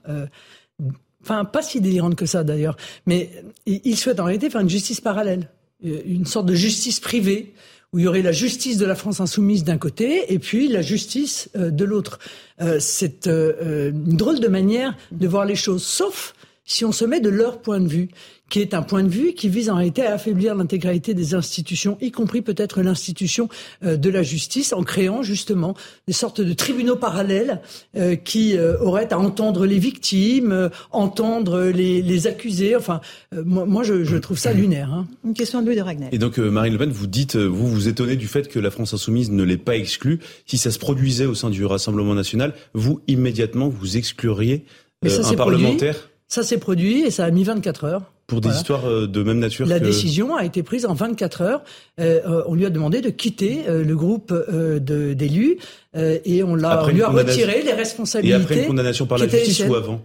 [1.21, 3.29] enfin pas si délirante que ça d'ailleurs, mais
[3.65, 5.49] il souhaite en réalité faire une justice parallèle.
[5.85, 7.53] Euh, une sorte de justice privée
[7.93, 10.81] où il y aurait la justice de la France insoumise d'un côté et puis la
[10.81, 12.19] justice euh, de l'autre.
[12.61, 16.35] Euh, c'est une drôle de manière de voir les choses, sauf
[16.65, 18.09] si on se met de leur point de vue
[18.49, 21.97] qui est un point de vue qui vise en réalité à affaiblir l'intégralité des institutions,
[22.01, 23.47] y compris peut-être l'institution
[23.83, 25.75] euh, de la justice, en créant justement
[26.07, 27.61] des sortes de tribunaux parallèles
[27.95, 32.75] euh, qui euh, auraient à entendre les victimes, entendre les, accusés.
[32.75, 32.99] Enfin,
[33.45, 34.91] moi, je, trouve ça lunaire.
[34.93, 35.07] Hein.
[35.23, 36.09] Une question de Louis de Ragnar.
[36.11, 38.93] Et donc, Marine Le Pen, vous dites, vous vous étonnez du fait que la France
[38.93, 40.19] insoumise ne l'ait pas exclue.
[40.45, 44.65] Si ça se produisait au sein du Rassemblement national, vous immédiatement vous excluriez
[45.05, 46.09] un parlementaire?
[46.27, 48.11] Ça s'est produit et ça a mis 24 heures.
[48.29, 51.63] Pour des histoires euh, de même nature La décision a été prise en 24 heures.
[51.99, 54.33] Euh, euh, on lui a demandé de quitter le groupe
[54.79, 55.57] d'élus
[55.95, 58.37] et on l'a lui a retiré les responsabilités.
[58.37, 60.01] Et après une condamnation par la justice ou avant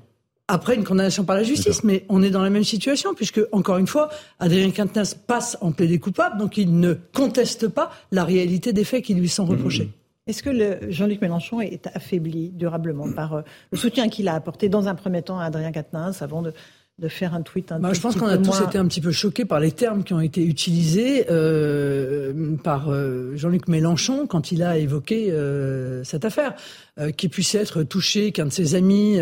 [0.47, 3.79] après une condamnation par la justice, mais on est dans la même situation puisque encore
[3.79, 8.75] une fois, Adrien Quintens passe en plaidé coupable, donc il ne conteste pas la réalité
[8.75, 9.85] des faits qui lui sont reprochés.
[9.85, 9.91] Mmh.
[10.27, 14.95] Est-ce que Jean-Luc Mélenchon est affaibli durablement par le soutien qu'il a apporté dans un
[14.95, 16.53] premier temps à Adrien Quatennens avant de,
[17.01, 19.11] de faire un tweet un bah, Je pense qu'on a tous été un petit peu
[19.11, 24.63] choqués par les termes qui ont été utilisés euh, par euh, Jean-Luc Mélenchon quand il
[24.63, 26.55] a évoqué euh, cette affaire.
[27.01, 29.19] Euh, qui puisse être touché, qu'un de ses amis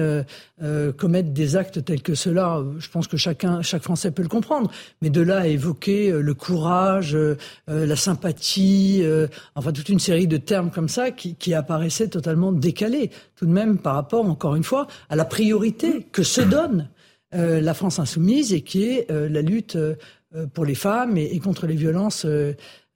[0.99, 4.71] commette des actes tels que cela, je pense que chacun, chaque Français peut le comprendre.
[5.01, 7.17] Mais de là à évoquer le courage,
[7.67, 9.03] la sympathie,
[9.55, 13.53] enfin toute une série de termes comme ça qui, qui apparaissaient totalement décalés, tout de
[13.53, 16.91] même par rapport, encore une fois, à la priorité que se donne
[17.33, 19.97] la France insoumise et qui est euh, la lutte euh,
[20.55, 22.27] pour les femmes et, contre les violences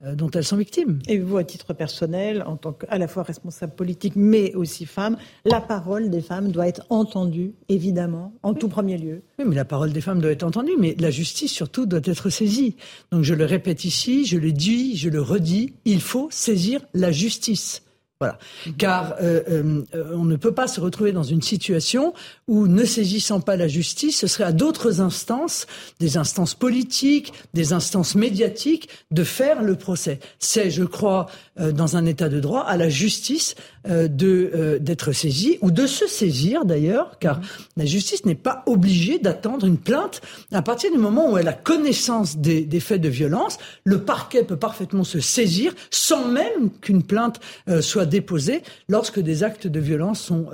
[0.01, 0.99] dont elles sont victimes.
[1.07, 5.17] Et vous, à titre personnel, en tant qu'à la fois responsable politique, mais aussi femme,
[5.45, 9.21] la parole des femmes doit être entendue, évidemment, en tout premier lieu.
[9.37, 12.31] Oui, mais la parole des femmes doit être entendue, mais la justice surtout doit être
[12.31, 12.75] saisie.
[13.11, 17.11] Donc je le répète ici, je le dis, je le redis, il faut saisir la
[17.11, 17.83] justice.
[18.19, 18.39] Voilà.
[18.79, 22.15] Car euh, euh, on ne peut pas se retrouver dans une situation
[22.47, 25.67] où, ne saisissant pas la justice, ce serait à d'autres instances,
[25.99, 30.19] des instances politiques, des instances médiatiques, de faire le procès.
[30.39, 31.27] C'est, je crois,
[31.59, 33.55] euh, dans un état de droit, à la justice
[33.87, 37.39] de d'être saisie ou de se saisir d'ailleurs, car
[37.77, 40.19] la justice n'est pas obligée d'attendre une plainte
[40.51, 43.59] à partir du moment où elle a connaissance des, des faits de violence.
[43.85, 47.39] Le parquet peut parfaitement se saisir sans même qu'une plainte
[47.79, 50.47] soit déposée lorsque des actes de violence sont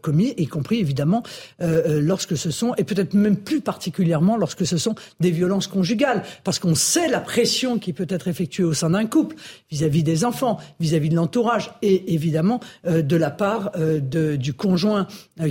[0.00, 1.22] commis, y compris évidemment
[1.58, 6.58] lorsque ce sont, et peut-être même plus particulièrement lorsque ce sont des violences conjugales, parce
[6.58, 9.36] qu'on sait la pression qui peut être effectuée au sein d'un couple
[9.70, 15.06] vis-à-vis des enfants, vis-à-vis de l'entourage, et évidemment de la part du conjoint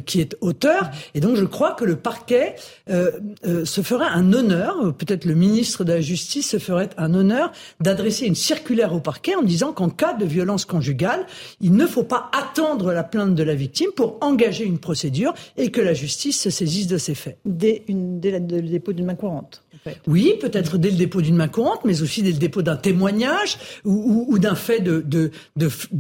[0.06, 0.90] qui est auteur.
[1.14, 2.56] Et donc je crois que le parquet
[2.88, 8.26] se ferait un honneur, peut-être le ministre de la Justice se ferait un honneur d'adresser
[8.26, 11.26] une circulaire au parquet en disant qu'en cas de violence conjugale,
[11.60, 15.72] il ne faut pas attendre la plainte de la victime pour engager une procédure et
[15.72, 17.38] que la justice se saisisse de ces faits.
[17.46, 19.64] Dès, le dépôt d'une main courante.
[20.06, 23.58] Oui, peut-être dès le dépôt d'une main courante, mais aussi dès le dépôt d'un témoignage
[23.86, 25.32] ou, d'un fait de,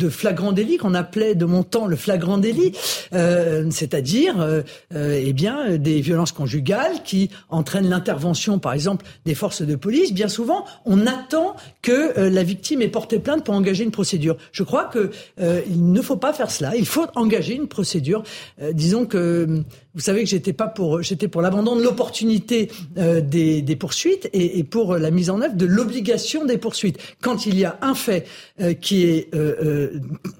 [0.09, 2.73] flagrant délit qu'on appelait de mon temps le flagrant délit,
[3.13, 4.61] euh, c'est-à-dire euh,
[4.93, 10.13] euh, eh bien des violences conjugales qui entraînent l'intervention, par exemple, des forces de police.
[10.13, 14.37] Bien souvent, on attend que la victime ait porté plainte pour engager une procédure.
[14.51, 16.75] Je crois que il ne faut pas faire cela.
[16.75, 18.23] Il faut engager une procédure.
[18.73, 23.61] disons que vous savez que j'étais pas pour, j'étais pour l'abandon de l'opportunité euh, des,
[23.61, 26.97] des, poursuites et, et, pour la mise en œuvre de l'obligation des poursuites.
[27.21, 28.25] Quand il y a un fait
[28.61, 29.55] euh, qui est euh,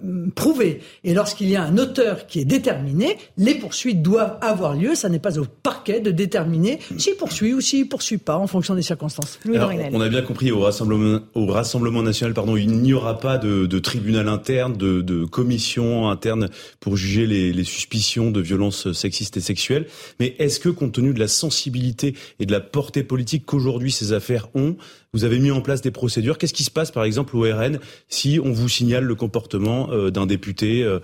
[0.03, 4.75] euh, prouvé et lorsqu'il y a un auteur qui est déterminé, les poursuites doivent avoir
[4.75, 4.95] lieu.
[4.95, 8.75] Ça n'est pas au parquet de déterminer s'il poursuit ou s'il poursuit pas en fonction
[8.75, 9.39] des circonstances.
[9.53, 13.37] Alors, on a bien compris au rassemblement, au rassemblement national, pardon, il n'y aura pas
[13.37, 16.49] de, de, tribunal interne, de, de, commission interne
[16.79, 19.87] pour juger les, les suspicions de violences sexistes sexuelle.
[20.19, 24.13] Mais est-ce que, compte tenu de la sensibilité et de la portée politique qu'aujourd'hui ces
[24.13, 24.75] affaires ont,
[25.13, 26.37] vous avez mis en place des procédures?
[26.37, 30.09] Qu'est-ce qui se passe, par exemple, au RN, si on vous signale le comportement euh,
[30.11, 30.99] d'un député euh,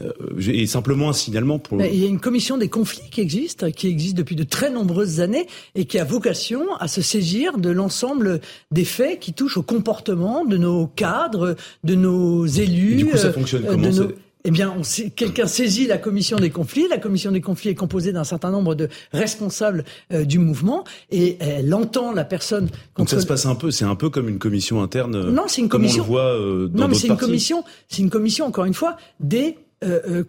[0.00, 0.12] euh,
[0.46, 1.82] et simplement un signalement pour.
[1.82, 5.20] Il y a une commission des conflits qui existe, qui existe depuis de très nombreuses
[5.20, 8.40] années et qui a vocation à se saisir de l'ensemble
[8.70, 12.96] des faits qui touchent au comportement de nos cadres, de nos élus.
[12.96, 13.90] du coup, ça fonctionne comment
[14.44, 14.76] eh bien,
[15.16, 16.86] quelqu'un saisit la commission des conflits.
[16.88, 21.36] La commission des conflits est composée d'un certain nombre de responsables euh, du mouvement et
[21.40, 22.68] elle entend la personne.
[22.96, 25.16] Donc ça se passe un peu, c'est un peu comme une commission interne.
[25.16, 26.02] Euh, non, c'est une commission.
[26.02, 27.64] on le voit euh, dans Non, mais c'est une commission.
[27.88, 29.56] C'est une commission encore une fois des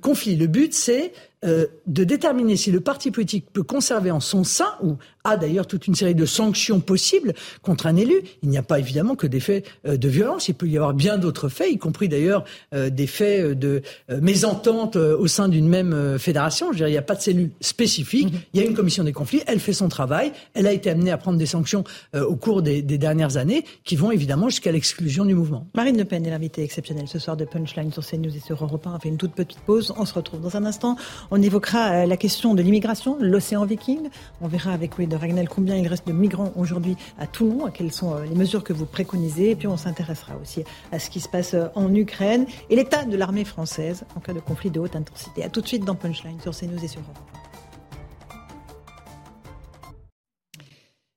[0.01, 0.35] conflits.
[0.35, 1.11] Le but, c'est
[1.43, 5.87] de déterminer si le parti politique peut conserver en son sein ou a d'ailleurs toute
[5.87, 8.21] une série de sanctions possibles contre un élu.
[8.41, 10.93] Il n'y a pas évidemment que des faits euh, de violence, il peut y avoir
[10.93, 13.81] bien d'autres faits, y compris d'ailleurs euh, des faits euh, de
[14.21, 16.67] mésentente au sein d'une même fédération.
[16.67, 18.39] Je veux dire, il n'y a pas de cellule spécifique, mhm.
[18.53, 21.11] il y a une commission des conflits, elle fait son travail, elle a été amenée
[21.11, 21.83] à prendre des sanctions
[22.15, 25.67] au cours des, dernières années qui vont évidemment jusqu'à l'exclusion du mouvement.
[25.75, 28.85] Marine Le Pen est l'invitée exceptionnelle ce soir de Punchline sur CNews et sur Europe
[28.87, 28.95] 1.
[28.95, 30.95] On fait une toute petite pause, on se retrouve dans un instant.
[31.31, 34.09] On évoquera la question de l'immigration, l'océan viking.
[34.41, 38.15] On verra avec de Ragnel, combien il reste de migrants aujourd'hui à Toulon, quelles sont
[38.15, 41.27] euh, les mesures que vous préconisez, et puis on s'intéressera aussi à ce qui se
[41.27, 44.95] passe euh, en Ukraine et l'état de l'armée française en cas de conflit de haute
[44.95, 45.43] intensité.
[45.43, 47.17] A tout de suite dans Punchline sur CNews et sur Europe.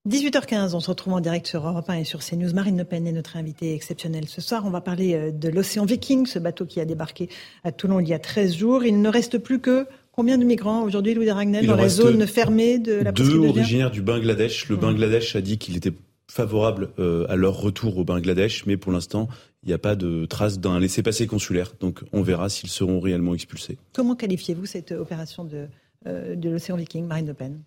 [0.08, 2.52] 18h15, on se retrouve en direct sur Europe 1 et sur CNews.
[2.54, 4.64] Marine Le Pen est notre invitée exceptionnelle ce soir.
[4.66, 7.28] On va parler euh, de l'océan Viking, ce bateau qui a débarqué
[7.62, 8.84] à Toulon il y a 13 jours.
[8.84, 12.26] Il ne reste plus que Combien de migrants aujourd'hui, Louis de Ragnel, dans la zone
[12.26, 14.68] fermée de la Deux originaires du Bangladesh.
[14.68, 15.94] Le Bangladesh a dit qu'il était
[16.30, 19.28] favorable euh, à leur retour au Bangladesh, mais pour l'instant,
[19.62, 21.72] il n'y a pas de trace d'un laissez-passer consulaire.
[21.80, 23.78] Donc on verra s'ils seront réellement expulsés.
[23.94, 25.66] Comment qualifiez-vous cette opération de,
[26.06, 27.60] euh, de l'océan Viking, Marine Le Pen?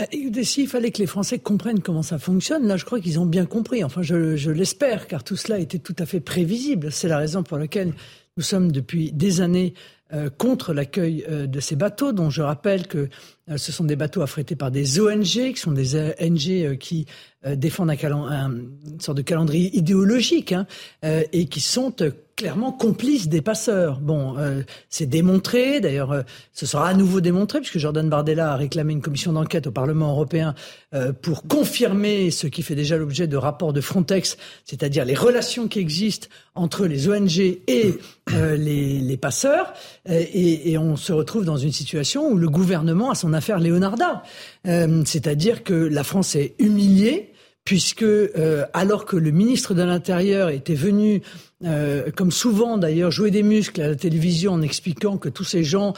[0.00, 0.06] Bah,
[0.42, 3.46] S'il fallait que les Français comprennent comment ça fonctionne, là je crois qu'ils ont bien
[3.46, 3.84] compris.
[3.84, 6.90] Enfin, je, je l'espère, car tout cela était tout à fait prévisible.
[6.90, 7.92] C'est la raison pour laquelle
[8.36, 9.74] nous sommes depuis des années
[10.38, 13.08] contre l'accueil euh, de ces bateaux, dont je rappelle que
[13.48, 17.06] euh, ce sont des bateaux affrétés par des ONG, qui sont des ONG qui
[17.56, 20.66] défendent un, une sorte de calendrier idéologique hein,
[21.02, 21.94] et qui sont
[22.36, 23.98] clairement complices des passeurs.
[23.98, 24.36] Bon,
[24.90, 29.32] c'est démontré, d'ailleurs ce sera à nouveau démontré, puisque Jordan Bardella a réclamé une commission
[29.32, 30.54] d'enquête au Parlement européen
[31.22, 35.78] pour confirmer ce qui fait déjà l'objet de rapports de Frontex, c'est-à-dire les relations qui
[35.78, 37.94] existent entre les ONG et
[38.56, 39.72] les, les, passeurs.
[40.08, 44.22] Et, et, on se retrouve dans une situation où le gouvernement a son affaire Leonarda.
[44.66, 47.32] Euh, c'est-à-dire que la France est humiliée
[47.64, 51.22] puisque euh, alors que le ministre de l'Intérieur était venu,
[51.64, 55.62] euh, comme souvent d'ailleurs, jouer des muscles à la télévision en expliquant que tous ces
[55.62, 55.92] gens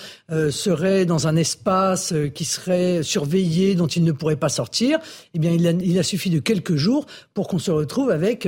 [0.50, 4.98] seraient dans un espace qui serait surveillé, dont ils ne pourraient pas sortir,
[5.34, 8.46] eh bien il a, il a suffi de quelques jours pour qu'on se retrouve avec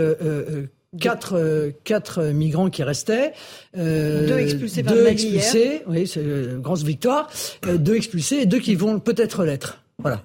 [1.01, 3.33] quatre, euh, quatre migrants qui restaient.
[3.77, 7.31] Euh, deux expulsés par deux expulsés, oui, c'est une grosse victoire.
[7.67, 9.83] Euh, deux expulsés et deux qui vont peut-être l'être.
[9.99, 10.23] Voilà.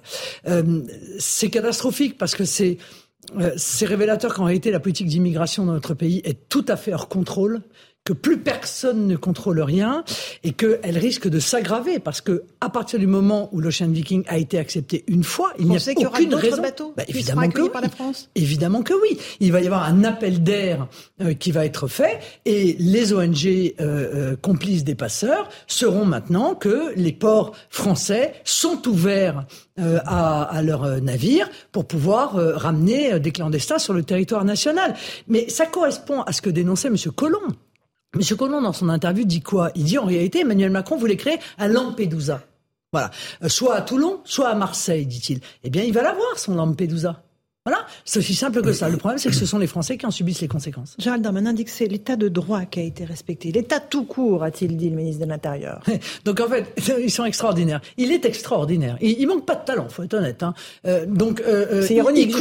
[0.48, 0.82] Euh,
[1.18, 2.78] c'est catastrophique parce que c'est
[3.56, 7.06] c'est révélateur qu'en réalité la politique d'immigration dans notre pays est tout à fait hors
[7.08, 7.60] contrôle,
[8.04, 10.04] que plus personne ne contrôle rien
[10.42, 14.38] et qu'elle risque de s'aggraver parce que à partir du moment où l'Ocean Viking a
[14.38, 16.62] été accepté une fois, il n'y a aucune raison.
[16.62, 17.68] Bateaux bah, évidemment que oui.
[17.68, 18.30] par la France?
[18.34, 19.18] Évidemment que oui.
[19.40, 20.88] Il va y avoir un appel d'air
[21.20, 26.54] euh, qui va être fait et les ONG euh, euh, complices des passeurs seront maintenant
[26.54, 29.44] que les ports français sont ouverts
[29.78, 34.94] euh, à, à leurs navires pour pouvoir ramener des clandestins sur le territoire national.
[35.28, 36.96] Mais ça correspond à ce que dénonçait M.
[37.14, 37.54] Colomb.
[38.16, 39.70] Monsieur Collomb, dans son interview, dit quoi?
[39.76, 42.42] Il dit en réalité, Emmanuel Macron voulait créer un Lampedusa.
[42.92, 43.10] Voilà.
[43.44, 45.40] Euh, soit à Toulon, soit à Marseille, dit-il.
[45.62, 47.22] Eh bien, il va l'avoir, son Lampedusa.
[47.66, 48.88] Voilà, c'est aussi simple que ça.
[48.88, 50.96] Le problème, c'est que ce sont les Français qui en subissent les conséquences.
[50.98, 53.52] Gérald Darmanin dit que c'est l'état de droit qui a été respecté.
[53.52, 55.82] L'état tout court, a-t-il dit le ministre de l'Intérieur.
[56.24, 57.82] donc en fait, ils sont extraordinaires.
[57.98, 58.96] Il est extraordinaire.
[59.02, 60.42] Il, il manque pas de talent, faut être honnête.
[60.42, 60.54] Hein.
[60.86, 62.34] Euh, donc, euh, euh c'est ironique,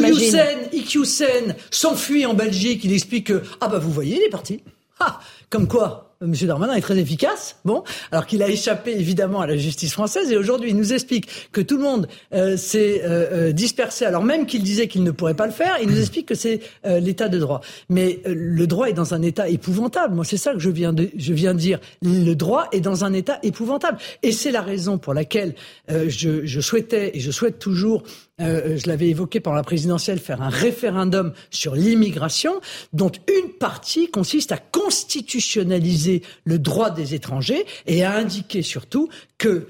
[0.71, 2.85] Iqiyoussen s'enfuit en Belgique.
[2.85, 4.63] Il explique que ah bah vous voyez, il est parti.
[4.99, 5.19] Ah,
[5.49, 6.33] comme quoi M.
[6.33, 7.81] Darmanin est très efficace, bon,
[8.11, 11.61] alors qu'il a échappé évidemment à la justice française et aujourd'hui il nous explique que
[11.61, 15.35] tout le monde euh, s'est euh, euh, dispersé alors même qu'il disait qu'il ne pourrait
[15.35, 17.61] pas le faire, il nous explique que c'est l'état de droit.
[17.87, 20.13] Mais le droit est dans un état épouvantable.
[20.13, 21.79] Moi c'est ça que je viens de je viens dire.
[22.01, 25.55] Le droit est dans un état épouvantable et c'est la raison pour laquelle
[25.87, 28.03] je souhaitais et je souhaite toujours
[28.41, 32.61] euh, je l'avais évoqué pendant la présidentielle, faire un référendum sur l'immigration,
[32.93, 39.67] dont une partie consiste à constitutionnaliser le droit des étrangers et à indiquer surtout que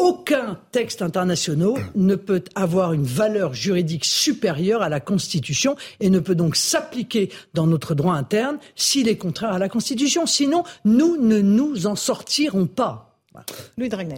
[0.00, 6.20] aucun texte international ne peut avoir une valeur juridique supérieure à la Constitution et ne
[6.20, 10.24] peut donc s'appliquer dans notre droit interne s'il est contraire à la Constitution.
[10.24, 13.09] Sinon, nous ne nous en sortirons pas.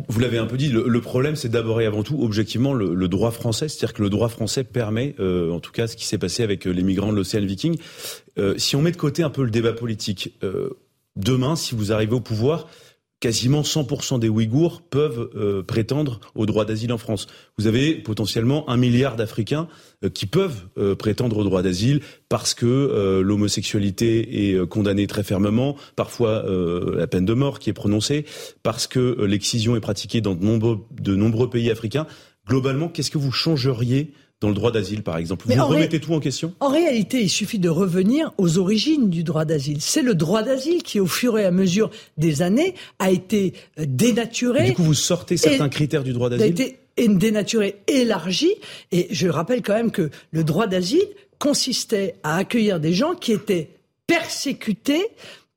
[0.09, 3.31] Vous l'avez un peu dit, le, problème c'est d'abord et avant tout objectivement le, droit
[3.31, 6.43] français, c'est-à-dire que le droit français permet, euh, en tout cas ce qui s'est passé
[6.43, 7.77] avec euh, les migrants de l'océan Viking,
[8.39, 10.39] euh, si on met de côté un peu le débat politique,
[11.17, 12.69] demain si vous arrivez au pouvoir,
[13.23, 17.29] quasiment 100% des Ouïghours peuvent euh, prétendre au droit d'asile en France.
[17.57, 19.69] Vous avez potentiellement un milliard d'Africains
[20.05, 25.77] euh, qui peuvent euh, prétendre au droit d'asile parce que l'homosexualité est condamnée très fermement,
[25.97, 26.45] parfois
[26.97, 28.25] la peine de mort qui est prononcée,
[28.63, 32.07] parce que l'excision est pratiquée dans de nombreux, de nombreux pays africains.
[32.49, 35.47] Globalement, qu'est-ce que vous changeriez dans le droit d'asile, par exemple.
[35.49, 36.53] Vous remettez tout en question?
[36.61, 39.81] En réalité, il suffit de revenir aux origines du droit d'asile.
[39.81, 43.85] C'est le droit d'asile qui, au fur et à mesure des années, a été euh,
[43.87, 44.67] dénaturé.
[44.67, 46.45] du coup, vous sortez certains critères du droit d'asile?
[46.45, 48.53] A été dénaturé, élargi.
[48.91, 51.07] Et je rappelle quand même que le droit d'asile
[51.39, 53.71] consistait à accueillir des gens qui étaient
[54.07, 55.07] persécutés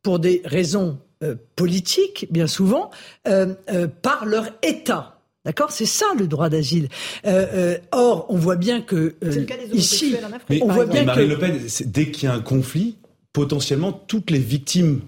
[0.03, 2.91] pour des raisons euh, politiques, bien souvent,
[3.28, 3.56] euh,
[4.02, 5.15] par leur État.
[5.46, 5.72] D'accord?
[5.72, 6.90] C'est ça le droit d'asile.
[7.26, 10.16] Euh, euh, or, on voit bien que euh, ici,
[10.62, 12.98] on voit bien Marine Le Pen, dès qu'il y a un conflit,
[13.32, 15.02] potentiellement toutes les victimes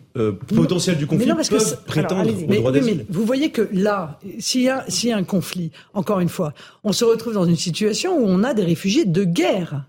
[0.48, 3.06] potentielles du conflit peuvent prétendre au droit d'asile.
[3.10, 6.54] vous voyez que là, s'il y, a, s'il y a un conflit, encore une fois,
[6.84, 9.86] on se retrouve dans une situation où on a des réfugiés de guerre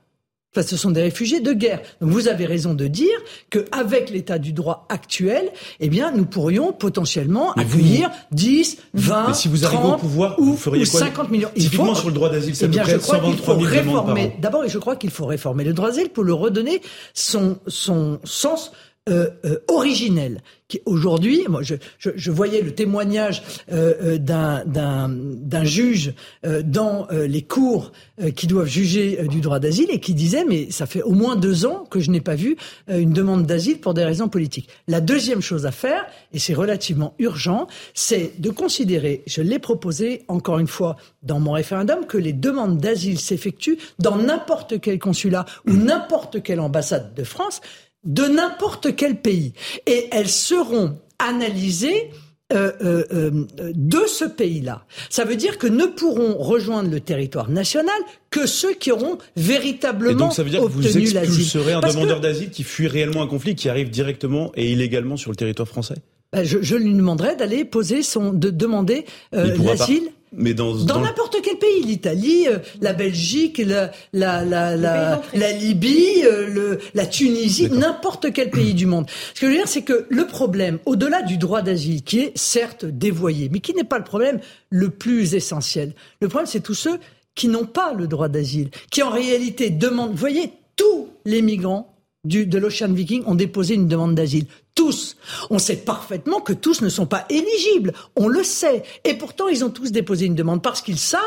[0.56, 1.80] ce sont des réfugiés de guerre.
[2.00, 3.16] Donc vous avez raison de dire
[3.50, 5.50] qu'avec l'état du droit actuel,
[5.80, 10.56] eh bien, nous pourrions potentiellement accueillir 10, 20, si vous 30 au pouvoir, ou, vous
[10.56, 11.50] feriez 50 millions.
[11.54, 14.36] Typiquement sur le droit d'asile, c'est eh bien, je crois qu'il faut réformer.
[14.40, 16.82] D'abord, et je crois qu'il faut réformer le droit d'asile pour le redonner
[17.14, 18.72] son, son sens
[19.08, 20.42] euh, euh, originel.
[20.84, 26.12] Aujourd'hui, moi, je, je, voyais le témoignage euh, euh d'un juge
[26.44, 27.92] euh, dans euh, les cours
[28.36, 31.64] qui doivent juger du droit d'asile et qui disait mais ça fait au moins deux
[31.64, 32.56] ans que je n'ai pas vu
[32.88, 34.68] une demande d'asile pour des raisons politiques.
[34.88, 40.24] La deuxième chose à faire, et c'est relativement urgent, c'est de considérer, je l'ai proposé
[40.26, 45.46] encore une fois dans mon référendum, que les demandes d'asile s'effectuent dans n'importe quel consulat
[45.66, 47.60] ou n'importe quelle ambassade de France
[48.08, 49.52] de n'importe quel pays.
[49.86, 52.10] Et elles seront analysées
[52.50, 54.86] euh, euh, euh, de ce pays-là.
[55.10, 57.94] Ça veut dire que ne pourront rejoindre le territoire national
[58.30, 62.20] que ceux qui auront véritablement et donc ça veut dire que vous expulserez un demandeur
[62.20, 65.96] d'asile qui fuit réellement un conflit, qui arrive directement et illégalement sur le territoire français?
[66.32, 71.36] Ben, je, je, lui demanderai d'aller poser son, de demander l'asile mais dans dans n'importe
[71.42, 77.06] quel pays, l'Italie, euh, la Belgique, la la la la, la Libye, euh, le, la
[77.06, 79.06] Tunisie, n'importe quel pays du monde.
[79.34, 82.36] Ce que je veux dire, c'est que le problème, au-delà du droit d'asile, qui est
[82.36, 84.40] certes dévoyé, mais qui n'est pas le problème
[84.70, 85.94] le plus essentiel.
[86.20, 86.98] Le problème, c'est tous ceux
[87.34, 90.10] qui n'ont pas le droit d'asile, qui en réalité demandent.
[90.10, 91.94] Vous voyez, tous les migrants
[92.24, 94.46] du, de l'Ocean Viking ont déposé une demande d'asile.
[94.78, 95.16] Tous.
[95.50, 97.92] On sait parfaitement que tous ne sont pas éligibles.
[98.14, 98.84] On le sait.
[99.04, 101.20] Et pourtant, ils ont tous déposé une demande parce qu'ils savent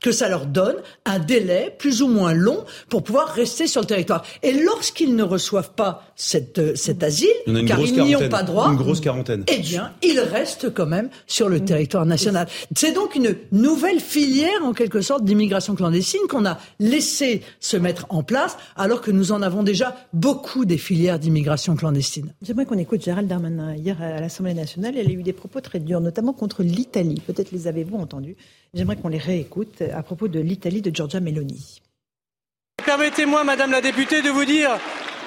[0.00, 0.74] que ça leur donne
[1.04, 4.24] un délai plus ou moins long pour pouvoir rester sur le territoire.
[4.42, 7.28] Et lorsqu'ils ne reçoivent pas cette, euh, cet asile,
[7.68, 9.44] car ils n'y ont pas droit, une grosse quarantaine.
[9.46, 12.48] eh bien, ils restent quand même sur le territoire national.
[12.74, 18.06] C'est donc une nouvelle filière, en quelque sorte, d'immigration clandestine qu'on a laissé se mettre
[18.08, 22.32] en place, alors que nous en avons déjà beaucoup des filières d'immigration clandestine.
[22.42, 24.96] J'aimerais qu'on écoute Gérald Darmanin hier à l'Assemblée nationale.
[24.96, 27.22] Elle a eu des propos très durs, notamment contre l'Italie.
[27.26, 28.36] Peut-être les avez-vous entendus.
[28.74, 31.80] J'aimerais qu'on les réécoute à propos de l'Italie de Giorgia Meloni.
[32.84, 34.78] Permettez-moi, Madame la députée, de vous dire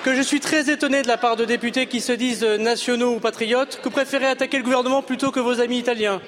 [0.04, 3.20] que je suis très étonné de la part de députés qui se disent nationaux ou
[3.20, 6.22] patriotes, que préférez attaquer le gouvernement plutôt que vos amis italiens.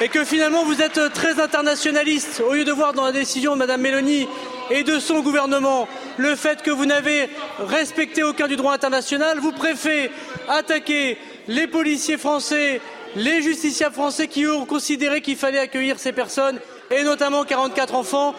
[0.00, 3.58] Et que finalement vous êtes très internationaliste, au lieu de voir dans la décision de
[3.58, 4.26] Madame Meloni
[4.70, 7.28] et de son gouvernement le fait que vous n'avez
[7.58, 10.10] respecté aucun du droit international, vous préférez
[10.48, 12.80] attaquer les policiers français,
[13.16, 18.34] les justiciables français qui ont considéré qu'il fallait accueillir ces personnes, et notamment 44 enfants.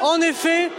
[0.00, 0.70] En effet,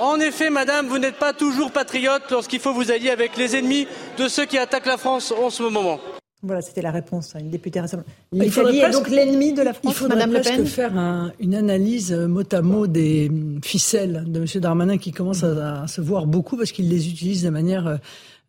[0.00, 3.88] en effet, madame, vous n'êtes pas toujours patriote lorsqu'il faut vous allier avec les ennemis
[4.16, 5.98] de ceux qui attaquent la France en ce moment.
[6.42, 8.04] Voilà, c'était la réponse à une députée récemment.
[8.32, 11.54] L'Italie est donc l'ennemi de la France, il faudrait Madame Le Pen faire un- une
[11.56, 14.46] analyse euh, mot à mot des mm, ficelles de M.
[14.60, 17.96] Darmanin qui commence à, à se voir beaucoup parce qu'il les utilise de manière euh,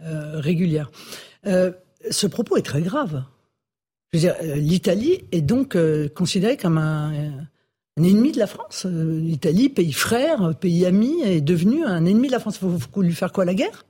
[0.02, 0.92] euh, régulière.
[1.48, 1.72] Euh,
[2.12, 3.24] ce propos est très grave.
[4.14, 7.12] Je veux dire, l'Italie est donc euh, considérée comme un,
[7.98, 8.86] un ennemi de la France.
[8.88, 12.58] L'Italie, pays frère, pays ami, est devenu un ennemi de la France.
[12.62, 13.86] Il faut, faut lui faire quoi la guerre?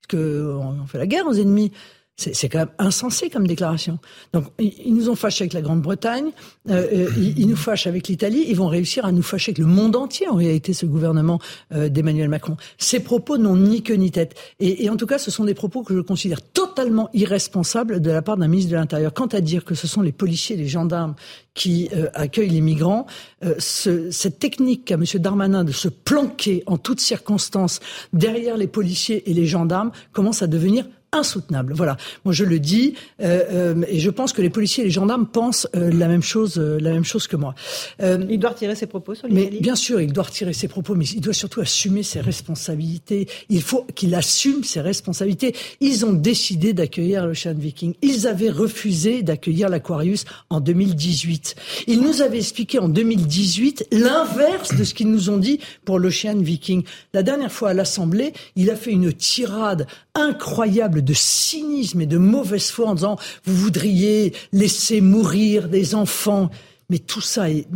[0.00, 1.72] Parce qu'on on fait la guerre aux ennemis.
[2.18, 3.98] C'est quand même insensé comme déclaration.
[4.32, 6.30] Donc, ils, nous ont fâchés avec la Grande-Bretagne,
[6.70, 9.58] euh, euh, ils, ils nous fâchent avec l'Italie, ils vont réussir à nous fâcher avec
[9.58, 11.38] le monde entier, en réalité, ce gouvernement
[11.74, 12.56] euh, d'Emmanuel Macron.
[12.78, 14.34] Ces propos n'ont ni queue ni tête.
[14.60, 18.10] Et, et en tout cas, ce sont des propos que je considère totalement irresponsables de
[18.10, 19.12] la part d'un ministre de l'Intérieur.
[19.12, 21.16] Quant à dire que ce sont les policiers, les gendarmes
[21.52, 23.06] qui euh, accueillent les migrants,
[23.44, 25.04] euh, ce- cette technique qu'a M.
[25.16, 27.80] Darmanin de se planquer en toutes circonstances
[28.14, 31.72] derrière les policiers et les gendarmes commence à devenir insoutenable.
[31.74, 31.96] Voilà.
[32.24, 35.26] Moi, je le dis, euh, euh, et je pense que les policiers et les gendarmes
[35.26, 37.54] pensent euh, la même chose, euh, la même chose que moi.
[38.02, 40.94] Euh, il doit retirer ses propos sur Mais bien sûr, il doit retirer ses propos,
[40.94, 43.28] mais il doit surtout assumer ses responsabilités.
[43.48, 45.54] Il faut qu'il assume ses responsabilités.
[45.80, 47.94] Ils ont décidé d'accueillir l'Ocean Viking.
[48.02, 51.56] Ils avaient refusé d'accueillir l'Aquarius en 2018.
[51.86, 56.36] Ils nous avaient expliqué en 2018 l'inverse de ce qu'ils nous ont dit pour l'Ocean
[56.36, 56.84] Viking.
[57.14, 62.18] La dernière fois à l'Assemblée, il a fait une tirade incroyable de cynisme et de
[62.18, 66.50] mauvaise foi en disant vous voudriez laisser mourir des enfants.
[66.88, 67.66] Mais tout ça est,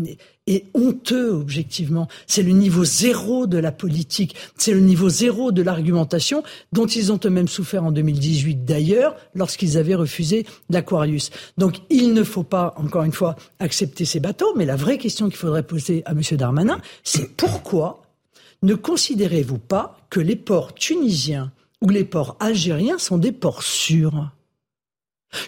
[0.47, 2.09] est honteux, objectivement.
[2.27, 4.35] C'est le niveau zéro de la politique.
[4.57, 6.43] C'est le niveau zéro de l'argumentation
[6.73, 11.31] dont ils ont eux-mêmes souffert en 2018 d'ailleurs, lorsqu'ils avaient refusé l'Aquarius.
[11.59, 14.55] Donc, il ne faut pas, encore une fois, accepter ces bateaux.
[14.57, 16.23] Mais la vraie question qu'il faudrait poser à M.
[16.33, 18.03] Darmanin, c'est pourquoi
[18.63, 24.31] ne considérez-vous pas que les ports tunisiens ou les ports algériens sont des ports sûrs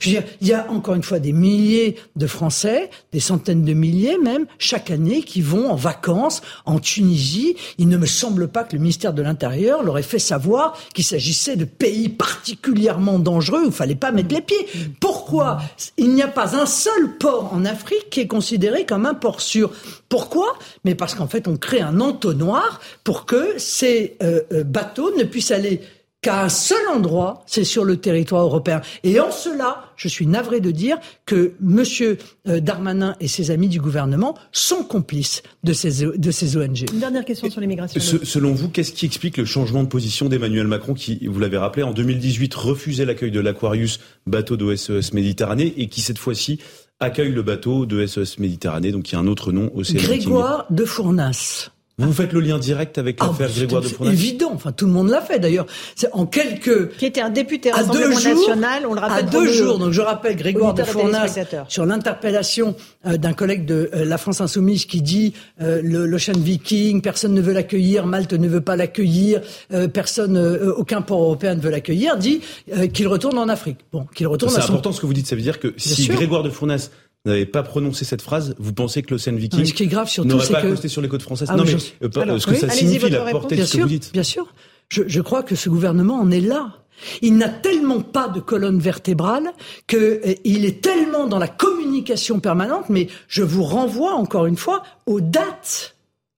[0.00, 4.18] je il y a encore une fois des milliers de Français, des centaines de milliers
[4.18, 7.56] même, chaque année qui vont en vacances en Tunisie.
[7.78, 11.04] Il ne me semble pas que le ministère de l'Intérieur leur ait fait savoir qu'il
[11.04, 14.66] s'agissait de pays particulièrement dangereux où il fallait pas mettre les pieds.
[15.00, 15.58] Pourquoi
[15.96, 19.40] il n'y a pas un seul port en Afrique qui est considéré comme un port
[19.40, 19.72] sûr?
[20.08, 20.46] Pourquoi?
[20.84, 25.24] Mais parce qu'en fait, on crée un entonnoir pour que ces euh, euh, bateaux ne
[25.24, 25.80] puissent aller
[26.22, 28.80] qu'à un seul endroit, c'est sur le territoire européen.
[29.02, 30.96] Et en cela, je suis navré de dire
[31.26, 32.16] que Monsieur
[32.48, 36.84] euh, Darmanin et ses amis du gouvernement sont complices de ces, de ces ONG.
[36.92, 38.00] Une dernière question sur l'immigration.
[38.00, 41.58] Ce- selon vous, qu'est-ce qui explique le changement de position d'Emmanuel Macron qui, vous l'avez
[41.58, 46.60] rappelé, en 2018 refusait l'accueil de l'Aquarius, bateau de SES Méditerranée, et qui cette fois-ci
[47.00, 50.06] accueille le bateau de SES Méditerranée, donc qui a un autre nom, Océan Viking.
[50.20, 51.70] Grégoire de Fournas.
[52.02, 54.50] Vous faites le lien direct avec Ah, l'affaire c'est Grégoire de Fournas évident.
[54.54, 55.66] Enfin, tout le monde l'a fait d'ailleurs.
[55.96, 56.96] C'est en quelques.
[56.96, 59.78] Qui était un député à deux jours, National, on le rappelle à deux jours.
[59.78, 61.26] Donc je rappelle Grégoire de Fournas
[61.68, 62.74] sur l'interpellation
[63.06, 67.34] euh, d'un collègue de euh, la France Insoumise qui dit euh, le- l'Ocean Viking, personne
[67.34, 69.40] ne veut l'accueillir, Malte ne veut pas l'accueillir,
[69.72, 72.40] euh, personne, euh, aucun port européen ne veut l'accueillir, dit
[72.76, 73.78] euh, qu'il retourne en Afrique.
[73.92, 76.02] Bon, qu'il retourne C'est son important ce que vous dites, ça veut dire que si
[76.02, 76.14] sûr.
[76.14, 76.90] Grégoire de Fournas
[77.24, 80.28] n'avait pas prononcé cette phrase, vous pensez que l'Océan Viking ce qui est grave surtout,
[80.28, 82.22] n'aurait c'est pas que- accosté sur les côtes françaises Ah Non, mais je- euh, pas-
[82.22, 84.12] Alors, ce que oui, ça signifie la portée de Bien ce que sûr, vous dites.
[84.12, 84.52] bien sûr.
[84.88, 86.78] Je, je crois que ce gouvernement en est là.
[87.20, 89.50] Il n'a tellement pas de colonne vertébrale
[89.86, 89.96] que
[90.26, 92.86] euh, il est tellement dans la communication permanente.
[92.90, 95.96] Mais je vous renvoie encore une fois aux dates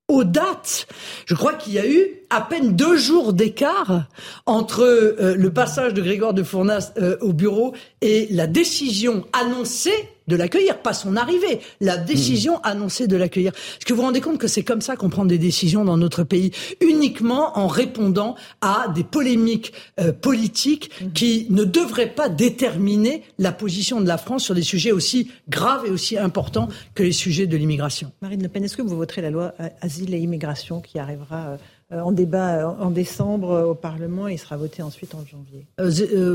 [0.08, 0.86] aux dates.
[1.24, 4.04] Je crois qu'il y a eu à peine deux jours d'écart
[4.44, 9.94] entre euh, le passage de Grégoire de Fournas euh, au bureau et la décision annoncée
[10.28, 12.60] de l'accueillir, pas son arrivée, la décision mmh.
[12.64, 13.52] annoncée de l'accueillir.
[13.52, 15.96] Est-ce que vous vous rendez compte que c'est comme ça qu'on prend des décisions dans
[15.96, 21.12] notre pays, uniquement en répondant à des polémiques euh, politiques mmh.
[21.12, 25.86] qui ne devraient pas déterminer la position de la France sur des sujets aussi graves
[25.86, 28.12] et aussi importants que les sujets de l'immigration?
[28.22, 31.58] Marine Le Pen, est-ce que vous voterez la loi euh, asile et immigration qui arrivera
[31.92, 35.66] euh, en débat en décembre au Parlement et sera votée ensuite en janvier?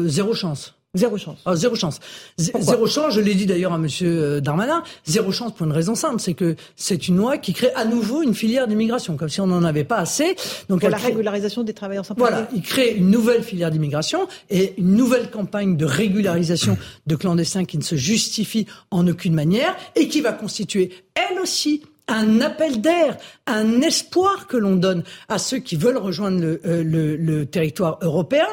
[0.08, 0.79] Zéro chance.
[0.96, 1.38] Zéro chance.
[1.46, 2.00] Ah, zéro chance.
[2.40, 5.94] zéro chance, je l'ai dit d'ailleurs à Monsieur euh, Darmanin, zéro chance pour une raison
[5.94, 9.40] simple, c'est que c'est une loi qui crée à nouveau une filière d'immigration, comme si
[9.40, 10.36] on n'en avait pas assez.
[10.68, 12.16] Donc pour la régularisation des travailleurs sans.
[12.18, 16.76] Voilà, il crée une nouvelle filière d'immigration et une nouvelle campagne de régularisation
[17.06, 21.84] de clandestins qui ne se justifie en aucune manière et qui va constituer elle aussi
[22.10, 27.46] un appel d'air, un espoir que l'on donne à ceux qui veulent rejoindre le, euh,
[27.46, 28.48] territoire européen,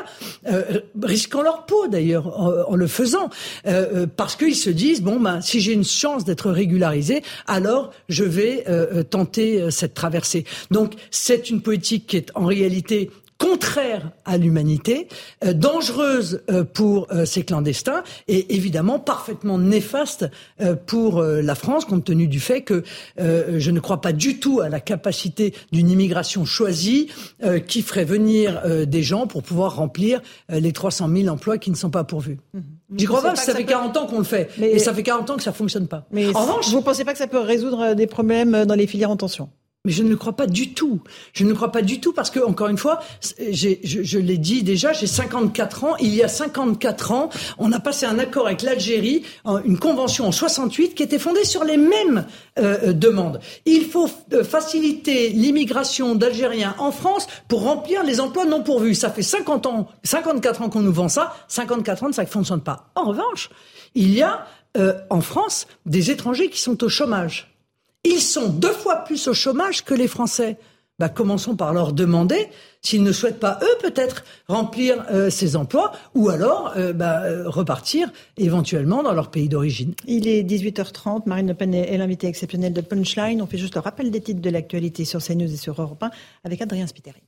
[0.49, 3.31] euh, risquant leur peau d'ailleurs en, le faisant,
[3.67, 8.25] euh, parce qu'ils se disent bon ben si j'ai une chance d'être régularisé, alors je
[8.25, 8.65] vais
[9.11, 10.45] tenter cette traversée.
[10.71, 15.09] Donc c'est une politique qui est en réalité contraire à l'humanité,
[15.45, 20.27] euh, dangereuse euh, pour euh, ces clandestins et évidemment parfaitement néfaste
[20.87, 22.83] pour la France compte tenu du fait que
[23.19, 27.09] je ne crois pas du tout à la capacité d'une immigration choisie
[27.67, 31.91] qui ferait venir des gens pour pouvoir remplir les 300 000 emplois qui ne sont
[31.91, 32.39] pas pourvus.
[32.55, 32.61] Mmh.
[32.97, 34.51] J'y crois pas, ça, fait 40 ans qu'on le fait.
[34.59, 34.71] Mais...
[34.71, 36.07] Et ça fait 40 ans que ça fonctionne pas.
[36.11, 39.11] Mais en revanche, vous pensez pas que ça peut résoudre des problèmes dans les filières
[39.11, 39.49] en tension?
[39.87, 41.01] Mais je ne le crois pas du tout.
[41.33, 43.01] Je ne le crois pas du tout parce que, encore une fois,
[43.39, 45.97] je, je l'ai dit déjà, j'ai 54 ans.
[46.01, 49.23] Il y a 54 ans, on a passé un accord avec l'Algérie,
[49.65, 52.27] une convention en 68 qui était fondée sur les mêmes
[52.59, 53.39] euh, euh, demandes.
[53.65, 58.97] Il faut euh, faciliter l'immigration d'Algériens en France pour remplir les emplois non pourvus.
[58.97, 61.37] Ça fait 50 ans, 54 ans qu'on nous vend ça.
[61.47, 62.89] 54 ans, ça ne fonctionne pas.
[62.97, 63.51] En revanche,
[63.95, 64.47] il y a
[65.09, 67.56] en France des étrangers qui sont au chômage.
[68.09, 70.59] Ils sont deux fois plus au chômage que les Français.
[71.01, 72.49] Bah, commençons par leur demander
[72.81, 77.49] s'ils ne souhaitent pas, eux, peut-être, remplir euh, ces emplois ou alors euh, bah, euh,
[77.49, 78.09] repartir
[78.39, 79.93] éventuellement dans leur pays d'origine.
[80.07, 81.23] Il est 18h30.
[81.27, 83.43] Marine Le Pen est l'invité exceptionnel de Punchline.
[83.43, 86.11] On fait juste le rappel des titres de l'actualité sur CNews et sur Europe 1
[86.45, 87.21] avec Adrien Spiteri.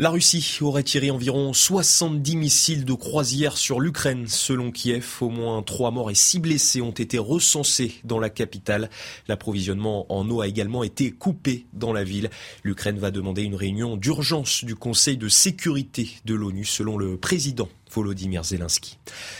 [0.00, 5.06] La Russie aurait tiré environ 70 missiles de croisière sur l'Ukraine, selon Kiev.
[5.20, 8.88] Au moins trois morts et six blessés ont été recensés dans la capitale.
[9.28, 12.30] L'approvisionnement en eau a également été coupé dans la ville.
[12.64, 17.68] L'Ukraine va demander une réunion d'urgence du Conseil de sécurité de l'ONU, selon le président
[17.92, 18.98] Volodymyr Zelensky.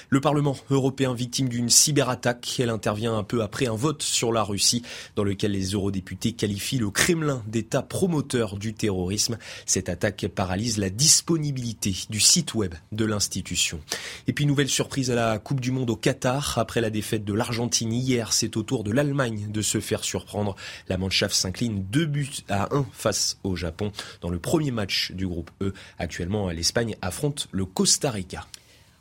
[0.08, 4.42] Le Parlement européen victime d'une cyberattaque, elle intervient un peu après un vote sur la
[4.42, 4.82] Russie
[5.16, 9.38] dans lequel les eurodéputés qualifient le Kremlin d'État promoteur du terrorisme.
[9.66, 13.80] Cette attaque paralyse la disponibilité du site web de l'institution.
[14.26, 16.58] Et puis nouvelle surprise à la Coupe du Monde au Qatar.
[16.58, 20.56] Après la défaite de l'Argentine hier, c'est au tour de l'Allemagne de se faire surprendre.
[20.88, 25.26] La Mannschaft s'incline deux buts à un face au Japon dans le premier match du
[25.26, 25.72] groupe E.
[25.98, 28.39] Actuellement, l'Espagne affronte le Costa Rica.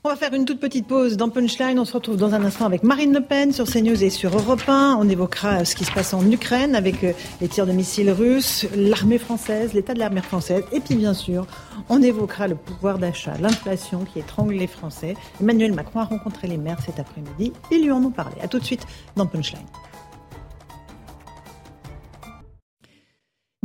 [0.06, 1.78] On va faire une toute petite pause dans Punchline.
[1.78, 4.62] On se retrouve dans un instant avec Marine Le Pen sur CNews et sur Europe
[4.66, 4.96] 1.
[4.98, 7.12] On évoquera ce qui se passe en Ukraine avec euh,
[7.42, 10.64] les tirs de missiles russes, l'armée française, l'état de l'armée française.
[10.72, 11.46] Et puis, bien sûr,
[11.90, 15.16] on évoquera le pouvoir d'achat, l'inflation qui étrangle les Français.
[15.42, 17.52] Emmanuel Macron a rencontré les maires cet après-midi.
[17.70, 18.38] Ils lui en ont parlé.
[18.42, 19.66] À tout de suite dans Punchline.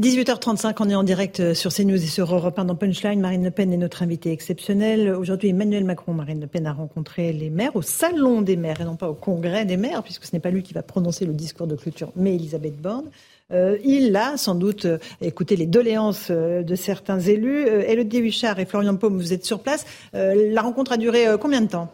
[0.02, 3.20] 18h35, on est en direct euh, sur CNews et sur Europe 1 dans Punchline.
[3.20, 5.10] Marine Le Pen est notre invitée exceptionnelle.
[5.10, 8.84] Aujourd'hui, Emmanuel Macron, Marine Le Pen a rencontré les maires au Salon des maires et
[8.84, 11.32] non pas au Congrès des maires, puisque ce n'est pas lui qui va prononcer le
[11.32, 13.04] discours de clôture, mais Elisabeth Borne.
[13.52, 17.68] Euh, il a sans doute euh, écouté les doléances de certains élus.
[17.68, 19.86] Elodie Huchard et Florian Paume, vous êtes sur place.
[20.12, 21.92] la rencontre a duré combien de temps?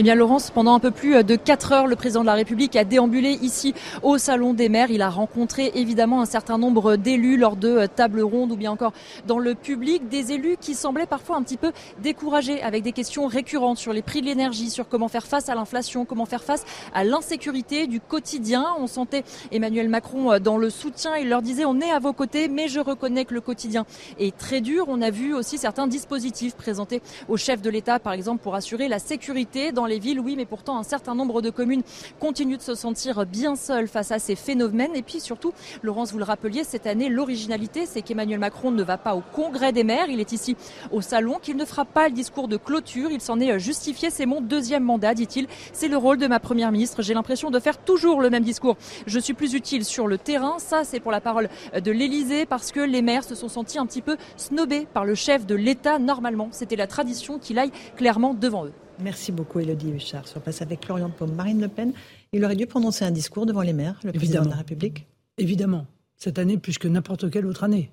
[0.00, 2.76] Eh bien, Laurence, pendant un peu plus de 4 heures, le président de la République
[2.76, 4.92] a déambulé ici au Salon des maires.
[4.92, 8.92] Il a rencontré évidemment un certain nombre d'élus lors de tables rondes ou bien encore
[9.26, 10.08] dans le public.
[10.08, 14.02] Des élus qui semblaient parfois un petit peu découragés avec des questions récurrentes sur les
[14.02, 16.64] prix de l'énergie, sur comment faire face à l'inflation, comment faire face
[16.94, 18.66] à l'insécurité du quotidien.
[18.78, 21.16] On sentait Emmanuel Macron dans le soutien.
[21.16, 23.84] Il leur disait on est à vos côtés, mais je reconnais que le quotidien
[24.20, 24.84] est très dur.
[24.86, 28.86] On a vu aussi certains dispositifs présentés au chef de l'État, par exemple, pour assurer
[28.86, 31.82] la sécurité dans les villes, oui, mais pourtant un certain nombre de communes
[32.20, 34.94] continuent de se sentir bien seules face à ces phénomènes.
[34.94, 35.52] Et puis surtout,
[35.82, 39.72] Laurence, vous le rappeliez, cette année, l'originalité, c'est qu'Emmanuel Macron ne va pas au congrès
[39.72, 40.56] des maires, il est ici
[40.92, 44.26] au salon, qu'il ne fera pas le discours de clôture, il s'en est justifié, c'est
[44.26, 47.78] mon deuxième mandat, dit-il, c'est le rôle de ma première ministre, j'ai l'impression de faire
[47.78, 48.76] toujours le même discours.
[49.06, 52.72] Je suis plus utile sur le terrain, ça c'est pour la parole de l'Elysée, parce
[52.72, 55.98] que les maires se sont sentis un petit peu snobés par le chef de l'État.
[55.98, 58.72] Normalement, c'était la tradition qu'il aille clairement devant eux.
[59.00, 60.26] Merci beaucoup, Elodie Huchard.
[60.26, 61.34] Sur place avec Florian Paume.
[61.34, 61.92] Marine Le Pen,
[62.32, 65.06] il aurait dû prononcer un discours devant les maires, le président de la République
[65.38, 65.86] Évidemment.
[66.16, 67.90] Cette année, plus que n'importe quelle autre année.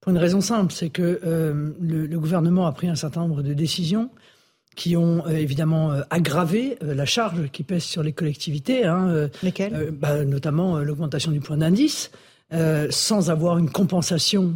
[0.00, 3.52] Pour une raison simple, c'est que euh, le, gouvernement a pris un certain nombre de
[3.52, 4.08] décisions
[4.76, 8.86] qui ont euh, évidemment euh, aggravé la charge qui pèse sur les collectivités.
[8.86, 12.10] Hein, Lesquelles bah, Notamment l'augmentation du point d'indice.
[12.90, 14.54] sans avoir une compensation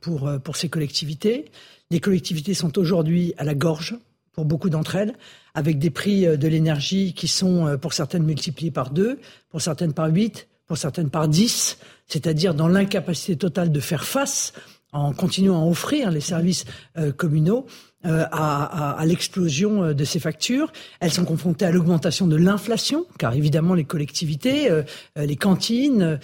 [0.00, 1.50] pour, pour ces collectivités.
[1.90, 3.96] Les collectivités sont aujourd'hui à la gorge
[4.36, 5.14] pour beaucoup d'entre elles,
[5.54, 9.18] avec des prix de l'énergie qui sont pour certaines multipliés par deux,
[9.50, 14.52] pour certaines par huit, pour certaines par dix, c'est-à-dire dans l'incapacité totale de faire face
[14.92, 16.64] en continuant à offrir les services
[16.96, 17.66] euh, communaux
[18.04, 20.72] euh, à, à, à l'explosion euh, de ces factures.
[21.00, 24.70] Elles sont confrontées à l'augmentation de l'inflation, car évidemment les collectivités,
[25.16, 26.18] les cantines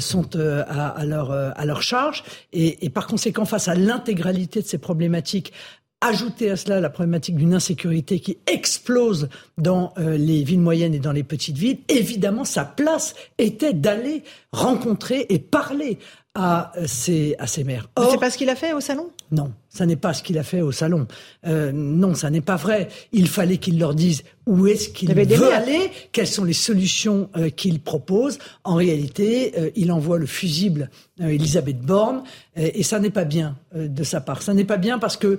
[0.00, 2.24] sont à, à, leur, à leur charge.
[2.52, 5.52] Et, et par conséquent, face à l'intégralité de ces problématiques,
[6.00, 11.00] Ajouter à cela la problématique d'une insécurité qui explose dans euh, les villes moyennes et
[11.00, 14.22] dans les petites villes, évidemment, sa place était d'aller
[14.52, 15.98] rencontrer et parler
[16.38, 17.90] à ces, à ces maires.
[18.10, 19.10] C'est pas ce qu'il a fait au salon?
[19.32, 21.08] Non, ça n'est pas ce qu'il a fait au salon.
[21.44, 22.88] Euh, non, ça n'est pas vrai.
[23.10, 27.50] Il fallait qu'il leur dise où est-ce qu'il veut aller, quelles sont les solutions euh,
[27.50, 28.38] qu'il propose.
[28.62, 30.90] En réalité, euh, il envoie le fusible
[31.20, 32.22] Elisabeth Borne,
[32.54, 34.40] et ça n'est pas bien de sa part.
[34.40, 35.38] Ça n'est pas bien parce que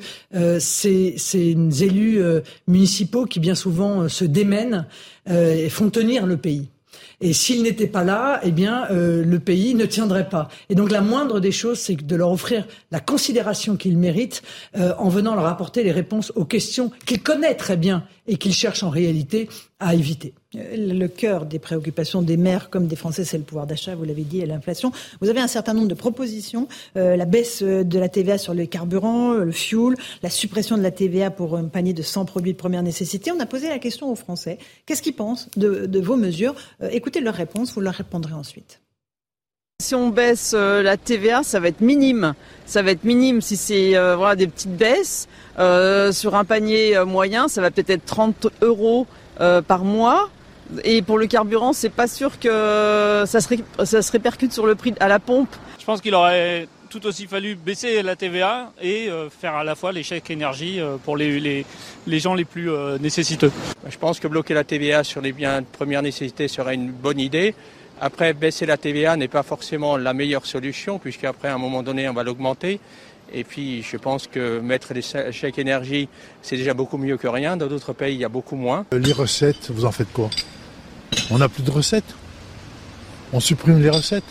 [0.59, 2.21] ces, ces élus
[2.67, 4.88] municipaux qui bien souvent se démènent
[5.30, 6.67] et font tenir le pays.
[7.22, 10.48] Et s'ils n'étaient pas là, eh bien, euh, le pays ne tiendrait pas.
[10.70, 14.41] Et donc, la moindre des choses, c'est de leur offrir la considération qu'ils méritent
[14.78, 18.54] euh, en venant leur apporter les réponses aux questions qu'ils connaissent très bien et qu'ils
[18.54, 20.34] cherchent en réalité à éviter.
[20.55, 24.03] Euh, le cœur des préoccupations des maires comme des Français, c'est le pouvoir d'achat, vous
[24.03, 24.91] l'avez dit, et l'inflation.
[25.21, 26.67] Vous avez un certain nombre de propositions,
[26.97, 30.89] euh, la baisse de la TVA sur les carburants, le fuel, la suppression de la
[30.89, 33.31] TVA pour un panier de 100 produits de première nécessité.
[33.31, 34.57] On a posé la question aux Français,
[34.88, 36.55] qu'est-ce qu'ils pensent de, vos mesures?
[36.81, 38.81] Euh, Écoutez leurs réponses, vous leur répondrez ensuite.
[39.81, 42.34] Si on baisse la TVA, ça va être minime.
[42.65, 43.93] Ça va être minime si c'est
[44.35, 45.30] des petites baisses.
[45.55, 49.07] sur un panier moyen, ça va peut-être être 30 euros
[49.38, 50.30] par mois.
[50.84, 53.56] Et pour le carburant, c'est pas sûr que ça se,
[53.86, 55.50] ça se répercute sur le prix à la pompe.
[55.80, 59.76] Je pense qu'il aurait tout aussi fallu baisser la TVA et euh, faire à la
[59.76, 61.66] fois les chèques énergie euh, pour les, les,
[62.08, 63.52] les, gens les plus euh, nécessiteux.
[63.88, 67.20] Je pense que bloquer la TVA sur les biens de première nécessité serait une bonne
[67.20, 67.54] idée.
[68.02, 72.08] Après, baisser la TVA n'est pas forcément la meilleure solution, puisqu'après, à un moment donné,
[72.10, 72.80] on va l'augmenter.
[73.34, 76.08] Et puis, je pense que mettre les chèques énergie,
[76.41, 77.58] c'est déjà beaucoup mieux que rien.
[77.58, 78.86] Dans d'autres pays, il y a beaucoup moins.
[78.91, 80.30] Les recettes, vous en faites quoi?
[81.31, 82.15] On n'a plus de recettes.
[83.34, 84.23] On supprime les recettes.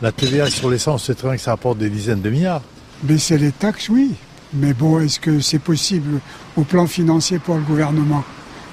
[0.00, 2.62] La TVA sur l'essence, c'est très bien que ça apporte des dizaines de milliards.
[3.02, 4.14] Baisser les taxes, oui.
[4.52, 6.20] Mais bon, est-ce que c'est possible
[6.56, 8.24] au plan financier pour le gouvernement?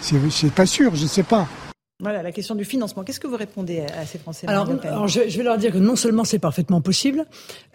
[0.01, 1.47] C'est pas sûr, je ne sais pas.
[2.01, 3.05] Voilà, la question du financement.
[3.05, 5.95] Qu'est-ce que vous répondez à ces Français Alors, alors je, vais leur dire que non
[5.95, 7.25] seulement c'est parfaitement possible,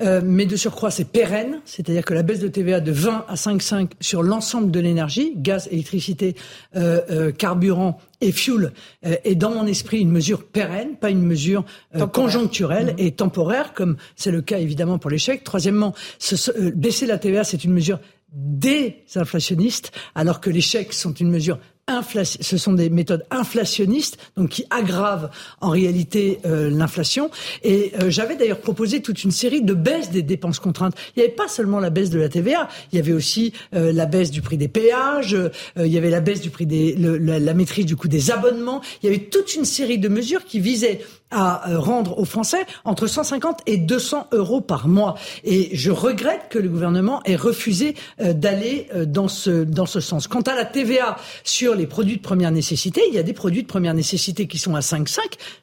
[0.03, 3.35] euh, mais de surcroît c'est pérenne, c'est-à-dire que la baisse de TVA de 20 à
[3.35, 6.35] 5,5 sur l'ensemble de l'énergie, gaz, électricité,
[6.77, 11.65] euh, euh, carburant et fuel, est dans mon esprit une mesure pérenne, pas une mesure
[12.13, 13.01] conjoncturelle mmh.
[13.01, 15.45] et temporaire, comme c'est le cas évidemment pour chèques.
[15.45, 17.99] Troisièmement, ce, baisser la TVA, c'est une mesure
[18.33, 21.59] désinflationniste, alors que les chèques sont une mesure
[22.25, 25.31] ce sont des méthodes inflationnistes, donc qui aggravent
[25.61, 27.31] en réalité euh, l'inflation.
[27.63, 30.95] Et euh, j'avais d'ailleurs proposé toute une série de baisses des dépenses contraintes.
[31.17, 33.93] Il n'y avait pas seulement la baisse de la TVA, il y avait aussi euh,
[33.93, 35.37] la baisse du prix des péages,
[35.77, 38.81] il y avait la baisse du prix des, la, la maîtrise du coût des abonnements.
[39.03, 41.01] Il y avait toute une série de mesures qui visaient
[41.31, 45.17] à rendre aux Français entre 150 et 200 euros par mois.
[45.45, 50.29] Et je regrette que le gouvernement ait refusé d'aller dans ce, dans ce sens.
[50.29, 53.03] Quant à la TVA sur les produits de première nécessité.
[53.09, 55.19] Il y a des produits de première nécessité qui sont à 5,5.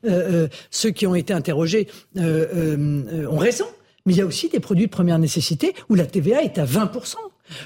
[0.06, 1.88] Euh, euh, ceux qui ont été interrogés
[2.18, 3.66] euh, ont raison.
[4.06, 6.66] Mais il y a aussi des produits de première nécessité où la TVA est à
[6.66, 7.16] 20%.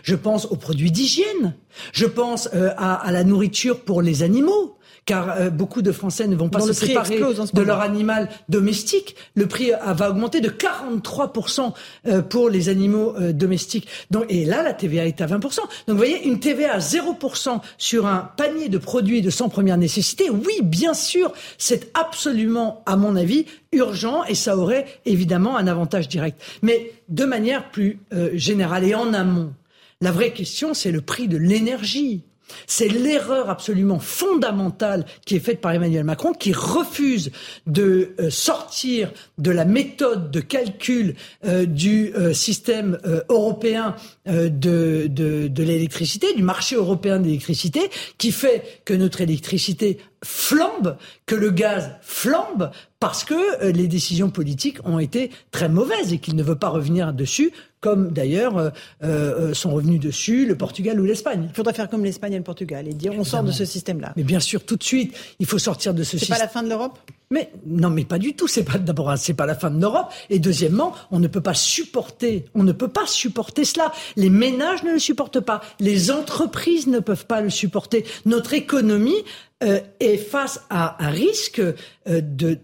[0.03, 1.55] Je pense aux produits d'hygiène.
[1.93, 6.35] Je pense à, à, la nourriture pour les animaux car euh, beaucoup de Français ne
[6.35, 9.15] vont pas se séparer de leur animal domestique.
[9.35, 11.73] Le prix va augmenter de 43%
[12.07, 13.87] euh, pour les animaux euh, domestiques.
[14.11, 15.41] Donc, et là, la TVA est à 20%.
[15.41, 19.77] Donc, vous voyez, une TVA à 0% sur un panier de produits de sans première
[19.77, 25.67] nécessité, oui, bien sûr, c'est absolument, à mon avis, urgent et ça aurait évidemment un
[25.67, 26.41] avantage direct.
[26.61, 27.99] Mais de manière plus
[28.33, 29.53] générale et en amont,
[30.01, 32.23] la vraie question, c'est le prix de l'énergie.
[32.67, 37.31] C'est l'erreur absolument fondamentale qui est faite par Emmanuel Macron, qui refuse
[37.67, 41.15] de euh, sortir de la méthode de calcul
[41.45, 42.97] euh, du euh, système
[43.29, 43.95] européen
[44.25, 51.49] de, de l'électricité, du marché européen d'électricité, qui fait que notre électricité flambe, que le
[51.49, 56.57] gaz flambe, parce que les décisions politiques ont été très mauvaises et qu'il ne veut
[56.57, 57.51] pas revenir dessus
[57.81, 58.69] comme d'ailleurs euh,
[59.03, 61.47] euh, sont revenus dessus le Portugal ou l'Espagne.
[61.49, 64.13] Il faudrait faire comme l'Espagne et le Portugal et dire on sort de ce système-là.
[64.15, 66.35] Mais bien sûr, tout de suite, il faut sortir de ce système.
[66.35, 66.99] C'est pas la fin de l'Europe?
[67.31, 68.47] Mais non, mais pas du tout.
[68.47, 70.11] C'est pas d'abord, c'est pas la fin de l'Europe.
[70.29, 73.91] Et deuxièmement, on ne peut pas supporter, on ne peut pas supporter cela.
[74.15, 78.05] Les ménages ne le supportent pas, les entreprises ne peuvent pas le supporter.
[78.25, 79.23] Notre économie
[79.63, 81.61] euh, est face à un risque
[82.07, 82.59] de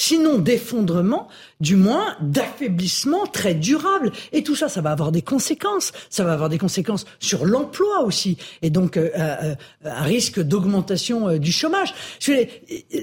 [0.00, 1.28] sinon d'effondrement,
[1.60, 4.12] du moins d'affaiblissement très durable.
[4.32, 5.92] Et tout ça, ça va avoir des conséquences.
[6.08, 9.54] Ça va avoir des conséquences sur l'emploi aussi, et donc euh, euh,
[9.84, 11.94] un risque d'augmentation euh, du chômage.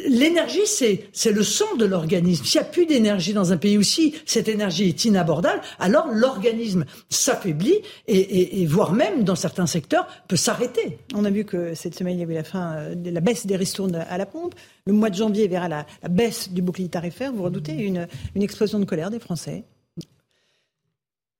[0.07, 2.45] L'énergie, c'est c'est le sang de l'organisme.
[2.45, 6.85] S'il n'y a plus d'énergie dans un pays aussi, cette énergie est inabordable, alors l'organisme
[7.09, 10.97] s'affaiblit et, et, voire même dans certains secteurs peut s'arrêter.
[11.13, 13.55] On a vu que cette semaine il y avait la fin de la baisse des
[13.55, 14.55] ristournes à la pompe.
[14.87, 17.33] Le mois de janvier verra la, baisse du bouclier tarifaire.
[17.33, 19.63] Vous redoutez une, explosion de colère des Français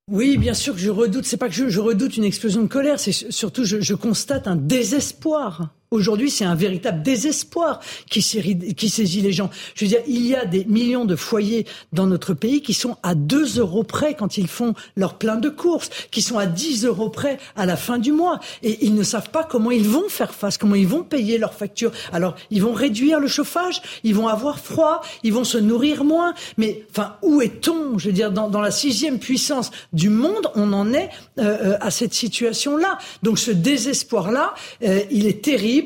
[0.09, 1.25] oui, bien sûr que je redoute.
[1.25, 5.73] C'est pas que je, redoute une explosion de colère, c'est surtout je constate un désespoir
[5.89, 9.49] Aujourd'hui, c'est un véritable désespoir qui, saisit les gens.
[9.73, 12.97] Je veux dire, il y a des millions de foyers dans notre pays qui sont
[13.03, 16.83] à 2 euros près quand ils font leur plein de courses, qui sont à 10
[16.83, 18.41] euros près à la fin du mois.
[18.63, 21.53] Et ils ne savent pas comment ils vont faire face, comment ils vont payer leurs
[21.53, 21.93] factures.
[22.11, 26.33] Alors, ils vont réduire le chauffage, ils vont avoir froid, ils vont se nourrir moins.
[26.57, 30.73] Mais, enfin, où est-on Je veux dire, dans, dans, la sixième puissance du monde, on
[30.73, 31.09] en est
[31.39, 32.97] euh, euh à cette situation-là.
[33.23, 34.53] Donc, ce désespoir-là,
[34.83, 35.76] euh, il est terrible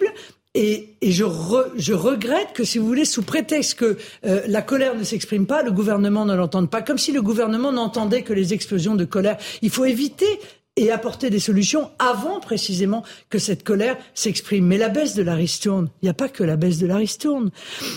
[0.53, 5.47] et, je, regrette que, si vous voulez, sous prétexte que euh, la colère ne s'exprime
[5.47, 9.05] pas, le gouvernement ne l'entende pas, comme si le gouvernement n'entendait que les explosions de
[9.05, 9.38] colère.
[9.61, 10.27] Il faut éviter
[10.77, 14.65] et apporter des solutions avant précisément que cette colère s'exprime.
[14.65, 16.95] Mais la baisse de la ristourne, il n'y a pas que la baisse de la
[16.95, 17.52] ristourne.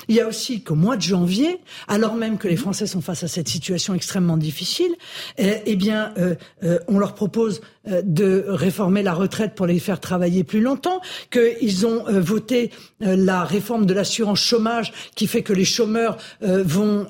[0.08, 3.22] Il y a aussi qu'au mois de janvier, alors même que les Français sont face
[3.22, 4.92] à cette situation extrêmement difficile,
[5.38, 6.34] eh, eh bien, euh,
[6.64, 11.00] euh, on leur propose euh, de réformer la retraite pour les faire travailler plus longtemps,
[11.30, 12.70] qu'ils ont voté
[13.00, 17.06] la réforme de l'assurance chômage qui fait que les chômeurs vont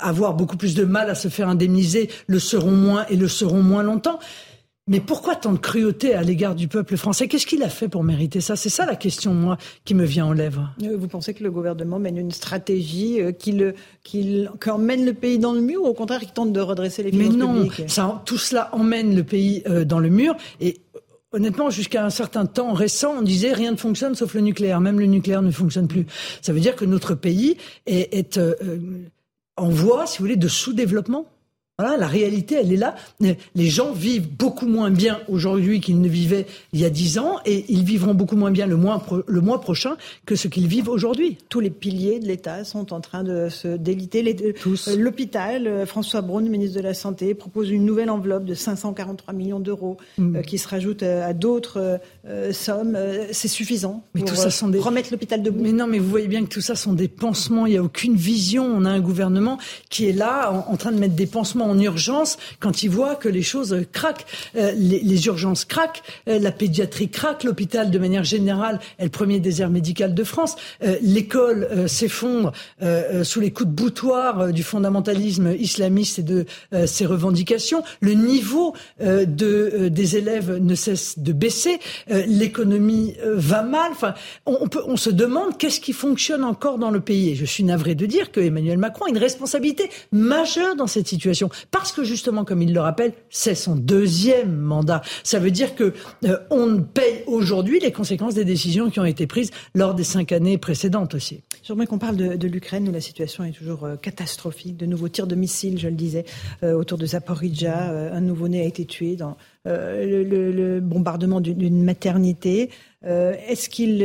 [0.00, 3.62] avoir beaucoup plus de mal à se faire indemniser, le seront moins et le seront
[3.62, 4.18] moins longtemps.
[4.88, 7.28] Mais pourquoi tant de cruauté à l'égard du peuple français?
[7.28, 8.56] Qu'est-ce qu'il a fait pour mériter ça?
[8.56, 10.74] C'est ça la question, moi, qui me vient en lèvres.
[10.82, 15.14] Euh, vous pensez que le gouvernement mène une stratégie euh, qui, le, qui, emmène le
[15.14, 17.68] pays dans le mur ou au contraire qui tente de redresser les finances Mais non,
[17.86, 20.80] ça, tout cela emmène le pays euh, dans le mur et
[21.34, 24.82] Honnêtement, jusqu'à un certain temps récent, on disait rien ne fonctionne sauf le nucléaire.
[24.82, 26.04] Même le nucléaire ne fonctionne plus.
[26.42, 27.56] Ça veut dire que notre pays
[27.86, 28.38] est, est
[29.56, 31.31] en voie, si vous voulez, de sous-développement
[31.96, 32.94] la réalité, elle est là.
[33.20, 37.38] Les gens vivent beaucoup moins bien aujourd'hui qu'ils ne vivaient il y a dix ans
[37.44, 39.96] et ils vivront beaucoup moins bien le mois, le mois prochain
[40.26, 41.38] que ce qu'ils vivent aujourd'hui.
[41.48, 44.12] Tous les piliers de l'État sont en train de se déliter.
[44.60, 44.88] Tous.
[44.88, 49.34] Euh, l'hôpital, euh, François Braun, ministre de la Santé, propose une nouvelle enveloppe de 543
[49.34, 50.36] millions d'euros mm.
[50.36, 52.00] euh, qui se rajoute à d'autres
[52.52, 52.96] sommes.
[53.32, 54.78] C'est suffisant mais tout ça sont des...
[54.78, 55.62] remettre l'hôpital debout.
[55.62, 57.66] Mais non, mais vous voyez bien que tout ça sont des pansements.
[57.66, 58.64] Il n'y a aucune vision.
[58.64, 62.38] On a un gouvernement qui est là en train de mettre des pansements en urgence
[62.60, 64.26] quand ils voient que les choses craquent.
[64.56, 69.40] Euh, les, urgences craquent, euh, la pédiatrie craque, l'hôpital de manière générale est le premier
[69.40, 70.56] désert médical de France.
[70.82, 72.52] Euh, l'école s'effondre
[73.22, 76.46] sous les coups de boutoir du fondamentalisme islamiste et de
[76.86, 77.82] ses revendications.
[78.00, 81.78] Le niveau de, des élèves ne cesse de baisser.
[82.08, 83.92] L'économie va mal.
[83.92, 84.14] Enfin,
[84.46, 87.30] on, peut, on se demande qu'est-ce qui fonctionne encore dans le pays.
[87.30, 91.08] Et je suis navré de dire que Emmanuel Macron a une responsabilité majeure dans cette
[91.08, 95.02] situation parce que justement, comme il le rappelle, c'est son deuxième mandat.
[95.22, 95.92] Ça veut dire que
[96.24, 100.32] euh, on paye aujourd'hui les conséquences des décisions qui ont été prises lors des cinq
[100.32, 101.42] années précédentes aussi.
[101.62, 104.76] J'aimerais qu'on parle de, l'Ukraine où la situation est toujours euh, catastrophique.
[104.76, 106.24] De nouveaux tirs de missiles, je le disais,
[106.62, 108.12] euh, autour de Zaporizhia.
[108.12, 112.70] un nouveau-né a été tué dans le, bombardement d'une maternité.
[113.04, 114.02] Est-ce qu'il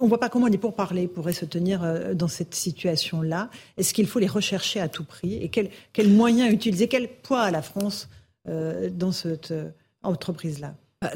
[0.00, 3.50] on ne voit pas comment les pourparlers pourraient se tenir dans cette situation-là.
[3.76, 7.42] Est-ce qu'il faut les rechercher à tout prix Et quels quel moyens utiliser Quel poids
[7.42, 8.08] a la France
[8.46, 9.54] dans cette
[10.02, 10.74] entreprise-là?
[11.00, 11.10] Bah,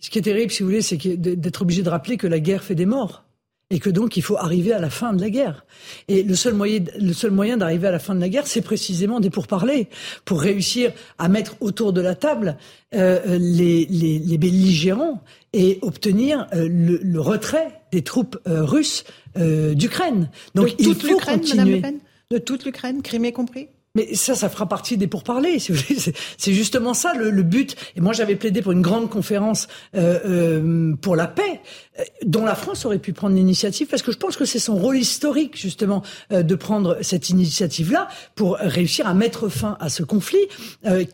[0.00, 2.64] Ce qui est terrible, si vous voulez, c'est d'être obligé de rappeler que la guerre
[2.64, 3.24] fait des morts
[3.72, 5.64] et que donc il faut arriver à la fin de la guerre.
[6.06, 8.60] Et le seul moyen, le seul moyen d'arriver à la fin de la guerre, c'est
[8.60, 9.88] précisément des pourparlers,
[10.26, 12.58] pour réussir à mettre autour de la table
[12.94, 15.24] euh, les, les, les, belligérants
[15.54, 19.04] et obtenir euh, le, le, retrait des troupes euh, russes
[19.34, 20.28] d'Ukraine.
[20.54, 21.80] Donc de il faut continuer.
[21.80, 21.94] Madame
[22.30, 23.68] le de toute l'Ukraine, Crimée compris?
[23.94, 25.58] Mais ça, ça fera partie des pourparlers.
[25.58, 27.76] C'est justement ça le, but.
[27.94, 31.60] Et moi, j'avais plaidé pour une grande conférence euh, euh, pour la paix,
[31.98, 34.76] euh, dont la France aurait pu prendre l'initiative, parce que je pense que c'est son
[34.76, 40.48] rôle historique, justement, de prendre cette initiative-là pour réussir à mettre fin à ce conflit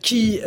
[0.01, 0.39] qui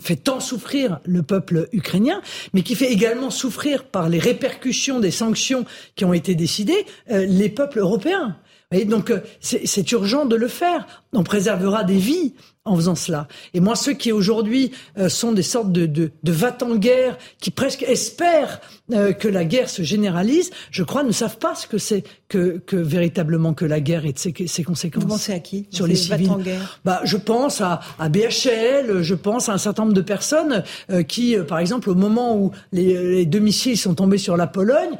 [0.00, 2.22] fait tant souffrir le peuple ukrainien,
[2.54, 5.64] mais qui fait également souffrir par les répercussions des sanctions
[5.96, 8.36] qui ont été décidées les peuples européens.
[8.72, 11.04] Et donc euh, c'est urgent de le faire.
[11.12, 12.34] On préservera des vies
[12.68, 13.28] en faisant cela.
[13.54, 17.82] Et moi, ceux qui aujourd'hui euh, sont des sortes de, de, de va-t-en-guerre, qui presque
[17.82, 18.60] espèrent
[18.92, 22.58] euh, que la guerre se généralise, je crois, ne savent pas ce que c'est que,
[22.66, 25.02] que véritablement que la guerre et ses, ses conséquences.
[25.02, 26.30] Vous pensez à qui Sur les civils
[26.84, 31.02] bah, Je pense à, à BHL, je pense à un certain nombre de personnes euh,
[31.02, 34.96] qui, par exemple, au moment où les, les, deux missiles sont tombés sur la Pologne,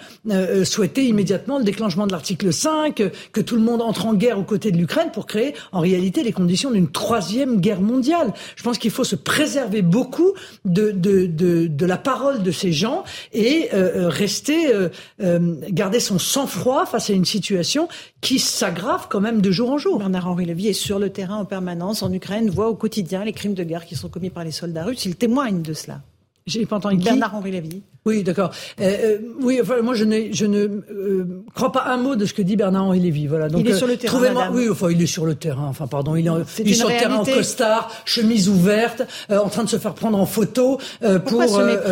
[0.64, 4.44] souhaitaient immédiatement le déclenchement de l'article 5, que tout le monde entre en guerre aux
[4.44, 8.32] côtés de l'Ukraine pour créer en réalité les conditions d'une troisième guerre mondiale.
[8.56, 10.32] Je pense qu'il faut se préserver beaucoup
[10.64, 14.88] de, de, de, de, la parole de ces gens et euh, euh rester, euh,
[15.22, 17.88] euh, garder son sang-froid face à une situation
[18.20, 19.98] qui s'aggrave quand même de jour en jour.
[19.98, 23.54] Bernard-Henri Lévy est sur le terrain en permanence en Ukraine, voit au quotidien les crimes
[23.54, 25.04] de guerre qui sont commis par les soldats russes.
[25.04, 26.00] Il témoigne de cela.
[26.46, 27.82] J'ai pas entendu Bernard-Henri Lévy.
[28.08, 28.50] Oui, d'accord.
[28.80, 32.32] Euh, euh, oui, enfin, moi je, je ne euh, crois pas un mot de ce
[32.32, 33.26] que dit Bernard-Henri Lévy.
[33.26, 33.50] Voilà.
[33.50, 34.18] Donc, il est sur le terrain.
[34.18, 34.54] Madame.
[34.54, 35.66] Oui, enfin, il est sur le terrain.
[35.68, 36.30] Enfin, pardon, il est,
[36.60, 40.18] il est sur le terrain en costard, chemise ouverte, en train de se faire prendre
[40.18, 40.80] en photo
[41.26, 41.42] pour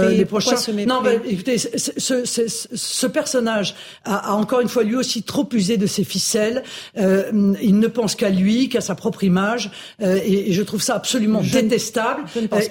[0.09, 0.57] les prochains.
[0.87, 3.75] non, ben, écoutez, ce, ce, ce personnage
[4.05, 6.63] a, a, encore une fois lui aussi trop usé de ses ficelles.
[6.97, 9.71] il ne pense qu'à lui, qu'à sa propre image,
[10.01, 12.23] et, et, je trouve ça absolument je détestable.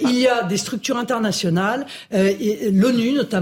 [0.02, 3.35] il y a des structures internationales, l'ONU notamment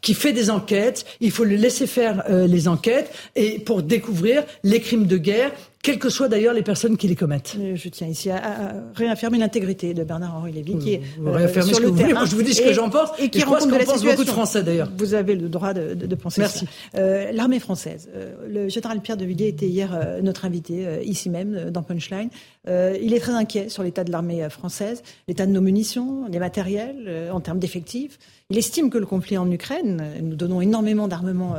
[0.00, 1.04] qui fait des enquêtes.
[1.20, 5.52] Il faut le laisser faire euh, les enquêtes et pour découvrir les crimes de guerre
[5.86, 7.56] quelles que soient d'ailleurs les personnes qui les commettent.
[7.60, 11.94] Euh, je tiens ici à, réaffirmer l'intégrité de Bernard-Henri Lévy, qui est euh, sur le
[11.94, 12.14] terrain.
[12.14, 14.02] Moi, je vous dis ce que j'en pense, et qui et je pense qu'on pense
[14.02, 14.90] beaucoup de Français d'ailleurs.
[14.98, 16.66] Vous avez le droit de, de, de penser Merci.
[16.92, 16.98] ça.
[16.98, 18.08] Euh, L'armée française.
[18.16, 22.30] Euh, le général Pierre de Villiers était hier notre invité, ici même, dans Punchline.
[22.66, 27.30] il est très inquiet sur l'état de l'armée française, l'état de nos munitions, des matériels,
[27.32, 28.18] en termes d'effectifs.
[28.50, 31.54] Il estime que le conflit en Ukraine, nous donnons énormément d'armement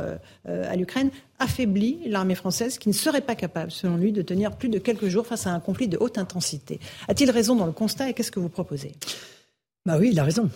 [0.46, 4.68] à l'Ukraine, affaiblit l'armée française qui ne serait pas capable, selon lui, de tenir plus
[4.68, 6.80] de quelques jours face à un conflit de haute intensité.
[7.08, 8.92] A-t-il raison dans le constat et qu'est-ce que vous proposez?
[9.86, 10.50] Bah oui, il a raison.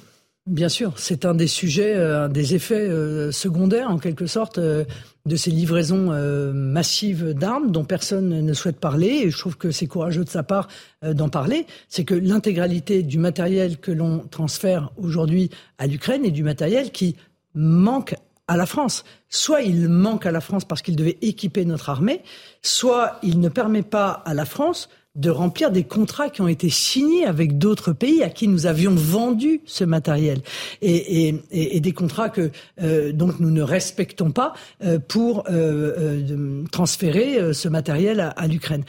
[0.46, 4.58] Bien sûr, c'est un des sujets, euh, un des effets euh, secondaires, en quelque sorte,
[4.58, 4.84] euh,
[5.24, 6.10] de ces livraisons
[6.52, 9.22] massives d'armes dont personne ne souhaite parler.
[9.22, 10.66] Et je trouve que c'est courageux de sa part
[11.00, 11.64] d'en parler.
[11.88, 15.48] C'est que l'intégralité du matériel que l'on transfère aujourd'hui
[15.78, 17.14] à l'Ukraine est du matériel qui
[17.54, 18.16] manque
[18.48, 19.04] à la France.
[19.28, 22.22] Soit il manque à la France parce qu'il devait équiper notre armée,
[22.62, 26.70] soit il ne permet pas à la France de remplir des contrats qui ont été
[26.70, 30.40] signés avec d'autres pays à qui nous avions vendu ce matériel
[30.80, 32.50] et, des contrats que
[32.82, 38.84] euh, donc nous ne respectons pas euh, pour euh, transférer ce matériel à, l'Ukraine.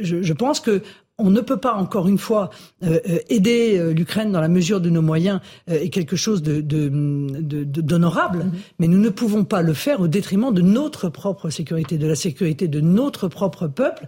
[0.00, 0.82] Je, pense que
[1.18, 2.50] on ne peut pas, encore une fois,
[2.82, 6.60] euh, euh, aider euh, l'Ukraine dans la mesure de nos moyens et quelque chose de,
[6.60, 8.58] d'honorable, mm-hmm.
[8.80, 12.16] mais nous ne pouvons pas le faire au détriment de notre propre sécurité, de la
[12.16, 14.06] sécurité de notre propre peuple,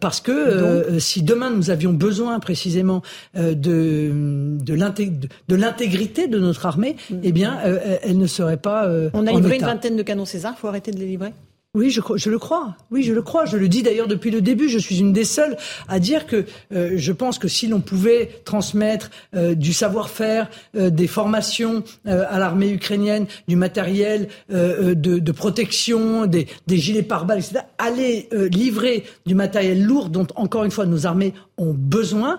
[0.00, 3.02] parce que si demain nous avions besoin précisément
[3.34, 7.20] de, de l'intégrité de notre armée, mm-hmm.
[7.22, 7.58] eh bien,
[8.02, 8.88] elle ne serait pas.
[9.12, 11.32] On a livré une vingtaine de canons César, faut arrêter de les livrer
[11.76, 12.74] oui, je, je, le crois.
[12.90, 13.44] Oui, je le crois.
[13.44, 14.68] Je le dis d'ailleurs depuis le début.
[14.68, 15.56] Je suis une des seules
[15.86, 20.90] à dire que euh, je pense que si l'on pouvait transmettre euh, du savoir-faire, euh,
[20.90, 28.28] des formations à l'armée ukrainienne, du matériel de, protection, des, des, gilets pare-balles, etc., aller
[28.32, 32.38] livrer du matériel lourd dont encore une fois nos armées ont besoin,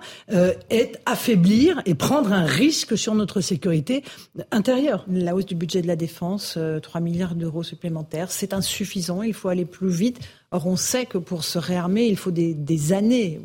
[0.70, 4.04] est affaiblir et prendre un risque sur notre sécurité
[4.52, 5.06] intérieure.
[5.10, 9.50] La hausse du budget de la défense, 3 milliards d'euros supplémentaires, c'est insuffisant il faut
[9.50, 10.20] aller plus vite.
[10.52, 13.42] Or, on sait que pour se réarmer, il faut des, années,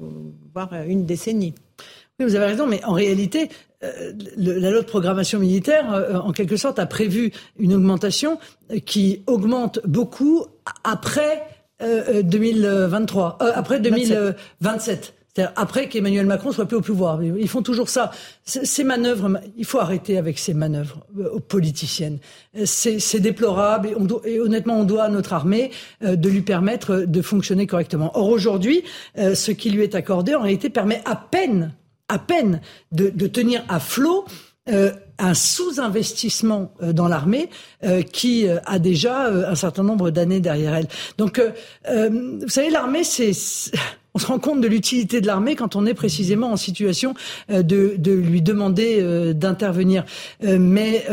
[0.55, 1.55] voire une décennie.
[2.19, 3.51] Oui, vous avez raison, mais en réalité,
[3.82, 8.39] la loi de programmation militaire, en quelque sorte, a prévu une augmentation
[8.86, 10.47] qui augmente beaucoup
[10.82, 11.43] après
[11.81, 15.16] 2023, après 2027
[15.57, 17.23] après qu'Emmanuel Macron soit plus au pouvoir.
[17.23, 18.11] Ils font toujours ça.
[18.45, 22.19] Ces manœuvres, il faut arrêter avec ces manœuvres euh, politiciennes.
[22.65, 23.91] C'est déplorable
[24.25, 25.71] et, honnêtement, on doit à notre armée
[26.03, 28.11] euh, de lui permettre de fonctionner correctement.
[28.15, 28.83] Or aujourd'hui,
[29.19, 31.75] euh, ce qui lui est accordé en réalité permet à peine,
[32.09, 32.61] à peine
[32.93, 34.25] de, tenir à flot
[35.19, 37.51] un sous-investissement dans l'armée
[38.13, 40.89] qui a déjà un certain nombre d'années derrière elle.
[41.19, 41.41] Donc,
[41.89, 43.33] vous savez, l'armée, c'est
[44.17, 47.13] on se rend compte de l'utilité de l'armée quand on est précisément en situation
[47.51, 50.07] euh, de, de lui demander euh, d'intervenir.
[50.43, 51.05] Euh, mais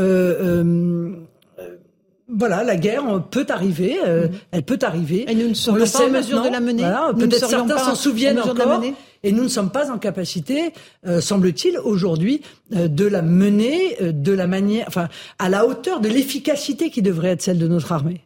[2.35, 4.31] voilà, la guerre peut arriver, mhm.
[4.51, 5.25] elle peut arriver.
[5.29, 6.83] Et nous ne sommes pas en mesure de la mener.
[7.19, 8.81] Peut-être certains s'en souviennent encore.
[9.25, 10.73] Et nous ne sommes pas en capacité,
[11.19, 17.01] semble-t-il, aujourd'hui, de la mener de la manière, enfin, à la hauteur de l'efficacité qui
[17.01, 18.21] devrait être celle de notre armée.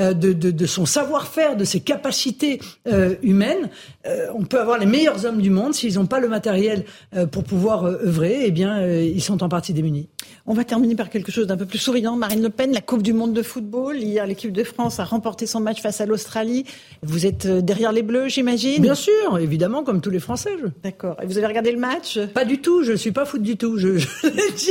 [0.00, 3.68] Euh, de, de, de, son savoir-faire, de ses capacités euh, humaines.
[4.06, 6.84] Euh, on peut avoir les meilleurs hommes du monde s'ils n'ont pas le matériel
[7.32, 10.08] pour pouvoir œuvrer, eh bien, ils sont en partie démunis.
[10.46, 12.16] On va terminer par quelque chose d'un peu plus souriant.
[12.16, 13.98] Marine Le Pen, la Coupe du Monde de football.
[13.98, 16.64] Hier, l'équipe de France a remporté son match face à l'Australie.
[17.02, 18.80] Vous êtes derrière les Bleus, j'imagine?
[18.80, 20.50] Bien sûr, évidemment, comme tous les Français.
[20.82, 21.16] D'accord.
[21.22, 22.18] Et vous avez regardé le match?
[22.34, 22.82] Pas du tout.
[22.82, 23.78] Je ne suis pas foot du tout.
[23.78, 23.88] Je,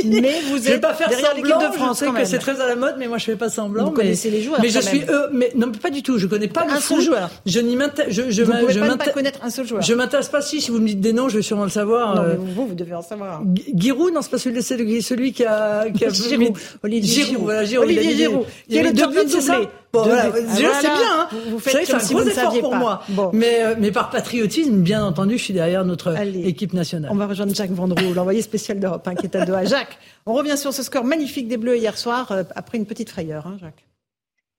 [0.04, 2.00] Mais vous êtes vais pas faire derrière l'équipe de France.
[2.00, 3.84] Je sais que c'est très à la mode, mais moi je fais pas semblant.
[3.84, 4.60] Vous mais, connaissez les joueurs.
[4.60, 5.02] Mais je suis
[5.32, 6.18] mais non, pas du tout.
[6.18, 7.30] Je connais pas un le seul joueur.
[7.46, 8.12] Je n'y m'intéresse.
[8.14, 9.82] Je, je, vous ne pouvez pas, connaître un seul joueur.
[9.82, 10.40] Je m'intéresse pas.
[10.40, 12.14] Si, si vous me dites des noms, je vais sûrement le savoir.
[12.14, 13.42] Non, mais vous, vous devez en savoir.
[13.74, 16.56] Giroud, non, c'est pas celui, celui qui a, qui a Giroud.
[16.82, 17.44] Olivier Giroud.
[17.44, 17.86] Voilà, Giroud.
[17.86, 18.46] Olivier Giroud.
[18.68, 18.92] Il y a
[19.28, 19.60] c'est ça.
[19.92, 20.70] Bon, voilà, c'est bien.
[20.82, 21.28] Hein.
[21.48, 23.02] Vous, faites c'est un gros effort pour moi.
[23.32, 27.10] Mais, euh, mais par patriotisme, bien entendu, je suis derrière notre équipe nationale.
[27.12, 29.64] On va rejoindre Jacques Vendroux, l'envoyé spécial d'Europe 1 qui est à Doha.
[29.64, 33.10] Jacques, on revient sur ce score magnifique des Bleus hier soir, euh, après une petite
[33.10, 33.87] frayeur, hein, Jacques.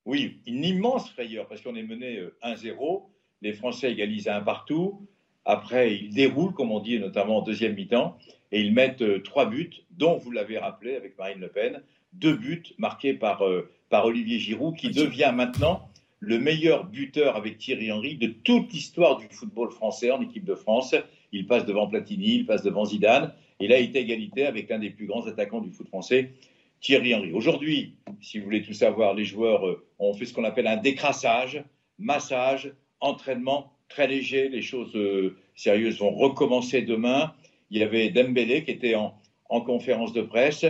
[0.06, 2.68] Oui, une immense frayeur parce qu'on est mené 1-0.
[2.68, 3.00] Euh,
[3.42, 5.08] les Français égalisent un partout.
[5.46, 8.18] Après, ils déroulent, comme on dit, notamment en deuxième mi-temps,
[8.52, 11.82] et ils mettent euh, trois buts, dont vous l'avez rappelé avec Marine Le Pen,
[12.14, 15.90] deux buts marqués par, euh, par Olivier Giroud, qui devient maintenant
[16.20, 20.56] le meilleur buteur avec Thierry Henry de toute l'histoire du football français en équipe de
[20.56, 20.94] France.
[21.32, 23.34] Il passe devant Platini, il passe devant Zidane.
[23.60, 26.34] Il a été égalité avec l'un des plus grands attaquants du foot français,
[26.82, 27.32] Thierry Henry.
[27.34, 30.78] Aujourd'hui, si vous voulez tout savoir, les joueurs euh, ont fait ce qu'on appelle un
[30.78, 31.64] décrassage,
[31.98, 34.50] massage, entraînement très léger.
[34.50, 37.34] Les choses euh, sérieuses vont recommencer demain.
[37.70, 39.16] Il y avait Dembélé qui était en,
[39.50, 40.66] conférence de presse.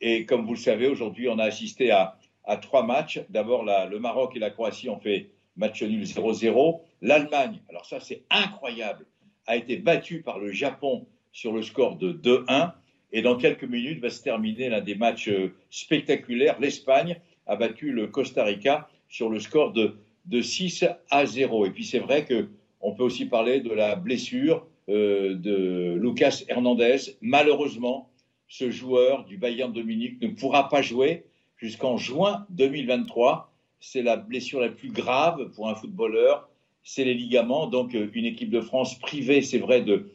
[0.00, 2.18] Et comme vous le savez, aujourd'hui, on a assisté à,
[2.62, 3.20] trois matchs.
[3.28, 6.80] D'abord, le Maroc et la Croatie ont fait match nul 0-0.
[7.02, 9.06] L'Allemagne, alors ça c'est incroyable,
[9.46, 12.72] a été battue par le Japon sur le score de 2-1.
[13.12, 16.58] Et dans quelques minutes va se terminer l'un des matchs euh, spectaculaires.
[16.60, 21.66] L'Espagne a battu le Costa Rica sur le score de, de 6 à 0.
[21.66, 27.16] Et puis c'est vrai qu'on peut aussi parler de la blessure euh, de Lucas Hernandez.
[27.20, 28.10] Malheureusement,
[28.48, 31.24] ce joueur du Bayern de Munich ne pourra pas jouer
[31.56, 33.52] jusqu'en juin 2023.
[33.80, 36.48] C'est la blessure la plus grave pour un footballeur.
[36.82, 37.66] C'est les ligaments.
[37.66, 40.10] Donc euh, une équipe de France privée, c'est vrai, de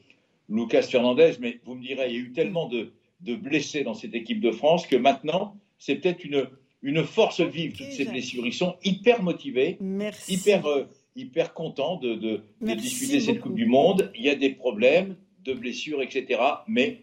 [0.50, 2.92] Lucas Fernandez, mais vous me direz, il y a eu tellement de,
[3.36, 6.48] blessés dans cette équipe de France que maintenant, c'est peut-être une,
[6.82, 8.46] une force vive, toutes ces blessures.
[8.46, 9.78] Ils sont hyper motivés,
[10.28, 10.84] hyper, euh,
[11.16, 14.12] hyper contents de, de, discuter cette Coupe du Monde.
[14.16, 15.16] Il y a des problèmes
[15.46, 16.42] de blessures, etc.
[16.68, 17.02] Mais,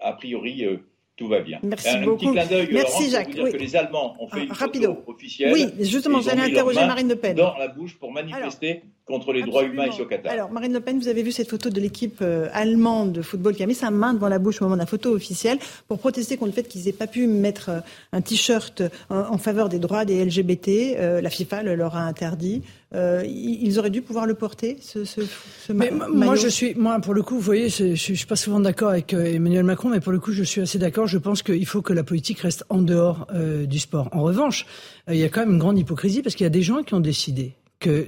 [0.00, 0.78] a priori, euh,
[1.16, 1.58] tout va bien.
[1.62, 2.18] Merci un, beaucoup.
[2.18, 3.34] petit clin d'œil, Merci Jacques.
[3.34, 5.52] Pour dire que les Allemands ont fait ah, une photo officielle.
[5.52, 7.36] Oui, justement, j'allais interroger Marine Le Pen.
[7.36, 10.32] Dans la bouche pour manifester contre les droits humains ici au Qatar.
[10.32, 13.54] Alors, Marine Le Pen, vous avez vu cette photo de l'équipe euh, allemande de football
[13.54, 15.98] qui a mis sa main devant la bouche au moment de la photo officielle pour
[16.00, 17.80] protester contre le fait qu'ils n'aient pas pu mettre euh,
[18.12, 20.96] un t-shirt en, faveur des droits des LGBT.
[20.96, 22.62] Euh, la FIFA le leur a interdit.
[22.92, 25.20] ils auraient dû pouvoir le porter, ce, ce,
[25.66, 28.36] ce mais Moi, je suis, moi, pour le coup, vous voyez, je, ne suis pas
[28.36, 31.06] souvent d'accord avec Emmanuel Macron, mais pour le coup, je suis assez d'accord.
[31.06, 33.28] Je pense qu'il faut que la politique reste en dehors
[33.66, 34.08] du sport.
[34.10, 34.66] En revanche,
[35.08, 36.94] il y a quand même une grande hypocrisie parce qu'il y a des gens qui
[36.94, 37.54] ont décidé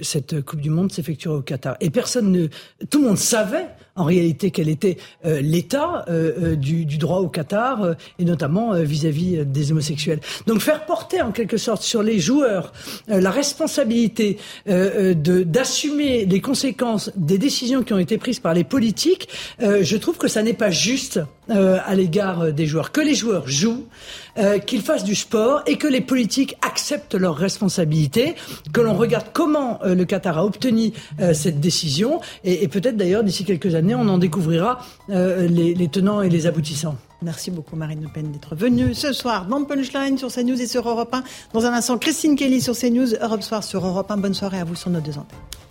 [0.01, 1.75] cette Coupe du Monde s'effectuerait au Qatar.
[1.79, 2.47] Et personne ne,
[2.89, 3.67] tout le monde savait
[3.99, 9.45] en réalité quel était euh, l'état euh, euh, du, droit au Qatar et notamment vis-à-vis
[9.45, 10.19] des homosexuels.
[10.47, 12.73] Donc faire porter en quelque sorte sur les joueurs
[13.07, 19.29] la responsabilité d'assumer les conséquences des décisions qui ont été prises par les politiques,
[19.59, 21.21] je trouve que ça n'est pas juste
[21.51, 22.91] à l'égard des joueurs.
[22.91, 23.85] Que les joueurs jouent,
[24.65, 28.35] qu'ils fassent du sport et que les politiques acceptent leurs responsabilités,
[28.73, 30.91] que l'on regarde comment le Qatar a obtenu
[31.33, 36.29] cette décision et, peut-être d'ailleurs d'ici quelques années on en découvrira euh, les, tenants et
[36.29, 36.95] les aboutissants.
[37.21, 40.87] Merci beaucoup Marine Le Pen d'être venue ce soir dans Punchline sur CNews et sur
[40.87, 41.23] Europe 1.
[41.53, 44.17] Dans un instant, Christine Kelly sur CNews, Europe Soir sur Europe 1.
[44.17, 45.68] Bonne soirée à vous sur nos deux antennes.